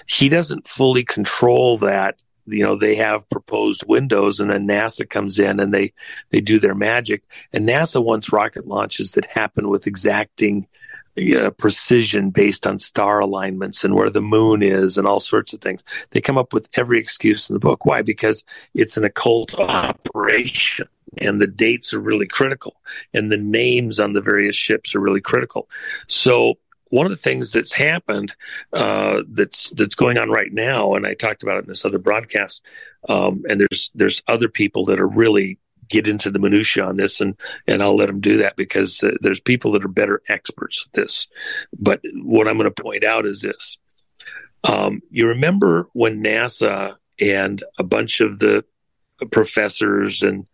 he 0.07 0.29
doesn't 0.29 0.69
fully 0.69 1.05
control 1.05 1.79
that. 1.79 2.23
You 2.47 2.65
know, 2.65 2.77
they 2.77 2.97
have 2.97 3.29
proposed 3.31 3.85
windows 3.87 4.39
and 4.39 4.51
then 4.51 4.69
NASA 4.69 5.09
comes 5.09 5.39
in 5.39 5.61
and 5.61 5.73
they, 5.73 5.95
they 6.31 6.43
do 6.43 6.59
their 6.59 6.75
magic. 6.75 7.23
And 7.53 7.67
NASA 7.67 8.05
wants 8.05 8.33
rocket 8.33 8.67
launches 8.67 9.13
that 9.13 9.31
happen 9.31 9.71
with 9.71 9.87
exacting 9.87 10.67
uh, 11.17 11.51
precision 11.51 12.31
based 12.31 12.67
on 12.67 12.79
star 12.79 13.21
alignments 13.21 13.85
and 13.85 13.95
where 13.95 14.11
the 14.11 14.21
moon 14.21 14.63
is 14.63 14.99
and 14.99 15.07
all 15.07 15.21
sorts 15.21 15.53
of 15.53 15.61
things. 15.61 15.83
They 16.11 16.21
come 16.21 16.39
up 16.39 16.53
with 16.53 16.69
every 16.75 16.99
excuse 16.99 17.49
in 17.49 17.55
the 17.55 17.61
book. 17.61 17.85
Why? 17.85 18.03
Because 18.03 18.45
it's 18.75 18.97
an 18.97 19.05
occult 19.05 19.55
operation 19.59 20.89
and 21.19 21.41
the 21.41 21.47
dates 21.47 21.95
are 21.95 22.01
really 22.01 22.27
critical 22.27 22.77
and 23.13 23.31
the 23.31 23.37
names 23.37 24.01
on 24.01 24.13
the 24.13 24.21
various 24.21 24.57
ships 24.57 24.95
are 24.95 25.01
really 25.01 25.21
critical. 25.21 25.69
So 26.09 26.55
one 26.91 27.07
of 27.07 27.11
the 27.11 27.17
things 27.17 27.51
that's 27.51 27.73
happened 27.73 28.35
uh, 28.73 29.23
that's 29.29 29.71
that's 29.71 29.97
going 29.97 30.17
on 30.17 30.31
right 30.31 30.53
now, 30.53 30.95
and 30.95 31.07
I 31.07 31.15
talked 31.15 31.43
about 31.43 31.57
it 31.57 31.65
in 31.65 31.69
this 31.69 31.85
other 31.85 31.99
broadcast, 31.99 32.63
um, 33.09 33.43
and 33.49 33.59
there's 33.59 33.91
there's 33.97 34.23
other 34.29 34.49
people 34.49 34.85
that 34.87 35.01
are 35.01 35.09
really 35.09 35.59
get 35.89 36.09
into 36.09 36.31
the 36.31 36.39
minutia 36.39 36.85
on 36.85 36.97
this, 36.97 37.21
and 37.21 37.37
and 37.67 37.83
I'll 37.83 37.97
let 37.97 38.07
them 38.07 38.21
do 38.21 38.39
that 38.39 38.57
because 38.57 39.03
uh, 39.03 39.11
there's 39.21 39.41
people 39.41 39.73
that 39.73 39.85
are 39.85 39.89
better 39.89 40.23
experts 40.29 40.87
at 40.87 40.93
this. 40.93 41.29
But 41.79 42.01
what 42.23 42.49
I'm 42.49 42.59
going 42.59 42.73
to 42.73 42.83
point 42.83 43.05
out 43.05 43.27
is 43.27 43.43
this: 43.43 43.79
um, 44.65 45.03
you 45.11 45.29
remember 45.29 45.89
when 45.93 46.23
NASA 46.23 46.97
and 47.21 47.63
a 47.79 47.85
bunch 47.85 48.21
of 48.21 48.39
the 48.39 48.65
professors 49.31 50.23
and 50.23 50.47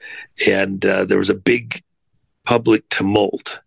and 0.47 0.85
uh, 0.85 1.05
there 1.05 1.19
was 1.19 1.31
a 1.31 1.35
big 1.35 1.83
public 2.45 2.89
tumult 2.89 3.61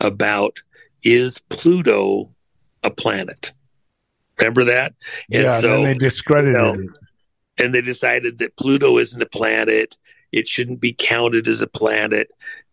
about 0.00 0.62
is 1.02 1.38
Pluto 1.50 2.34
a 2.82 2.90
planet? 2.90 3.52
Remember 4.38 4.64
that? 4.64 4.94
And 5.30 5.44
yeah, 5.44 5.60
so, 5.60 5.76
and 5.76 5.86
they 5.86 5.94
discredited 5.94 6.56
you 6.56 6.62
know, 6.62 6.74
it. 6.74 6.90
And 7.64 7.74
they 7.74 7.82
decided 7.82 8.38
that 8.38 8.56
Pluto 8.56 8.98
isn't 8.98 9.22
a 9.22 9.26
planet 9.26 9.96
it 10.34 10.48
shouldn't 10.48 10.80
be 10.80 10.92
counted 10.92 11.46
as 11.46 11.62
a 11.62 11.66
planet, 11.66 12.28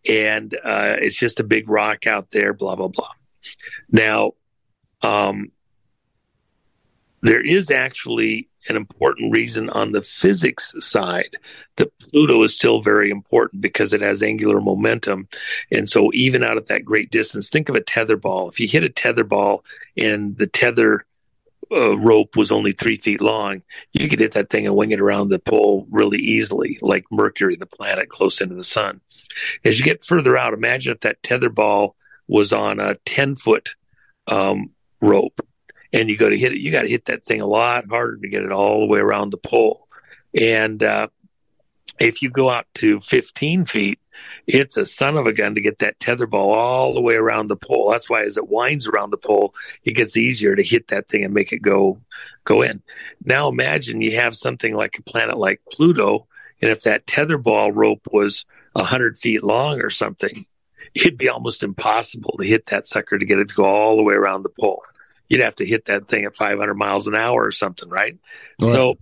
and 0.08 0.52
uh, 0.64 0.96
it's 0.98 1.16
just 1.16 1.38
a 1.38 1.44
big 1.44 1.68
rock 1.68 2.08
out 2.08 2.32
there. 2.32 2.52
Blah 2.52 2.74
blah 2.74 2.88
blah. 2.88 3.12
Now, 3.88 4.32
um, 5.02 5.52
there 7.22 7.40
is 7.40 7.70
actually 7.70 8.48
an 8.68 8.74
important 8.76 9.32
reason 9.32 9.70
on 9.70 9.92
the 9.92 10.02
physics 10.02 10.74
side 10.80 11.36
that 11.76 11.96
Pluto 11.98 12.42
is 12.42 12.54
still 12.54 12.82
very 12.82 13.10
important 13.10 13.62
because 13.62 13.92
it 13.92 14.00
has 14.00 14.22
angular 14.22 14.60
momentum. 14.60 15.28
And 15.70 15.88
so, 15.88 16.10
even 16.14 16.42
out 16.42 16.56
at 16.56 16.66
that 16.66 16.84
great 16.84 17.12
distance, 17.12 17.48
think 17.48 17.68
of 17.68 17.76
a 17.76 17.80
tether 17.80 18.16
ball. 18.16 18.48
If 18.48 18.58
you 18.58 18.66
hit 18.66 18.82
a 18.82 18.88
tether 18.88 19.24
ball 19.24 19.64
and 19.96 20.36
the 20.36 20.48
tether 20.48 21.06
uh, 21.72 21.96
rope 21.98 22.36
was 22.36 22.52
only 22.52 22.72
three 22.72 22.96
feet 22.96 23.20
long, 23.20 23.62
you 23.92 24.08
could 24.08 24.20
hit 24.20 24.32
that 24.32 24.50
thing 24.50 24.66
and 24.66 24.76
wing 24.76 24.90
it 24.90 25.00
around 25.00 25.28
the 25.28 25.38
pole 25.38 25.86
really 25.90 26.18
easily, 26.18 26.78
like 26.82 27.04
Mercury, 27.10 27.56
the 27.56 27.66
planet 27.66 28.08
close 28.08 28.40
into 28.40 28.54
the 28.54 28.64
sun. 28.64 29.00
As 29.64 29.78
you 29.78 29.84
get 29.84 30.04
further 30.04 30.36
out, 30.36 30.52
imagine 30.52 30.92
if 30.92 31.00
that 31.00 31.22
tether 31.22 31.48
ball 31.48 31.96
was 32.28 32.52
on 32.52 32.80
a 32.80 32.96
10 33.06 33.36
foot 33.36 33.74
um, 34.26 34.70
rope 35.00 35.40
and 35.92 36.08
you 36.08 36.16
go 36.16 36.28
to 36.28 36.38
hit 36.38 36.52
it, 36.52 36.58
you 36.58 36.70
got 36.70 36.82
to 36.82 36.88
hit 36.88 37.06
that 37.06 37.24
thing 37.24 37.40
a 37.40 37.46
lot 37.46 37.88
harder 37.88 38.18
to 38.18 38.28
get 38.28 38.42
it 38.42 38.52
all 38.52 38.80
the 38.80 38.86
way 38.86 39.00
around 39.00 39.30
the 39.30 39.38
pole. 39.38 39.88
And 40.38 40.82
uh, 40.82 41.08
if 41.98 42.22
you 42.22 42.30
go 42.30 42.48
out 42.50 42.66
to 42.76 43.00
15 43.00 43.64
feet, 43.64 43.98
it's 44.46 44.76
a 44.76 44.86
son 44.86 45.16
of 45.16 45.26
a 45.26 45.32
gun 45.32 45.54
to 45.54 45.60
get 45.60 45.78
that 45.80 46.00
tether 46.00 46.26
ball 46.26 46.52
all 46.52 46.94
the 46.94 47.00
way 47.00 47.14
around 47.14 47.48
the 47.48 47.56
pole. 47.56 47.90
That's 47.90 48.10
why 48.10 48.24
as 48.24 48.36
it 48.36 48.48
winds 48.48 48.86
around 48.86 49.10
the 49.10 49.16
pole, 49.16 49.54
it 49.84 49.94
gets 49.94 50.16
easier 50.16 50.56
to 50.56 50.62
hit 50.62 50.88
that 50.88 51.08
thing 51.08 51.24
and 51.24 51.34
make 51.34 51.52
it 51.52 51.62
go 51.62 52.00
go 52.44 52.62
in. 52.62 52.82
Now 53.24 53.48
imagine 53.48 54.00
you 54.00 54.16
have 54.16 54.34
something 54.34 54.74
like 54.74 54.98
a 54.98 55.02
planet 55.02 55.38
like 55.38 55.60
Pluto, 55.70 56.26
and 56.60 56.70
if 56.70 56.82
that 56.82 57.06
tether 57.06 57.38
ball 57.38 57.72
rope 57.72 58.06
was 58.10 58.44
a 58.74 58.84
hundred 58.84 59.18
feet 59.18 59.44
long 59.44 59.80
or 59.80 59.90
something, 59.90 60.44
it'd 60.94 61.18
be 61.18 61.28
almost 61.28 61.62
impossible 61.62 62.36
to 62.38 62.46
hit 62.46 62.66
that 62.66 62.86
sucker 62.86 63.18
to 63.18 63.26
get 63.26 63.38
it 63.38 63.48
to 63.48 63.54
go 63.54 63.64
all 63.64 63.96
the 63.96 64.02
way 64.02 64.14
around 64.14 64.42
the 64.42 64.48
pole. 64.48 64.82
You'd 65.28 65.42
have 65.42 65.56
to 65.56 65.66
hit 65.66 65.86
that 65.86 66.08
thing 66.08 66.24
at 66.24 66.36
500 66.36 66.74
miles 66.74 67.06
an 67.06 67.14
hour 67.14 67.42
or 67.42 67.52
something, 67.52 67.88
right? 67.88 68.18
right. 68.60 68.72
So 68.72 68.98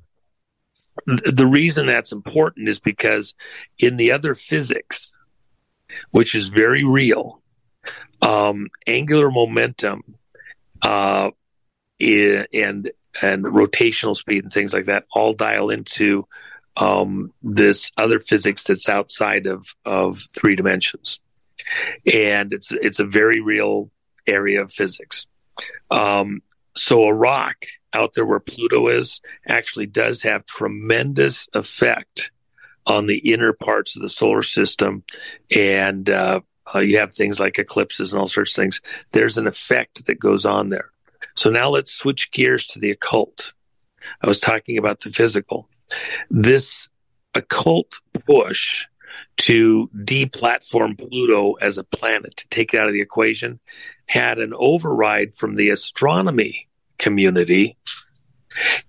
the 1.06 1.46
reason 1.46 1.86
that's 1.86 2.12
important 2.12 2.68
is 2.68 2.78
because 2.78 3.34
in 3.78 3.96
the 3.96 4.12
other 4.12 4.34
physics, 4.34 5.18
which 6.10 6.34
is 6.34 6.48
very 6.48 6.84
real, 6.84 7.40
um, 8.22 8.68
angular 8.86 9.30
momentum 9.30 10.02
uh, 10.82 11.30
and 12.00 12.90
and 13.22 13.44
rotational 13.44 14.16
speed 14.16 14.44
and 14.44 14.52
things 14.52 14.72
like 14.72 14.86
that 14.86 15.04
all 15.12 15.32
dial 15.32 15.70
into 15.70 16.26
um, 16.76 17.32
this 17.42 17.92
other 17.96 18.20
physics 18.20 18.62
that's 18.62 18.88
outside 18.88 19.46
of 19.46 19.66
of 19.84 20.22
three 20.32 20.56
dimensions, 20.56 21.20
and 22.12 22.52
it's 22.52 22.72
it's 22.72 23.00
a 23.00 23.04
very 23.04 23.40
real 23.40 23.90
area 24.26 24.62
of 24.62 24.72
physics. 24.72 25.26
Um, 25.90 26.42
so 26.76 27.04
a 27.04 27.14
rock 27.14 27.66
out 27.92 28.14
there 28.14 28.24
where 28.24 28.40
Pluto 28.40 28.88
is 28.88 29.20
actually 29.48 29.86
does 29.86 30.22
have 30.22 30.44
tremendous 30.44 31.48
effect 31.52 32.30
on 32.86 33.06
the 33.06 33.18
inner 33.18 33.52
parts 33.52 33.96
of 33.96 34.02
the 34.02 34.08
solar 34.08 34.42
system, 34.42 35.04
and 35.54 36.08
uh, 36.08 36.40
uh, 36.74 36.80
you 36.80 36.98
have 36.98 37.14
things 37.14 37.38
like 37.38 37.58
eclipses 37.58 38.12
and 38.12 38.20
all 38.20 38.26
sorts 38.26 38.52
of 38.52 38.62
things. 38.62 38.80
There's 39.12 39.38
an 39.38 39.46
effect 39.46 40.06
that 40.06 40.18
goes 40.18 40.46
on 40.46 40.68
there. 40.68 40.90
So 41.34 41.50
now 41.50 41.68
let's 41.68 41.92
switch 41.92 42.30
gears 42.32 42.66
to 42.68 42.78
the 42.78 42.90
occult. 42.90 43.52
I 44.22 44.26
was 44.26 44.40
talking 44.40 44.78
about 44.78 45.00
the 45.00 45.10
physical. 45.10 45.68
This 46.30 46.88
occult 47.34 48.00
push 48.26 48.86
to 49.38 49.88
deplatform 49.96 50.98
Pluto 50.98 51.54
as 51.54 51.78
a 51.78 51.84
planet, 51.84 52.36
to 52.36 52.48
take 52.48 52.74
it 52.74 52.80
out 52.80 52.88
of 52.88 52.92
the 52.92 53.00
equation, 53.00 53.58
had 54.06 54.38
an 54.38 54.52
override 54.54 55.34
from 55.34 55.54
the 55.54 55.70
astronomy 55.70 56.68
community 56.98 57.76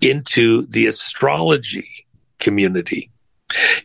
into 0.02 0.64
the 0.68 0.88
astrology 0.88 2.06
community. 2.40 3.11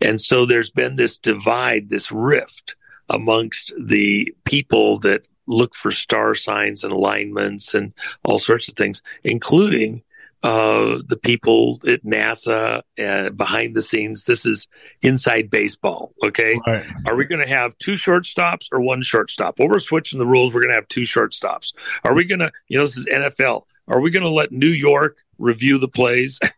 And 0.00 0.20
so 0.20 0.46
there's 0.46 0.70
been 0.70 0.96
this 0.96 1.18
divide, 1.18 1.88
this 1.88 2.10
rift 2.12 2.76
amongst 3.08 3.72
the 3.78 4.34
people 4.44 4.98
that 5.00 5.26
look 5.46 5.74
for 5.74 5.90
star 5.90 6.34
signs 6.34 6.82
and 6.82 6.92
alignments 6.92 7.74
and 7.74 7.92
all 8.24 8.38
sorts 8.38 8.68
of 8.68 8.74
things, 8.74 9.02
including 9.22 10.02
uh, 10.42 10.98
the 11.06 11.18
people 11.20 11.80
at 11.88 12.04
NASA 12.04 12.82
uh, 12.98 13.30
behind 13.30 13.74
the 13.74 13.82
scenes. 13.82 14.24
This 14.24 14.46
is 14.46 14.68
inside 15.02 15.50
baseball. 15.50 16.12
Okay. 16.24 16.60
Right. 16.66 16.86
Are 17.06 17.16
we 17.16 17.24
going 17.24 17.42
to 17.42 17.48
have 17.48 17.76
two 17.78 17.94
shortstops 17.94 18.68
or 18.70 18.80
one 18.80 19.02
shortstop? 19.02 19.58
Well, 19.58 19.68
we're 19.68 19.78
switching 19.78 20.18
the 20.18 20.26
rules. 20.26 20.54
We're 20.54 20.60
going 20.60 20.70
to 20.70 20.76
have 20.76 20.88
two 20.88 21.02
shortstops. 21.02 21.74
Are 22.04 22.14
we 22.14 22.24
going 22.24 22.40
to, 22.40 22.52
you 22.68 22.78
know, 22.78 22.84
this 22.84 22.96
is 22.96 23.06
NFL. 23.06 23.64
Are 23.88 24.00
we 24.00 24.10
going 24.10 24.24
to 24.24 24.30
let 24.30 24.52
New 24.52 24.68
York 24.68 25.18
review 25.38 25.78
the 25.78 25.88
plays? 25.88 26.38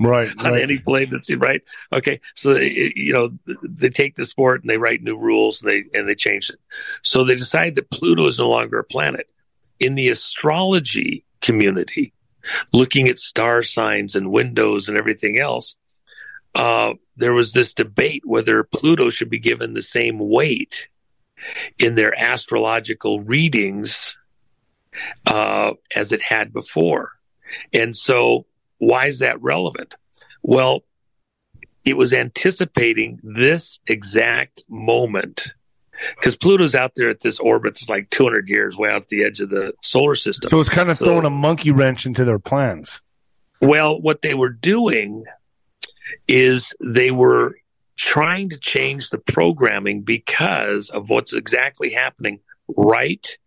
Right 0.00 0.28
on 0.38 0.52
right. 0.52 0.62
any 0.62 0.78
play 0.78 1.04
that's 1.04 1.32
right? 1.36 1.62
Okay 1.92 2.20
so 2.34 2.52
it, 2.52 2.92
you 2.96 3.12
know 3.12 3.30
they 3.62 3.88
take 3.88 4.16
the 4.16 4.26
sport 4.26 4.60
and 4.60 4.68
they 4.68 4.76
write 4.76 5.02
new 5.02 5.16
rules 5.16 5.62
and 5.62 5.70
they 5.70 5.84
and 5.98 6.08
they 6.08 6.14
change 6.14 6.50
it. 6.50 6.58
So 7.02 7.24
they 7.24 7.36
decide 7.36 7.76
that 7.76 7.90
pluto 7.90 8.26
is 8.26 8.38
no 8.38 8.50
longer 8.50 8.78
a 8.78 8.84
planet. 8.84 9.30
In 9.78 9.94
the 9.94 10.08
astrology 10.08 11.24
community 11.40 12.12
looking 12.72 13.08
at 13.08 13.18
star 13.18 13.62
signs 13.62 14.14
and 14.14 14.30
windows 14.30 14.88
and 14.88 14.98
everything 14.98 15.38
else, 15.38 15.76
uh, 16.54 16.94
there 17.16 17.32
was 17.32 17.52
this 17.52 17.74
debate 17.74 18.22
whether 18.24 18.64
Pluto 18.64 19.10
should 19.10 19.30
be 19.30 19.38
given 19.38 19.72
the 19.72 19.82
same 19.82 20.18
weight 20.18 20.88
in 21.78 21.94
their 21.94 22.18
astrological 22.18 23.20
readings 23.20 24.16
uh, 25.26 25.72
as 25.94 26.12
it 26.12 26.22
had 26.22 26.52
before. 26.52 27.12
And 27.72 27.96
so, 27.96 28.46
why 28.78 29.06
is 29.06 29.20
that 29.20 29.42
relevant? 29.42 29.94
Well, 30.42 30.84
it 31.84 31.96
was 31.96 32.12
anticipating 32.12 33.20
this 33.22 33.80
exact 33.86 34.64
moment 34.68 35.52
because 36.16 36.36
Pluto's 36.36 36.74
out 36.74 36.92
there 36.96 37.10
at 37.10 37.20
this 37.20 37.38
orbit 37.38 37.74
that's 37.74 37.88
like 37.88 38.10
200 38.10 38.48
years 38.48 38.76
way 38.76 38.90
out 38.90 39.08
the 39.08 39.24
edge 39.24 39.40
of 39.40 39.50
the 39.50 39.74
solar 39.82 40.14
system. 40.14 40.48
So 40.48 40.60
it's 40.60 40.68
kind 40.68 40.90
of 40.90 40.96
so, 40.96 41.04
throwing 41.04 41.24
a 41.24 41.30
monkey 41.30 41.72
wrench 41.72 42.06
into 42.06 42.24
their 42.24 42.38
plans. 42.38 43.00
Well, 43.60 44.00
what 44.00 44.22
they 44.22 44.34
were 44.34 44.50
doing 44.50 45.24
is 46.26 46.74
they 46.80 47.10
were 47.10 47.56
trying 47.96 48.50
to 48.50 48.58
change 48.58 49.10
the 49.10 49.18
programming 49.18 50.02
because 50.02 50.90
of 50.90 51.08
what's 51.08 51.32
exactly 51.32 51.92
happening 51.92 52.40
right 52.68 53.38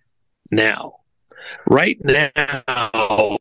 now. 0.51 0.99
Right 1.65 1.97
now, 2.03 3.37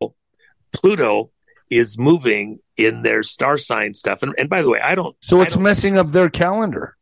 Pluto 0.73 1.31
is 1.71 1.99
moving 1.99 2.61
in 2.77 3.03
their 3.03 3.23
star 3.23 3.57
sign 3.57 3.95
stuff. 3.95 4.23
And, 4.23 4.35
and 4.39 4.49
by 4.49 4.63
the 4.63 4.71
way, 4.71 4.81
I 4.81 4.95
don't. 4.95 5.17
So 5.21 5.41
it's 5.41 5.55
don't, 5.55 5.63
messing 5.63 5.99
up 5.99 6.11
their 6.11 6.31
calendar. 6.31 6.97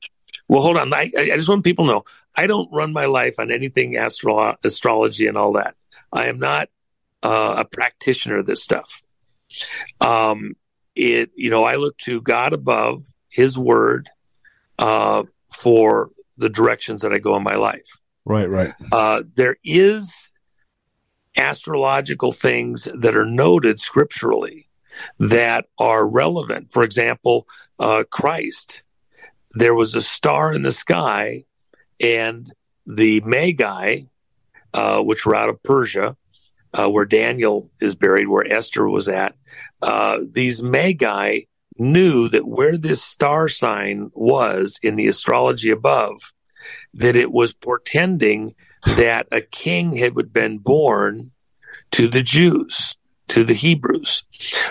Well, 0.49 0.63
hold 0.63 0.77
on. 0.77 0.93
I, 0.93 1.11
I 1.17 1.37
just 1.37 1.49
want 1.49 1.65
people 1.65 1.87
to 1.87 1.93
know 1.93 2.05
I 2.35 2.47
don't 2.47 2.69
run 2.73 2.93
my 2.93 3.07
life 3.07 3.39
on 3.39 3.51
anything 3.51 3.97
astro- 3.97 4.57
astrology 4.63 5.27
and 5.27 5.37
all 5.37 5.55
that. 5.55 5.75
I 6.13 6.27
am 6.27 6.39
not 6.39 6.69
uh, 7.23 7.55
a 7.59 7.65
practitioner 7.65 8.39
of 8.39 8.47
this 8.47 8.63
stuff. 8.63 9.03
Um, 10.01 10.55
it, 10.95 11.31
you 11.35 11.51
know, 11.51 11.65
I 11.65 11.77
look 11.77 11.97
to 11.99 12.21
God 12.21 12.53
above, 12.53 13.07
His 13.29 13.59
Word, 13.59 14.09
uh, 14.79 15.25
for 15.53 16.11
the 16.37 16.49
directions 16.49 17.03
that 17.03 17.13
I 17.13 17.19
go 17.19 17.37
in 17.37 17.43
my 17.43 17.57
life. 17.57 18.01
Right, 18.25 18.49
right. 18.49 18.73
Uh, 18.93 19.23
there 19.35 19.57
is 19.65 20.33
astrological 21.37 22.33
things 22.33 22.89
that 22.95 23.17
are 23.17 23.27
noted 23.27 23.81
scripturally 23.81 24.69
that 25.19 25.67
are 25.79 26.07
relevant. 26.07 26.71
For 26.71 26.83
example, 26.83 27.47
uh, 27.79 28.05
Christ 28.11 28.85
there 29.55 29.75
was 29.75 29.95
a 29.95 30.03
star 30.03 30.53
in 30.53 30.63
the 30.63 30.73
sky, 30.73 31.45
and 32.01 32.53
the 32.87 33.21
Magi, 33.21 34.03
uh, 34.75 35.01
which 35.01 35.25
were 35.25 35.37
out 35.37 35.49
of 35.49 35.63
Persia, 35.63 36.17
uh, 36.73 36.89
where 36.89 37.07
Daniel 37.07 37.71
is 37.81 37.95
buried, 37.95 38.29
where 38.29 38.53
Esther 38.53 38.89
was 38.89 39.09
at, 39.09 39.37
uh, 39.81 40.19
these 40.33 40.61
Magi 40.61 41.43
knew 41.79 42.29
that 42.29 42.47
where 42.47 42.77
this 42.77 43.03
star 43.03 43.49
sign 43.49 44.11
was 44.13 44.79
in 44.83 44.97
the 44.97 45.07
astrology 45.07 45.71
above, 45.71 46.33
that 46.93 47.17
it 47.17 47.31
was 47.31 47.55
portending 47.55 48.55
that 48.87 49.27
a 49.33 49.41
king 49.41 49.97
had 49.97 50.15
been 50.33 50.59
born 50.59 51.31
to 51.93 52.09
the 52.09 52.23
Jews, 52.23 52.97
to 53.29 53.45
the 53.45 53.55
Hebrews. 53.55 54.25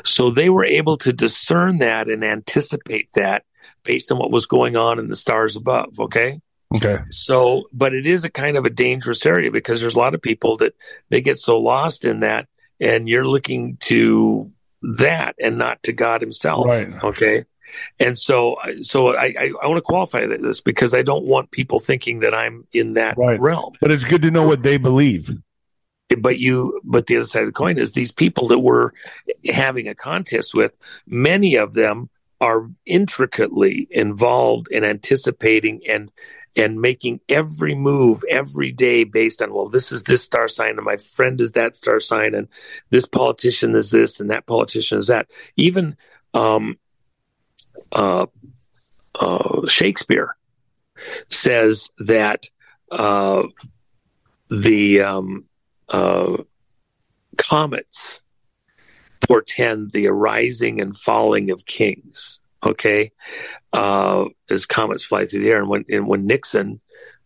So 0.04 0.32
they 0.32 0.50
were 0.50 0.66
able 0.66 0.98
to 0.98 1.14
discern 1.14 1.80
that 1.80 2.08
and 2.08 2.24
anticipate 2.24 3.10
that 3.16 3.44
based 3.84 4.12
on 4.12 4.18
what 4.18 4.32
was 4.32 4.46
going 4.46 4.78
on 4.78 5.00
in 5.00 5.08
the 5.08 5.16
stars 5.16 5.56
above. 5.56 6.00
Okay. 6.00 6.40
Okay. 6.76 7.00
So, 7.10 7.64
but 7.72 7.94
it 7.94 8.08
is 8.08 8.24
a 8.24 8.30
kind 8.30 8.58
of 8.58 8.66
a 8.66 8.70
dangerous 8.70 9.26
area 9.26 9.52
because 9.52 9.80
there's 9.80 9.96
a 9.96 10.00
lot 10.00 10.16
of 10.16 10.22
people 10.22 10.58
that 10.58 10.74
they 11.10 11.22
get 11.22 11.38
so 11.38 11.60
lost 11.60 12.04
in 12.04 12.22
that, 12.22 12.48
and 12.80 13.08
you're 13.08 13.28
looking 13.28 13.78
to 13.82 14.52
that 14.98 15.36
and 15.40 15.58
not 15.58 15.84
to 15.84 15.94
God 15.94 16.22
Himself. 16.22 16.66
Right. 16.68 16.90
Okay. 17.04 17.46
And 18.00 18.18
so, 18.18 18.58
so 18.82 19.16
I, 19.16 19.34
I, 19.38 19.52
I 19.64 19.68
want 19.68 19.78
to 19.78 19.82
qualify 19.82 20.26
this 20.26 20.62
because 20.62 20.94
I 20.94 21.02
don't 21.02 21.26
want 21.26 21.52
people 21.52 21.80
thinking 21.80 22.20
that 22.22 22.34
I'm 22.34 22.68
in 22.74 22.94
that 22.94 23.18
right. 23.18 23.40
realm. 23.40 23.74
But 23.82 23.92
it's 23.92 24.04
good 24.04 24.22
to 24.24 24.32
know 24.32 24.48
what 24.48 24.64
they 24.64 24.78
believe. 24.78 25.30
But 26.20 26.38
you, 26.38 26.80
but 26.84 27.08
the 27.08 27.18
other 27.18 27.26
side 27.26 27.44
of 27.44 27.50
the 27.50 27.54
coin 27.54 27.78
is 27.78 27.94
these 27.94 28.12
people 28.12 28.48
that 28.50 28.60
we're 28.60 28.92
having 29.46 29.88
a 29.88 29.96
contest 29.96 30.54
with, 30.54 30.78
many 31.08 31.56
of 31.56 31.74
them 31.74 32.10
are 32.44 32.70
intricately 32.86 33.88
involved 33.90 34.68
in 34.70 34.84
anticipating 34.84 35.82
and 35.88 36.12
and 36.56 36.80
making 36.80 37.20
every 37.30 37.74
move 37.74 38.24
every 38.30 38.72
day 38.72 39.06
based 39.06 39.42
on 39.42 39.54
well 39.54 39.70
this 39.70 39.94
is 39.94 40.04
this 40.04 40.22
star 40.22 40.48
sign 40.48 40.76
and 40.76 40.84
my 40.84 40.98
friend 40.98 41.40
is 41.40 41.54
that 41.54 41.78
star 41.78 42.02
sign 42.02 42.36
and 42.36 42.48
this 42.90 43.06
politician 43.06 43.76
is 43.76 43.92
this 43.92 44.20
and 44.20 44.30
that 44.30 44.46
politician 44.46 45.00
is 45.00 45.08
that 45.08 45.28
even 45.56 45.96
um, 46.34 46.78
uh, 47.92 48.26
uh, 49.16 49.68
Shakespeare 49.68 50.36
says 51.30 51.90
that 52.00 52.46
uh, 52.92 53.44
the 54.50 55.02
um, 55.02 55.48
uh, 55.90 56.38
comets 57.38 58.22
portend 59.22 59.92
the 59.92 60.08
arising 60.08 60.82
and 60.82 60.98
falling 60.98 61.52
of 61.52 61.66
kings. 61.66 62.42
Okay, 62.66 63.12
uh, 63.74 64.26
as 64.50 64.66
comets 64.66 65.04
fly 65.04 65.26
through 65.26 65.42
the 65.44 65.50
air, 65.50 65.60
and 65.60 65.70
when 65.70 65.84
and 65.90 66.08
when 66.08 66.26
Nixon 66.26 66.80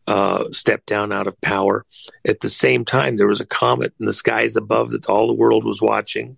uh, 0.07 0.51
stepped 0.51 0.85
down 0.85 1.11
out 1.11 1.27
of 1.27 1.39
power, 1.41 1.85
at 2.25 2.39
the 2.39 2.49
same 2.49 2.85
time 2.85 3.17
there 3.17 3.27
was 3.27 3.41
a 3.41 3.45
comet 3.45 3.93
in 3.99 4.05
the 4.05 4.13
skies 4.13 4.55
above 4.55 4.91
that 4.91 5.07
all 5.07 5.27
the 5.27 5.33
world 5.33 5.65
was 5.65 5.81
watching, 5.81 6.37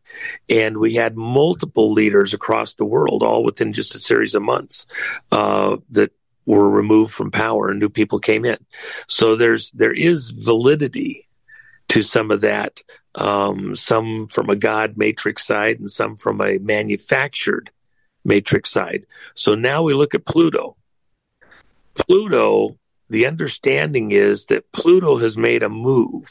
and 0.50 0.78
we 0.78 0.96
had 0.96 1.16
multiple 1.16 1.94
leaders 1.94 2.34
across 2.34 2.76
the 2.76 2.86
world, 2.86 3.24
all 3.24 3.44
within 3.44 3.72
just 3.72 3.96
a 3.96 4.00
series 4.00 4.36
of 4.36 4.42
months, 4.42 4.88
uh, 5.32 5.78
that 5.92 6.12
were 6.46 6.70
removed 6.70 7.14
from 7.14 7.30
power 7.30 7.70
and 7.70 7.80
new 7.80 7.90
people 7.90 8.18
came 8.18 8.44
in. 8.44 8.58
So 9.08 9.36
there's 9.36 9.70
there 9.72 9.94
is 9.94 10.32
validity 10.32 11.28
to 11.90 12.02
some 12.02 12.32
of 12.32 12.42
that, 12.42 12.82
um, 13.14 13.76
some 13.76 14.28
from 14.28 14.50
a 14.50 14.56
God 14.56 14.94
matrix 14.98 15.46
side 15.46 15.80
and 15.80 15.92
some 15.92 16.18
from 16.18 16.42
a 16.42 16.58
manufactured 16.58 17.72
matrix 18.26 18.72
side. 18.72 19.06
So 19.36 19.54
now 19.54 19.84
we 19.84 19.94
look 19.94 20.16
at 20.16 20.26
Pluto. 20.26 20.76
Pluto, 21.94 22.78
the 23.10 23.26
understanding 23.26 24.12
is 24.12 24.46
that 24.48 24.72
Pluto 24.72 25.18
has 25.18 25.38
made 25.38 25.64
a 25.64 25.70
move 25.70 26.30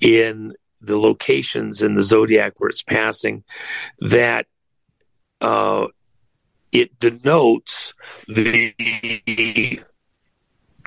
in 0.00 0.54
the 0.80 0.98
locations 0.98 1.82
in 1.82 1.94
the 1.94 2.02
zodiac 2.02 2.54
where 2.58 2.70
it's 2.70 2.82
passing 2.82 3.42
that 3.98 4.46
uh, 5.40 5.86
it 6.72 6.98
denotes 7.00 7.94
the 8.26 9.80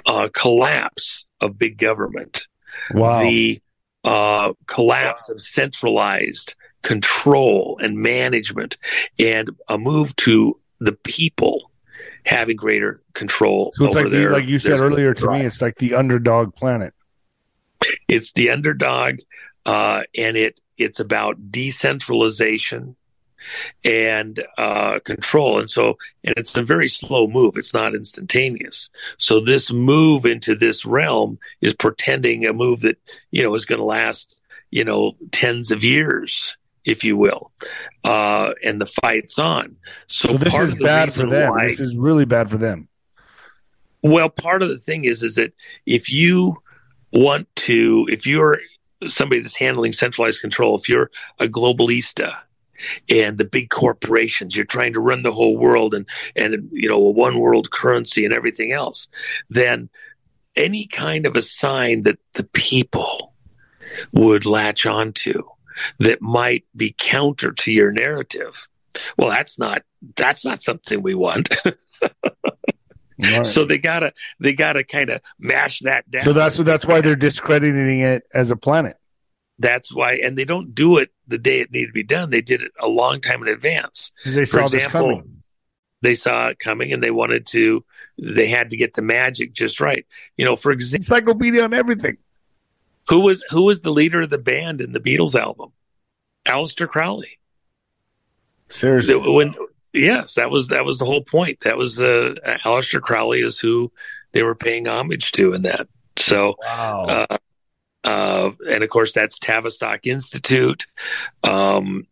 uh, 0.06 0.30
collapse 0.34 1.28
of 1.42 1.58
big 1.58 1.78
government. 1.78 2.48
Wow. 2.94 3.22
The 3.22 3.62
uh, 4.04 4.54
collapse 4.68 5.30
of 5.30 5.42
centralized 5.42 6.56
control 6.82 7.80
and 7.82 7.98
management 7.98 8.78
and 9.20 9.50
a 9.68 9.78
move 9.78 10.16
to 10.18 10.60
the 10.80 10.94
people 10.94 11.71
having 12.26 12.56
greater 12.56 13.02
control. 13.14 13.72
So 13.76 13.86
it's 13.86 13.96
like, 13.96 14.10
their, 14.10 14.30
the, 14.30 14.36
like 14.36 14.48
you 14.48 14.60
said 14.60 14.80
earlier 14.80 15.14
to 15.14 15.32
me, 15.32 15.46
it's 15.46 15.62
like 15.62 15.78
the 15.78 15.96
underdog 15.96 16.56
planet. 16.56 16.94
It's 18.08 18.32
the 18.34 18.52
underdog, 18.52 19.20
uh, 19.66 20.04
and 20.16 20.38
it 20.38 20.62
it's 20.78 21.00
about 21.00 21.52
decentralization 21.52 22.96
and 23.84 24.44
uh, 24.58 25.00
control. 25.00 25.60
And 25.60 25.70
so, 25.70 25.98
and 26.24 26.36
it's 26.38 26.56
a 26.56 26.64
very 26.64 26.88
slow 26.88 27.28
move. 27.28 27.58
It's 27.58 27.74
not 27.74 27.96
instantaneous. 27.96 28.90
So 29.18 29.40
this 29.40 29.72
move 29.72 30.26
into 30.26 30.56
this 30.56 30.86
realm 30.86 31.40
is 31.60 31.74
pretending 31.74 32.46
a 32.46 32.54
move 32.54 32.82
that, 32.82 32.98
you 33.32 33.44
know, 33.44 33.56
is 33.56 33.66
going 33.66 33.80
to 33.80 33.86
last, 33.86 34.36
you 34.70 34.86
know, 34.86 35.14
tens 35.32 35.72
of 35.72 35.84
years, 35.84 36.56
if 36.86 37.04
you 37.04 37.18
will. 37.18 37.52
Uh, 38.04 38.54
and 38.64 38.82
the 38.82 38.86
fight's 38.86 39.38
on. 39.40 39.76
So, 40.08 40.30
so 40.30 40.38
this 40.38 40.58
is 40.60 40.76
bad 40.76 41.14
for 41.14 41.26
them. 41.26 41.52
Why, 41.52 41.68
this 41.68 41.80
is 41.80 41.98
really 41.98 42.26
bad 42.26 42.50
for 42.50 42.58
them. 42.58 42.88
Well, 44.04 44.30
part 44.30 44.64
of 44.64 44.70
the 44.70 44.80
thing 44.80 45.06
is, 45.06 45.22
is 45.22 45.36
that 45.36 45.54
if 45.86 46.12
you 46.12 46.62
want 47.14 47.48
to, 47.58 48.08
if 48.10 48.26
you're 48.26 48.60
somebody 49.08 49.42
that's 49.42 49.56
handling 49.56 49.94
centralized 49.94 50.42
control, 50.42 50.76
if 50.76 50.90
you're 50.90 51.12
a 51.40 51.48
globalista, 51.48 52.36
and 53.10 53.38
the 53.38 53.46
big 53.46 53.70
corporations. 53.70 54.56
You're 54.56 54.66
trying 54.66 54.94
to 54.94 55.00
run 55.00 55.22
the 55.22 55.32
whole 55.32 55.58
world 55.58 55.94
and, 55.94 56.08
and, 56.36 56.70
you 56.72 56.90
know, 56.90 56.98
a 56.98 57.12
one 57.12 57.40
world 57.40 57.72
currency 57.72 58.26
and 58.26 58.34
everything 58.34 58.72
else. 58.72 59.08
Then 59.50 59.90
any 60.56 60.88
kind 60.88 61.26
of 61.26 61.36
a 61.36 61.42
sign 61.42 62.04
that 62.04 62.20
the 62.34 62.44
people 62.44 63.34
would 64.12 64.46
latch 64.46 64.86
onto 64.86 65.44
that 66.00 66.22
might 66.22 66.66
be 66.76 66.96
counter 66.98 67.52
to 67.52 67.72
your 67.72 67.92
narrative. 67.92 68.68
Well, 69.18 69.30
that's 69.30 69.58
not, 69.58 69.84
that's 70.16 70.44
not 70.44 70.62
something 70.62 71.02
we 71.02 71.16
want. 71.16 71.50
Right. 73.22 73.46
So 73.46 73.66
they 73.66 73.78
gotta 73.78 74.14
they 74.40 74.54
gotta 74.54 74.84
kind 74.84 75.10
of 75.10 75.22
mash 75.38 75.80
that 75.82 76.10
down. 76.10 76.22
So 76.22 76.34
that's 76.34 76.58
that's 76.58 76.86
why 76.86 77.02
they're 77.02 77.16
discrediting 77.16 78.00
it 78.00 78.24
as 78.34 78.50
a 78.52 78.56
planet. 78.56 78.98
That's 79.60 79.94
why, 79.94 80.14
and 80.14 80.36
they 80.38 80.46
don't 80.46 80.74
do 80.74 80.98
it 80.98 81.10
the 81.28 81.38
day 81.38 81.60
it 81.60 81.72
needed 81.72 81.88
to 81.88 81.94
be 81.94 82.04
done. 82.04 82.32
They 82.32 82.42
did 82.42 82.64
it 82.64 82.72
a 82.80 82.88
long 82.88 83.22
time 83.22 83.44
in 83.44 83.48
advance. 83.48 84.12
They 84.26 84.42
For 84.42 84.46
saw 84.46 84.64
example, 84.64 84.78
this 84.80 84.88
coming. 84.88 85.44
They 86.02 86.16
saw 86.16 86.48
it 86.48 86.58
coming, 86.58 86.94
and 86.94 87.04
they 87.04 87.12
wanted 87.12 87.46
to. 87.48 87.86
They 88.18 88.48
had 88.48 88.72
to 88.72 88.78
get 88.78 88.96
the 88.96 89.04
magic 89.04 89.54
just 89.54 89.80
right. 89.80 90.06
You 90.36 90.46
know, 90.46 90.56
for 90.56 90.72
example, 90.72 90.98
encyclopedia 90.98 91.64
on 91.64 91.74
everything. 91.74 92.18
Who 93.10 93.22
was 93.22 93.44
who 93.50 93.64
was 93.64 93.82
the 93.82 93.92
leader 93.92 94.22
of 94.22 94.30
the 94.30 94.38
band 94.38 94.82
in 94.82 94.92
the 94.92 95.00
Beatles 95.00 95.40
album? 95.40 95.72
Aleister 96.48 96.88
Crowley. 96.88 97.40
Seriously, 98.70 99.16
when 99.16 99.54
yes, 99.94 100.36
that 100.36 100.50
was 100.50 100.70
that 100.70 100.86
was 100.86 100.98
the 100.98 101.06
whole 101.06 101.24
point. 101.24 101.62
That 101.62 101.78
was 101.78 102.02
uh, 102.02 102.36
Aleister 102.64 103.02
Crowley 103.02 103.42
is 103.42 103.60
who 103.60 103.92
they 104.32 104.44
were 104.44 104.56
paying 104.56 104.88
homage 104.88 105.32
to 105.34 105.54
in 105.54 105.64
that. 105.64 105.88
So, 106.18 106.56
wow. 106.64 107.06
uh, 107.06 107.38
uh, 108.04 108.52
and 108.70 108.84
of 108.84 108.90
course, 108.90 109.12
that's 109.12 109.40
Tavistock 109.40 110.08
Institute. 110.08 110.86
Um, 111.44 112.08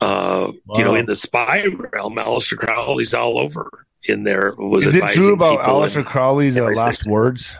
uh, 0.00 0.52
wow. 0.66 0.78
You 0.78 0.84
know, 0.84 0.94
in 0.94 1.06
the 1.06 1.14
spy 1.14 1.66
realm, 1.66 2.16
Aleister 2.16 2.58
Crowley's 2.58 3.14
all 3.14 3.38
over 3.38 3.86
in 4.04 4.24
there. 4.24 4.54
Was 4.56 4.86
Is 4.86 4.94
it 4.94 5.08
true 5.08 5.32
about 5.32 5.60
Aleister 5.60 6.04
Crowley's 6.04 6.58
uh, 6.58 6.64
last 6.64 7.06
words? 7.06 7.58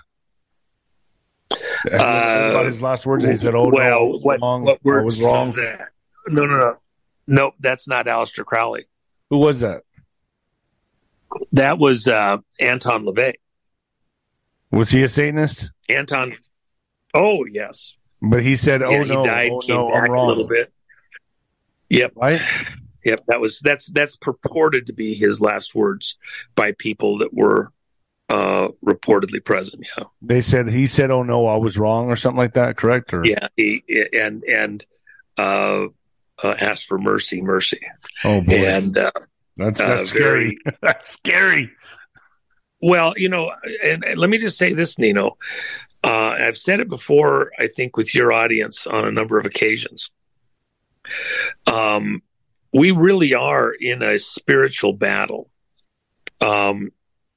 Uh, 1.84 2.50
about 2.50 2.66
his 2.66 2.80
last 2.80 3.04
words, 3.04 3.24
he 3.24 3.36
said, 3.36 3.54
"Oh 3.54 3.70
well, 3.70 4.12
no, 4.12 4.18
what, 4.22 4.40
wrong. 4.40 4.64
what 4.64 5.04
was 5.04 5.20
wrong." 5.20 5.52
That? 5.52 5.88
No, 6.28 6.46
no, 6.46 6.58
no, 6.58 6.76
nope. 7.26 7.54
That's 7.60 7.86
not 7.86 8.06
Aleister 8.06 8.44
Crowley. 8.44 8.86
Who 9.28 9.38
was 9.38 9.60
that? 9.60 9.82
That 11.52 11.78
was 11.78 12.08
uh, 12.08 12.38
Anton 12.58 13.04
LaVey. 13.04 13.34
Was 14.70 14.90
he 14.90 15.02
a 15.02 15.08
Satanist? 15.08 15.70
Anton 15.88 16.36
Oh 17.14 17.46
yes, 17.46 17.94
but 18.20 18.42
he 18.42 18.56
said, 18.56 18.82
"Oh 18.82 18.90
yeah, 18.90 19.04
no, 19.04 19.22
he 19.22 19.28
died, 19.28 19.50
oh, 19.52 19.60
came 19.60 19.76
no, 19.76 19.90
back 19.92 20.08
a 20.08 20.20
little 20.20 20.48
bit." 20.48 20.72
Yep, 21.88 22.12
right. 22.16 22.40
Yep, 23.04 23.20
that 23.28 23.40
was 23.40 23.60
that's 23.60 23.86
that's 23.92 24.16
purported 24.16 24.88
to 24.88 24.92
be 24.92 25.14
his 25.14 25.40
last 25.40 25.76
words 25.76 26.16
by 26.56 26.72
people 26.72 27.18
that 27.18 27.32
were 27.32 27.70
uh 28.28 28.68
reportedly 28.84 29.44
present. 29.44 29.86
Yeah, 29.96 30.04
they 30.22 30.40
said 30.40 30.68
he 30.68 30.86
said, 30.86 31.10
"Oh 31.10 31.22
no, 31.22 31.46
I 31.46 31.56
was 31.56 31.78
wrong" 31.78 32.08
or 32.08 32.16
something 32.16 32.38
like 32.38 32.54
that. 32.54 32.76
Correct? 32.76 33.12
Or 33.12 33.24
yeah, 33.24 33.48
he, 33.56 33.82
and 34.12 34.42
and 34.44 34.84
uh, 35.36 35.86
uh 36.42 36.54
asked 36.58 36.86
for 36.86 36.98
mercy, 36.98 37.42
mercy. 37.42 37.80
Oh 38.24 38.40
boy, 38.40 38.66
and 38.66 38.96
uh, 38.96 39.10
that's 39.56 39.78
that's 39.78 40.02
uh, 40.02 40.04
scary. 40.04 40.58
Very, 40.64 40.76
that's 40.82 41.10
scary. 41.10 41.70
Well, 42.80 43.14
you 43.16 43.28
know, 43.28 43.50
and, 43.82 44.04
and, 44.04 44.18
let 44.18 44.28
me 44.28 44.38
just 44.38 44.58
say 44.58 44.74
this, 44.74 44.98
Nino. 44.98 45.38
Uh, 46.02 46.36
I've 46.38 46.58
said 46.58 46.80
it 46.80 46.88
before, 46.90 47.50
I 47.58 47.66
think, 47.66 47.96
with 47.96 48.14
your 48.14 48.30
audience 48.30 48.86
on 48.86 49.06
a 49.06 49.10
number 49.10 49.38
of 49.38 49.46
occasions. 49.46 50.10
Um, 51.66 52.22
we 52.74 52.90
really 52.90 53.32
are 53.32 53.72
in 53.72 54.02
a 54.02 54.18
spiritual 54.18 54.92
battle. 54.92 55.48
Um, 56.42 56.90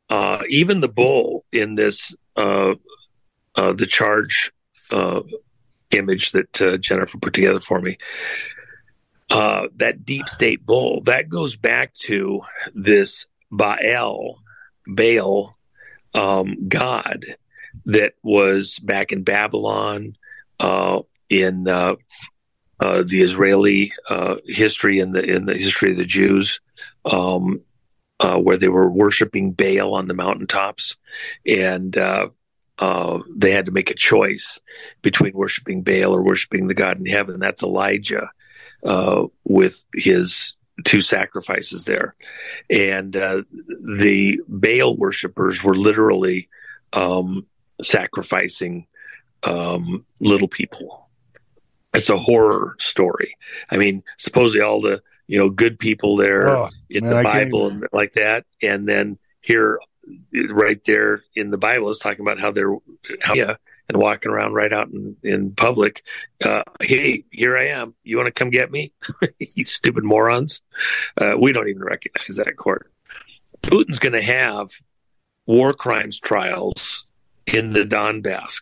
uh, 0.10 0.44
even 0.50 0.80
the 0.80 0.88
bull 0.88 1.46
in 1.52 1.76
this, 1.76 2.16
uh, 2.36 2.76
uh 3.56 3.74
the 3.74 3.86
charge 3.86 4.52
uh, 4.92 5.22
image 5.92 6.32
that 6.32 6.62
uh, 6.62 6.78
Jennifer 6.78 7.18
put 7.18 7.34
together 7.34 7.60
for 7.60 7.82
me, 7.82 7.98
that 9.30 10.06
deep 10.06 10.28
state 10.30 10.66
bull, 10.66 11.02
that 11.04 11.30
goes 11.30 11.56
back 11.56 11.94
to 11.94 12.42
this 12.74 13.26
Baal, 13.52 14.40
Baal 14.88 15.58
um, 16.14 16.68
God 16.68 17.26
that 17.86 18.14
was 18.24 18.80
back 18.80 19.12
in 19.12 19.24
Babylon, 19.24 20.16
uh, 20.60 21.02
in 21.30 21.68
uh, 21.68 21.96
uh, 22.80 23.04
the 23.06 23.22
Israeli 23.22 23.92
uh, 24.10 24.36
history 24.46 25.00
in 25.00 25.12
the 25.12 25.24
in 25.24 25.46
the 25.46 25.56
history 25.56 25.92
of 25.92 25.98
the 25.98 26.06
Jews, 26.06 26.60
um, 27.06 27.62
uh, 28.20 28.38
where 28.38 28.58
they 28.58 28.68
were 28.68 28.90
worshiping 28.90 29.54
Baal 29.54 29.96
on 29.96 30.08
the 30.08 30.14
mountaintops, 30.14 30.98
and 31.46 31.96
uh, 31.98 32.30
they 33.36 33.52
had 33.52 33.66
to 33.66 33.72
make 33.72 33.92
a 33.92 33.96
choice 33.96 34.60
between 35.02 35.34
worshiping 35.34 35.84
Baal 35.84 36.14
or 36.14 36.24
worshiping 36.24 36.68
the 36.68 36.74
God 36.74 37.00
in 37.00 37.06
heaven. 37.06 37.40
That's 37.40 37.64
Elijah 37.64 38.32
with 39.44 39.84
his 39.94 40.54
two 40.84 41.02
sacrifices 41.02 41.86
there, 41.86 42.16
and 42.70 43.14
the 43.14 44.40
Baal 44.48 44.96
worshippers 44.96 45.64
were 45.64 45.76
literally 45.76 46.50
um, 46.94 47.46
sacrificing 47.82 48.88
um, 49.44 50.06
little 50.20 50.48
people. 50.48 51.07
It's 51.98 52.10
a 52.10 52.18
horror 52.18 52.76
story. 52.80 53.36
I 53.70 53.78
mean, 53.78 54.04
supposedly 54.18 54.62
all 54.62 54.82
the 54.82 55.02
you 55.28 55.40
know 55.40 55.50
good 55.50 55.80
people 55.80 56.18
there 56.18 56.50
oh, 56.50 56.70
in 56.90 57.04
man, 57.04 57.16
the 57.16 57.24
Bible 57.24 57.68
and 57.68 57.88
like 57.92 58.14
that, 58.14 58.46
and 58.62 58.88
then 58.88 59.18
here, 59.42 59.80
right 60.50 60.84
there 60.86 61.24
in 61.36 61.50
the 61.50 61.58
Bible, 61.58 61.90
is 61.90 62.00
talking 62.00 62.22
about 62.22 62.40
how 62.40 62.52
they're 62.52 62.74
how, 63.22 63.34
yeah, 63.34 63.56
and 63.90 63.98
walking 63.98 64.32
around 64.32 64.54
right 64.54 64.72
out 64.72 64.90
in, 64.90 65.16
in 65.24 65.52
public. 65.52 66.04
Uh, 66.44 66.64
hey, 66.82 67.24
here 67.32 67.58
I 67.58 67.68
am. 67.68 67.94
You 68.04 68.18
want 68.18 68.28
to 68.28 68.32
come 68.32 68.50
get 68.50 68.72
me? 68.72 68.92
you 69.40 69.64
stupid 69.64 70.04
morons. 70.04 70.62
Uh, 71.20 71.36
we 71.40 71.54
don't 71.54 71.70
even 71.70 71.84
recognize 71.84 72.38
that 72.38 72.48
in 72.48 72.56
court. 72.56 72.92
Putin's 73.62 74.00
going 74.00 74.14
to 74.14 74.22
have 74.22 74.72
war 75.46 75.74
crimes 75.74 76.20
trials 76.20 77.06
in 77.46 77.72
the 77.72 77.84
Donbass 77.84 78.60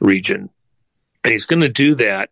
region. 0.00 0.50
And 1.24 1.32
he's 1.32 1.46
going 1.46 1.60
to 1.60 1.68
do 1.68 1.94
that 1.96 2.30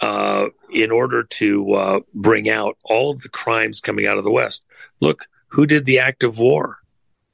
uh, 0.00 0.46
in 0.70 0.90
order 0.90 1.22
to 1.24 1.72
uh, 1.74 2.00
bring 2.14 2.48
out 2.48 2.76
all 2.84 3.10
of 3.10 3.22
the 3.22 3.28
crimes 3.28 3.80
coming 3.80 4.06
out 4.06 4.18
of 4.18 4.24
the 4.24 4.30
West. 4.30 4.62
Look, 5.00 5.26
who 5.48 5.66
did 5.66 5.84
the 5.84 5.98
act 5.98 6.22
of 6.22 6.38
war 6.38 6.78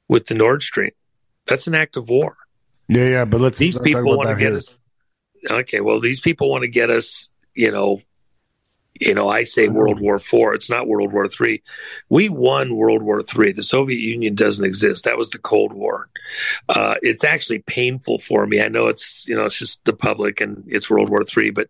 with 0.07 0.27
the 0.27 0.35
Nord 0.35 0.63
Stream? 0.63 0.91
That's 1.45 1.67
an 1.67 1.75
act 1.75 1.97
of 1.97 2.09
war. 2.09 2.37
Yeah, 2.87 3.05
yeah, 3.05 3.25
but 3.25 3.41
let's. 3.41 3.57
These 3.57 3.75
let's 3.75 3.85
people 3.85 4.17
want 4.17 4.29
to 4.29 4.35
get 4.35 4.53
us. 4.53 4.79
Okay, 5.49 5.81
well, 5.81 5.99
these 5.99 6.21
people 6.21 6.49
want 6.49 6.61
to 6.61 6.69
get 6.69 6.89
us, 6.89 7.27
you 7.53 7.71
know, 7.71 7.99
you 8.99 9.13
know, 9.13 9.27
I 9.27 9.43
say 9.43 9.67
World 9.67 9.99
War 9.99 10.19
Four. 10.19 10.53
It's 10.53 10.69
not 10.69 10.87
World 10.87 11.11
War 11.11 11.27
Three. 11.27 11.63
We 12.09 12.29
won 12.29 12.75
World 12.75 13.01
War 13.01 13.21
Three. 13.23 13.51
The 13.51 13.63
Soviet 13.63 13.99
Union 13.99 14.35
doesn't 14.35 14.63
exist. 14.63 15.03
That 15.03 15.17
was 15.17 15.31
the 15.31 15.39
Cold 15.39 15.73
War. 15.73 16.09
Uh, 16.69 16.95
it's 17.01 17.23
actually 17.23 17.59
painful 17.59 18.19
for 18.19 18.45
me. 18.45 18.61
I 18.61 18.67
know 18.67 18.87
it's 18.87 19.27
you 19.27 19.35
know 19.35 19.45
it's 19.45 19.57
just 19.57 19.83
the 19.85 19.93
public 19.93 20.41
and 20.41 20.63
it's 20.67 20.89
World 20.89 21.09
War 21.09 21.23
Three, 21.25 21.49
but 21.49 21.69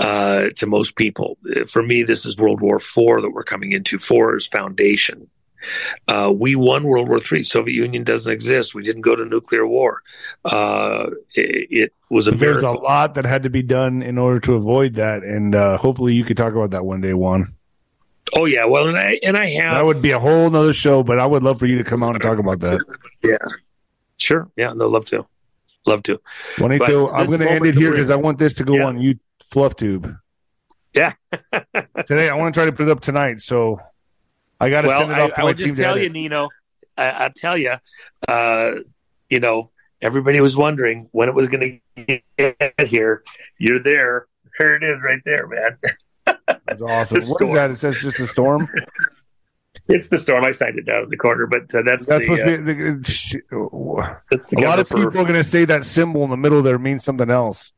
uh, 0.00 0.48
to 0.56 0.66
most 0.66 0.96
people, 0.96 1.38
for 1.68 1.82
me, 1.82 2.02
this 2.02 2.26
is 2.26 2.38
World 2.38 2.60
War 2.60 2.80
Four 2.80 3.20
that 3.20 3.30
we're 3.30 3.44
coming 3.44 3.72
into. 3.72 3.98
Four 3.98 4.34
is 4.36 4.46
foundation. 4.48 5.28
Uh, 6.08 6.32
we 6.34 6.56
won 6.56 6.84
World 6.84 7.08
War 7.08 7.18
III. 7.30 7.42
Soviet 7.42 7.74
Union 7.74 8.02
doesn't 8.02 8.32
exist. 8.32 8.74
We 8.74 8.82
didn't 8.82 9.02
go 9.02 9.14
to 9.14 9.26
nuclear 9.26 9.66
war. 9.66 10.02
Uh, 10.42 11.10
it, 11.34 11.66
it, 11.70 11.92
was 12.08 12.26
a 12.26 12.30
There's 12.30 12.62
miracle. 12.62 12.80
a 12.80 12.82
lot 12.82 13.14
that 13.16 13.26
had 13.26 13.42
to 13.42 13.50
be 13.50 13.62
done 13.62 14.02
in 14.02 14.16
order 14.16 14.40
to 14.40 14.54
avoid 14.54 14.94
that, 14.94 15.22
and 15.22 15.54
uh, 15.54 15.76
hopefully 15.76 16.14
you 16.14 16.24
could 16.24 16.36
talk 16.38 16.54
about 16.54 16.70
that 16.70 16.84
one 16.84 17.02
day, 17.02 17.12
Juan. 17.12 17.46
Oh 18.34 18.46
yeah, 18.46 18.64
well, 18.64 18.88
and 18.88 18.96
I 18.96 19.20
and 19.22 19.36
I 19.36 19.46
have 19.50 19.76
That 19.76 19.84
would 19.84 20.00
be 20.00 20.12
a 20.12 20.18
whole 20.18 20.48
nother 20.48 20.72
show, 20.72 21.02
but 21.02 21.18
I 21.18 21.26
would 21.26 21.42
love 21.42 21.58
for 21.58 21.66
you 21.66 21.76
to 21.78 21.84
come 21.84 22.02
out 22.02 22.14
and 22.14 22.22
talk 22.22 22.38
about 22.38 22.60
that. 22.60 22.80
yeah, 23.22 23.36
sure, 24.18 24.48
yeah, 24.56 24.72
no, 24.72 24.88
love 24.88 25.04
to, 25.06 25.26
love 25.84 26.02
to. 26.04 26.20
Juanito, 26.58 27.06
But 27.08 27.14
I'm 27.14 27.26
going 27.26 27.40
to 27.40 27.50
end 27.50 27.66
it 27.66 27.74
here 27.74 27.90
because 27.90 28.08
I 28.10 28.16
want 28.16 28.38
this 28.38 28.54
to 28.54 28.64
go 28.64 28.76
Yeah. 28.76 28.86
on 28.86 29.00
you 29.00 29.18
Fluff 29.50 29.76
Tube 29.76 30.14
Yeah. 30.94 31.14
today. 32.06 32.28
I 32.28 32.34
want 32.36 32.54
to 32.54 32.58
try 32.60 32.64
to 32.66 32.72
put 32.72 32.88
it 32.88 32.90
up 32.90 33.00
tonight, 33.00 33.40
so 33.40 33.78
I 34.60 34.70
got 34.70 34.82
to 34.82 34.88
well, 34.88 35.00
send 35.00 35.12
it 35.12 35.18
off 35.18 35.30
to 35.34 35.38
I 35.40 35.42
my 35.42 35.50
will 35.50 35.54
team. 35.54 35.68
just 35.74 35.82
tell 35.82 35.98
you, 35.98 36.08
Nino. 36.10 36.48
I, 36.96 37.10
I'll 37.10 37.32
tell 37.34 37.56
you. 37.56 37.74
Uh, 38.28 38.70
you 39.28 39.40
know, 39.40 39.70
everybody 40.02 40.40
was 40.40 40.56
wondering 40.56 41.08
when 41.12 41.28
it 41.28 41.34
was 41.34 41.48
going 41.48 41.80
to 41.96 42.20
get 42.36 42.88
here. 42.88 43.22
You're 43.58 43.82
there. 43.82 44.26
Here 44.58 44.74
it 44.76 44.82
is, 44.82 44.98
right 45.02 45.20
there, 45.24 45.46
man. 45.46 45.78
That's 46.66 46.82
awesome. 46.82 47.20
The 47.20 47.26
What 47.32 47.42
is 47.42 47.48
storm. 47.48 47.54
that? 47.54 47.70
It 47.70 47.76
says 47.76 48.00
just 48.00 48.18
a 48.20 48.26
storm. 48.26 48.68
It's 49.88 50.08
the 50.08 50.18
storm. 50.18 50.44
I 50.44 50.50
signed 50.50 50.78
it 50.78 50.84
down 50.84 51.04
in 51.04 51.08
the 51.10 51.16
corner, 51.16 51.46
but 51.46 51.74
uh, 51.74 51.82
that's, 51.84 52.06
That's 52.06 52.24
the, 52.26 52.36
supposed 52.36 52.42
uh, 52.42 52.56
to 52.56 52.58
be. 52.64 52.72
The, 52.74 53.10
sh- 53.10 53.36
that's 54.30 54.48
the 54.48 54.56
a 54.58 54.68
lot 54.68 54.78
of 54.78 54.86
for- 54.86 54.96
people 54.96 55.08
are 55.20 55.24
going 55.24 55.34
to 55.34 55.42
say 55.44 55.64
that 55.64 55.84
symbol 55.84 56.22
in 56.24 56.30
the 56.30 56.36
middle 56.36 56.60
there 56.62 56.78
means 56.78 57.02
something 57.04 57.30
else. 57.30 57.72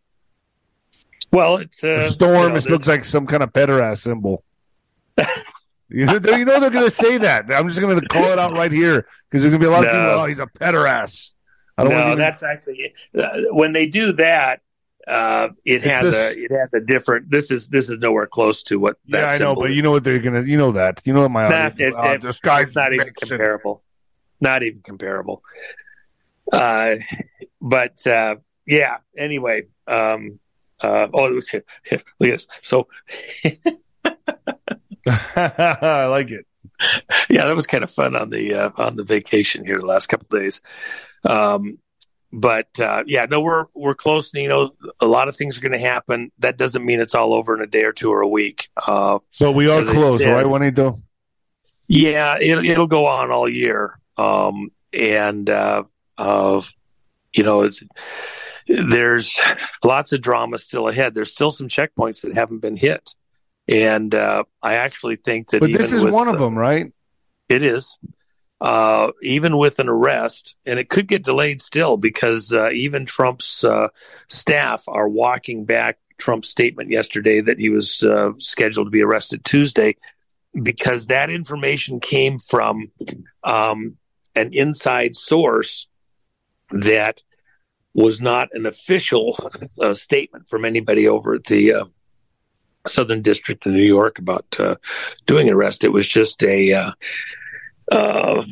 Well, 1.33 1.57
it's 1.57 1.83
uh, 1.83 1.97
The 1.97 2.03
storm. 2.03 2.35
you 2.35 2.49
know, 2.51 2.55
it 2.57 2.70
looks 2.70 2.89
like 2.89 3.05
some 3.05 3.26
kind 3.26 3.43
of 3.43 3.53
pederast 3.53 3.99
symbol. 3.99 4.45
you, 5.89 6.05
know, 6.07 6.14
you 6.14 6.45
know 6.45 6.61
they're 6.61 6.70
going 6.70 6.85
to 6.85 6.91
say 6.91 7.18
that. 7.18 7.51
I'm 7.51 7.68
just 7.68 7.80
going 7.80 7.99
to 7.99 8.07
call 8.09 8.24
it 8.24 8.39
out 8.39 8.53
right 8.53 8.72
here 8.72 9.07
because 9.30 9.43
there's 9.43 9.51
going 9.51 9.53
to 9.53 9.59
be 9.61 9.66
a 9.66 9.70
lot 9.70 9.85
of 9.85 9.91
people. 9.91 10.07
Oh, 10.07 10.26
he's 10.26 10.41
a 10.41 10.47
pederast. 10.47 11.35
I 11.78 11.85
don't 11.85 11.93
no, 11.93 12.07
even, 12.07 12.18
that's 12.18 12.43
actually 12.43 12.93
uh, 13.18 13.28
when 13.51 13.72
they 13.72 13.87
do 13.87 14.12
that. 14.14 14.61
Uh, 15.09 15.49
it 15.64 15.85
It's 15.85 15.87
has 15.87 16.03
this- 16.03 16.37
a 16.37 16.39
it 16.45 16.51
has 16.53 16.68
a 16.74 16.80
different. 16.80 17.30
This 17.30 17.51
is 17.51 17.68
this 17.68 17.89
is 17.91 17.99
nowhere 17.99 18.26
close 18.26 18.62
to 18.64 18.78
what 18.78 18.99
that 19.09 19.22
Yeah, 19.22 19.35
I 19.35 19.39
know, 19.39 19.55
but 19.57 19.70
is. 19.70 19.76
you 19.76 19.83
know 19.83 19.91
what 19.91 20.05
they're 20.05 20.20
gonna. 20.20 20.43
You 20.43 20.59
know 20.59 20.70
that. 20.72 21.01
You 21.05 21.12
know 21.14 21.22
what 21.22 21.30
my 21.33 21.49
Nah, 21.49 21.57
audience. 21.57 21.80
it- 21.80 21.95
uh, 21.95 22.03
it- 22.22 22.24
it's 22.24 22.76
not 22.76 22.93
even 22.93 23.11
comparable. 23.20 23.83
Not 24.41 24.62
even 24.62 24.80
comparable. 24.83 25.43
Uh, 26.53 26.97
but 27.61 28.07
uh, 28.07 28.37
yeah. 28.66 28.99
Anyway, 29.16 29.64
um, 29.89 30.39
uh, 30.83 31.09
oh, 31.12 31.26
it 31.26 31.35
was- 31.35 31.53
look 31.55 31.64
at 31.93 32.05
this. 32.18 32.47
So 32.61 32.89
I 35.07 36.07
like 36.07 36.30
it. 36.30 36.47
yeah, 37.30 37.47
that 37.47 37.55
was 37.57 37.66
kind 37.66 37.85
of 37.85 37.91
fun 37.91 38.16
on 38.16 38.30
the 38.30 38.55
uh, 38.55 38.70
on 38.78 38.97
the 38.97 39.05
vacation 39.05 39.64
here 39.64 39.76
the 39.78 39.87
last 39.87 40.07
couple 40.09 40.26
of 40.30 40.43
days. 40.43 40.61
Um, 41.28 41.78
but 42.33 42.68
uh, 42.80 43.03
yeah, 43.07 43.26
no, 43.26 43.41
we're 43.41 43.66
we're 43.74 43.95
close. 43.95 44.33
You 44.35 44.49
know, 44.49 44.70
a 45.01 45.07
lot 45.07 45.28
of 45.28 45.37
things 45.37 45.59
are 45.59 45.61
going 45.61 45.72
to 45.72 45.78
happen. 45.78 46.30
That 46.39 46.57
doesn't 46.57 46.85
mean 46.85 47.01
it's 47.01 47.14
all 47.14 47.35
over 47.35 47.55
in 47.55 47.62
a 47.62 47.66
day 47.66 47.85
or 47.85 47.93
two 47.93 48.11
or 48.11 48.20
a 48.20 48.28
week. 48.28 48.68
Uh, 48.76 49.18
So 49.33 49.51
we 49.53 49.68
are 49.68 49.83
close, 49.85 50.20
said- 50.20 50.33
right, 50.35 50.47
Juanito? 50.47 50.99
Yeah, 51.89 52.39
it'll, 52.41 52.64
it'll 52.64 52.87
go 52.87 53.07
on 53.07 53.30
all 53.30 53.49
year. 53.49 53.99
Um, 54.16 54.70
and, 54.95 55.49
uh, 55.51 55.83
of, 56.16 56.72
you 57.35 57.43
know, 57.43 57.62
it's, 57.62 57.83
there's 58.67 59.41
lots 59.85 60.13
of 60.13 60.21
drama 60.21 60.59
still 60.59 60.89
ahead. 60.89 61.15
There's 61.15 61.33
still 61.33 61.51
some 61.51 61.69
checkpoints 61.69 62.23
that 62.23 62.35
haven't 62.35 62.61
been 62.61 62.77
hit. 62.77 63.15
And, 63.69 64.15
uh, 64.15 64.45
I 64.63 64.75
actually 64.75 65.17
think 65.17 65.51
that 65.51 65.61
But 65.61 65.73
this 65.73 65.93
is 65.93 66.05
with, 66.05 66.13
one 66.13 66.29
of 66.29 66.39
them, 66.39 66.57
right? 66.57 66.93
It 67.49 67.63
is. 67.63 67.99
Uh, 68.61 69.11
even 69.23 69.59
with 69.59 69.81
an 69.81 69.89
arrest, 69.89 70.55
and 70.65 70.79
it 70.79 70.89
could 70.89 71.09
get 71.09 71.25
delayed 71.25 71.61
still 71.61 71.97
because 71.97 72.53
uh, 72.53 72.71
even 72.71 73.05
Trump's 73.05 73.65
uh, 73.65 73.89
staff 74.29 74.85
are 74.87 75.09
walking 75.09 75.65
back 75.65 75.99
Trump's 76.17 76.49
statement 76.49 76.89
yesterday 76.89 77.41
that 77.41 77.59
he 77.59 77.71
was 77.71 78.05
uh, 78.05 78.31
scheduled 78.39 78.87
to 78.87 78.91
be 78.93 79.03
arrested 79.03 79.45
Tuesday 79.45 79.97
because 80.55 81.07
that 81.07 81.29
information 81.29 81.99
came 81.99 82.39
from 82.39 82.93
um, 83.43 83.97
an 84.37 84.51
inside 84.53 85.17
source 85.17 85.89
that 86.71 87.25
was 87.95 88.20
not 88.20 88.49
an 88.53 88.66
official 88.66 89.36
uh, 89.80 89.95
statement 89.95 90.49
from 90.49 90.64
anybody 90.64 91.07
over 91.07 91.34
at 91.34 91.45
the 91.45 91.72
uh, 91.72 91.84
Southern 92.86 93.22
District 93.22 93.64
of 93.66 93.72
New 93.72 93.82
York 93.82 94.18
about 94.18 94.57
uh, 94.59 94.76
doing 95.26 95.49
an 95.49 95.55
arrest. 95.55 95.84
It 95.84 95.93
was 95.93 96.09
just 96.09 96.43
a 96.43 96.72
uh, 96.72 96.93
uh, 97.90 98.45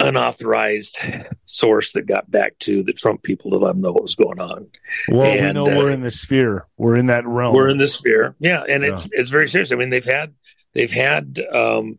unauthorized 0.00 0.98
source 1.44 1.92
that 1.92 2.06
got 2.06 2.30
back 2.30 2.58
to 2.60 2.82
the 2.82 2.92
Trump 2.92 3.22
people 3.22 3.50
to 3.52 3.58
let 3.58 3.72
them 3.72 3.82
know 3.82 3.92
what 3.92 4.02
was 4.02 4.16
going 4.16 4.40
on. 4.40 4.66
Well, 5.08 5.30
we 5.30 5.52
know 5.52 5.66
uh, 5.66 5.78
we're 5.78 5.90
in 5.90 6.02
the 6.02 6.10
sphere. 6.10 6.66
We're 6.76 6.96
in 6.96 7.06
that 7.06 7.26
realm. 7.26 7.54
We're 7.54 7.68
in 7.68 7.78
the 7.78 7.86
sphere, 7.86 8.34
yeah, 8.38 8.62
and 8.68 8.84
it's 8.84 9.08
it's 9.12 9.30
very 9.30 9.48
serious. 9.48 9.72
I 9.72 9.76
mean, 9.76 9.90
they've 9.90 10.04
had 10.04 10.34
they've 10.74 10.90
had 10.90 11.40
um, 11.52 11.98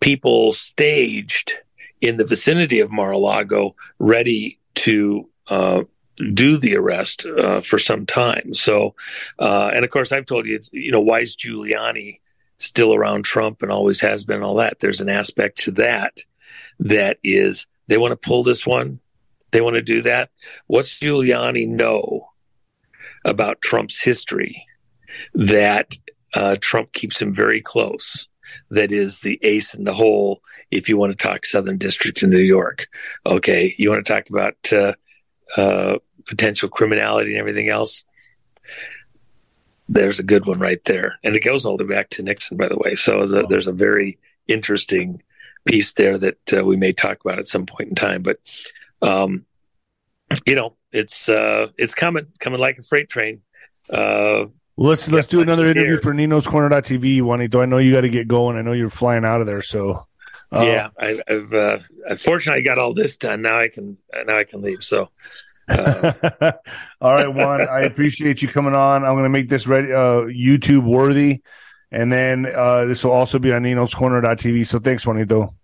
people 0.00 0.52
staged 0.52 1.54
in 2.00 2.16
the 2.16 2.24
vicinity 2.24 2.80
of 2.80 2.90
Mar-a-Lago 2.90 3.76
ready 3.98 4.58
to 4.74 5.29
uh, 5.50 5.82
do 6.34 6.58
the 6.58 6.76
arrest 6.76 7.26
uh, 7.26 7.60
for 7.60 7.78
some 7.78 8.06
time. 8.06 8.54
So, 8.54 8.94
uh, 9.38 9.70
and 9.74 9.84
of 9.84 9.90
course, 9.90 10.12
I've 10.12 10.26
told 10.26 10.46
you, 10.46 10.60
you 10.72 10.92
know, 10.92 11.00
why 11.00 11.20
is 11.20 11.36
Giuliani 11.36 12.20
still 12.58 12.94
around 12.94 13.24
Trump 13.24 13.62
and 13.62 13.70
always 13.70 14.00
has 14.00 14.24
been? 14.24 14.42
All 14.42 14.56
that. 14.56 14.80
There's 14.80 15.00
an 15.00 15.08
aspect 15.08 15.60
to 15.60 15.70
that 15.72 16.18
that 16.78 17.18
is 17.22 17.66
they 17.86 17.98
want 17.98 18.12
to 18.12 18.16
pull 18.16 18.42
this 18.42 18.66
one. 18.66 19.00
They 19.50 19.60
want 19.60 19.76
to 19.76 19.82
do 19.82 20.02
that. 20.02 20.30
What's 20.66 20.98
Giuliani 20.98 21.66
know 21.66 22.28
about 23.24 23.60
Trump's 23.60 24.00
history 24.00 24.64
that 25.34 25.96
uh, 26.34 26.56
Trump 26.60 26.92
keeps 26.92 27.20
him 27.20 27.34
very 27.34 27.60
close? 27.60 28.28
That 28.70 28.92
is 28.92 29.20
the 29.20 29.38
ace 29.42 29.74
in 29.74 29.84
the 29.84 29.94
hole. 29.94 30.40
If 30.70 30.88
you 30.88 30.96
want 30.96 31.16
to 31.16 31.28
talk 31.28 31.46
Southern 31.46 31.78
District 31.78 32.22
in 32.22 32.30
New 32.30 32.38
York, 32.38 32.86
okay, 33.26 33.74
you 33.78 33.90
want 33.90 34.04
to 34.04 34.12
talk 34.12 34.28
about 34.28 34.72
uh, 34.72 34.94
uh, 35.56 35.96
potential 36.26 36.68
criminality 36.68 37.30
and 37.32 37.40
everything 37.40 37.68
else. 37.68 38.04
There's 39.88 40.20
a 40.20 40.24
good 40.24 40.46
one 40.46 40.60
right 40.60 40.82
there, 40.84 41.18
and 41.24 41.34
it 41.34 41.42
goes 41.44 41.66
all 41.66 41.76
the 41.76 41.84
way 41.84 41.96
back 41.96 42.10
to 42.10 42.22
Nixon, 42.22 42.56
by 42.56 42.68
the 42.68 42.78
way. 42.78 42.94
So 42.94 43.18
there's 43.18 43.32
a, 43.32 43.42
there's 43.48 43.66
a 43.66 43.72
very 43.72 44.18
interesting 44.46 45.22
piece 45.64 45.92
there 45.94 46.16
that 46.18 46.38
uh, 46.56 46.64
we 46.64 46.76
may 46.76 46.92
talk 46.92 47.18
about 47.24 47.40
at 47.40 47.48
some 47.48 47.66
point 47.66 47.88
in 47.88 47.94
time. 47.96 48.22
But 48.22 48.38
um, 49.02 49.46
you 50.46 50.54
know, 50.54 50.76
it's 50.92 51.28
uh, 51.28 51.68
it's 51.76 51.94
coming, 51.94 52.26
coming 52.38 52.60
like 52.60 52.78
a 52.78 52.82
freight 52.82 53.08
train. 53.08 53.40
Uh, 53.88 54.44
Let's 54.76 55.10
let's 55.10 55.26
do 55.26 55.42
another 55.42 55.64
here. 55.64 55.72
interview 55.72 55.98
for 55.98 56.14
Nino's 56.14 56.46
Corner.tv, 56.46 57.20
Juanito. 57.20 57.60
I 57.60 57.66
know 57.66 57.76
you 57.76 57.92
got 57.92 58.00
to 58.00 58.08
get 58.08 58.28
going. 58.28 58.56
I 58.56 58.62
know 58.62 58.72
you're 58.72 58.88
flying 58.88 59.26
out 59.26 59.42
of 59.42 59.46
there, 59.46 59.60
so 59.60 60.06
uh, 60.52 60.62
yeah, 60.62 60.88
I, 60.98 61.20
I've 61.28 61.52
uh, 61.52 61.78
unfortunately 62.06 62.62
got 62.62 62.78
all 62.78 62.94
this 62.94 63.16
done. 63.16 63.42
Now 63.42 63.60
I 63.60 63.68
can 63.68 63.98
now 64.26 64.38
I 64.38 64.44
can 64.44 64.62
leave. 64.62 64.82
So 64.82 65.10
uh, 65.70 66.12
All 67.00 67.14
right, 67.14 67.28
Juan. 67.28 67.68
I 67.68 67.82
appreciate 67.82 68.42
you 68.42 68.48
coming 68.48 68.74
on. 68.74 69.04
I'm 69.04 69.14
going 69.14 69.22
to 69.24 69.30
make 69.30 69.48
this 69.48 69.66
ready, 69.66 69.92
uh, 69.92 70.22
YouTube 70.24 70.84
worthy, 70.84 71.42
and 71.90 72.12
then 72.12 72.46
uh, 72.46 72.84
this 72.86 73.04
will 73.04 73.12
also 73.12 73.38
be 73.38 73.52
on 73.52 73.62
Nino's 73.62 73.94
Corner.tv. 73.94 74.66
So 74.66 74.78
thanks, 74.78 75.06
Juanito. 75.06 75.54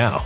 now. 0.01 0.25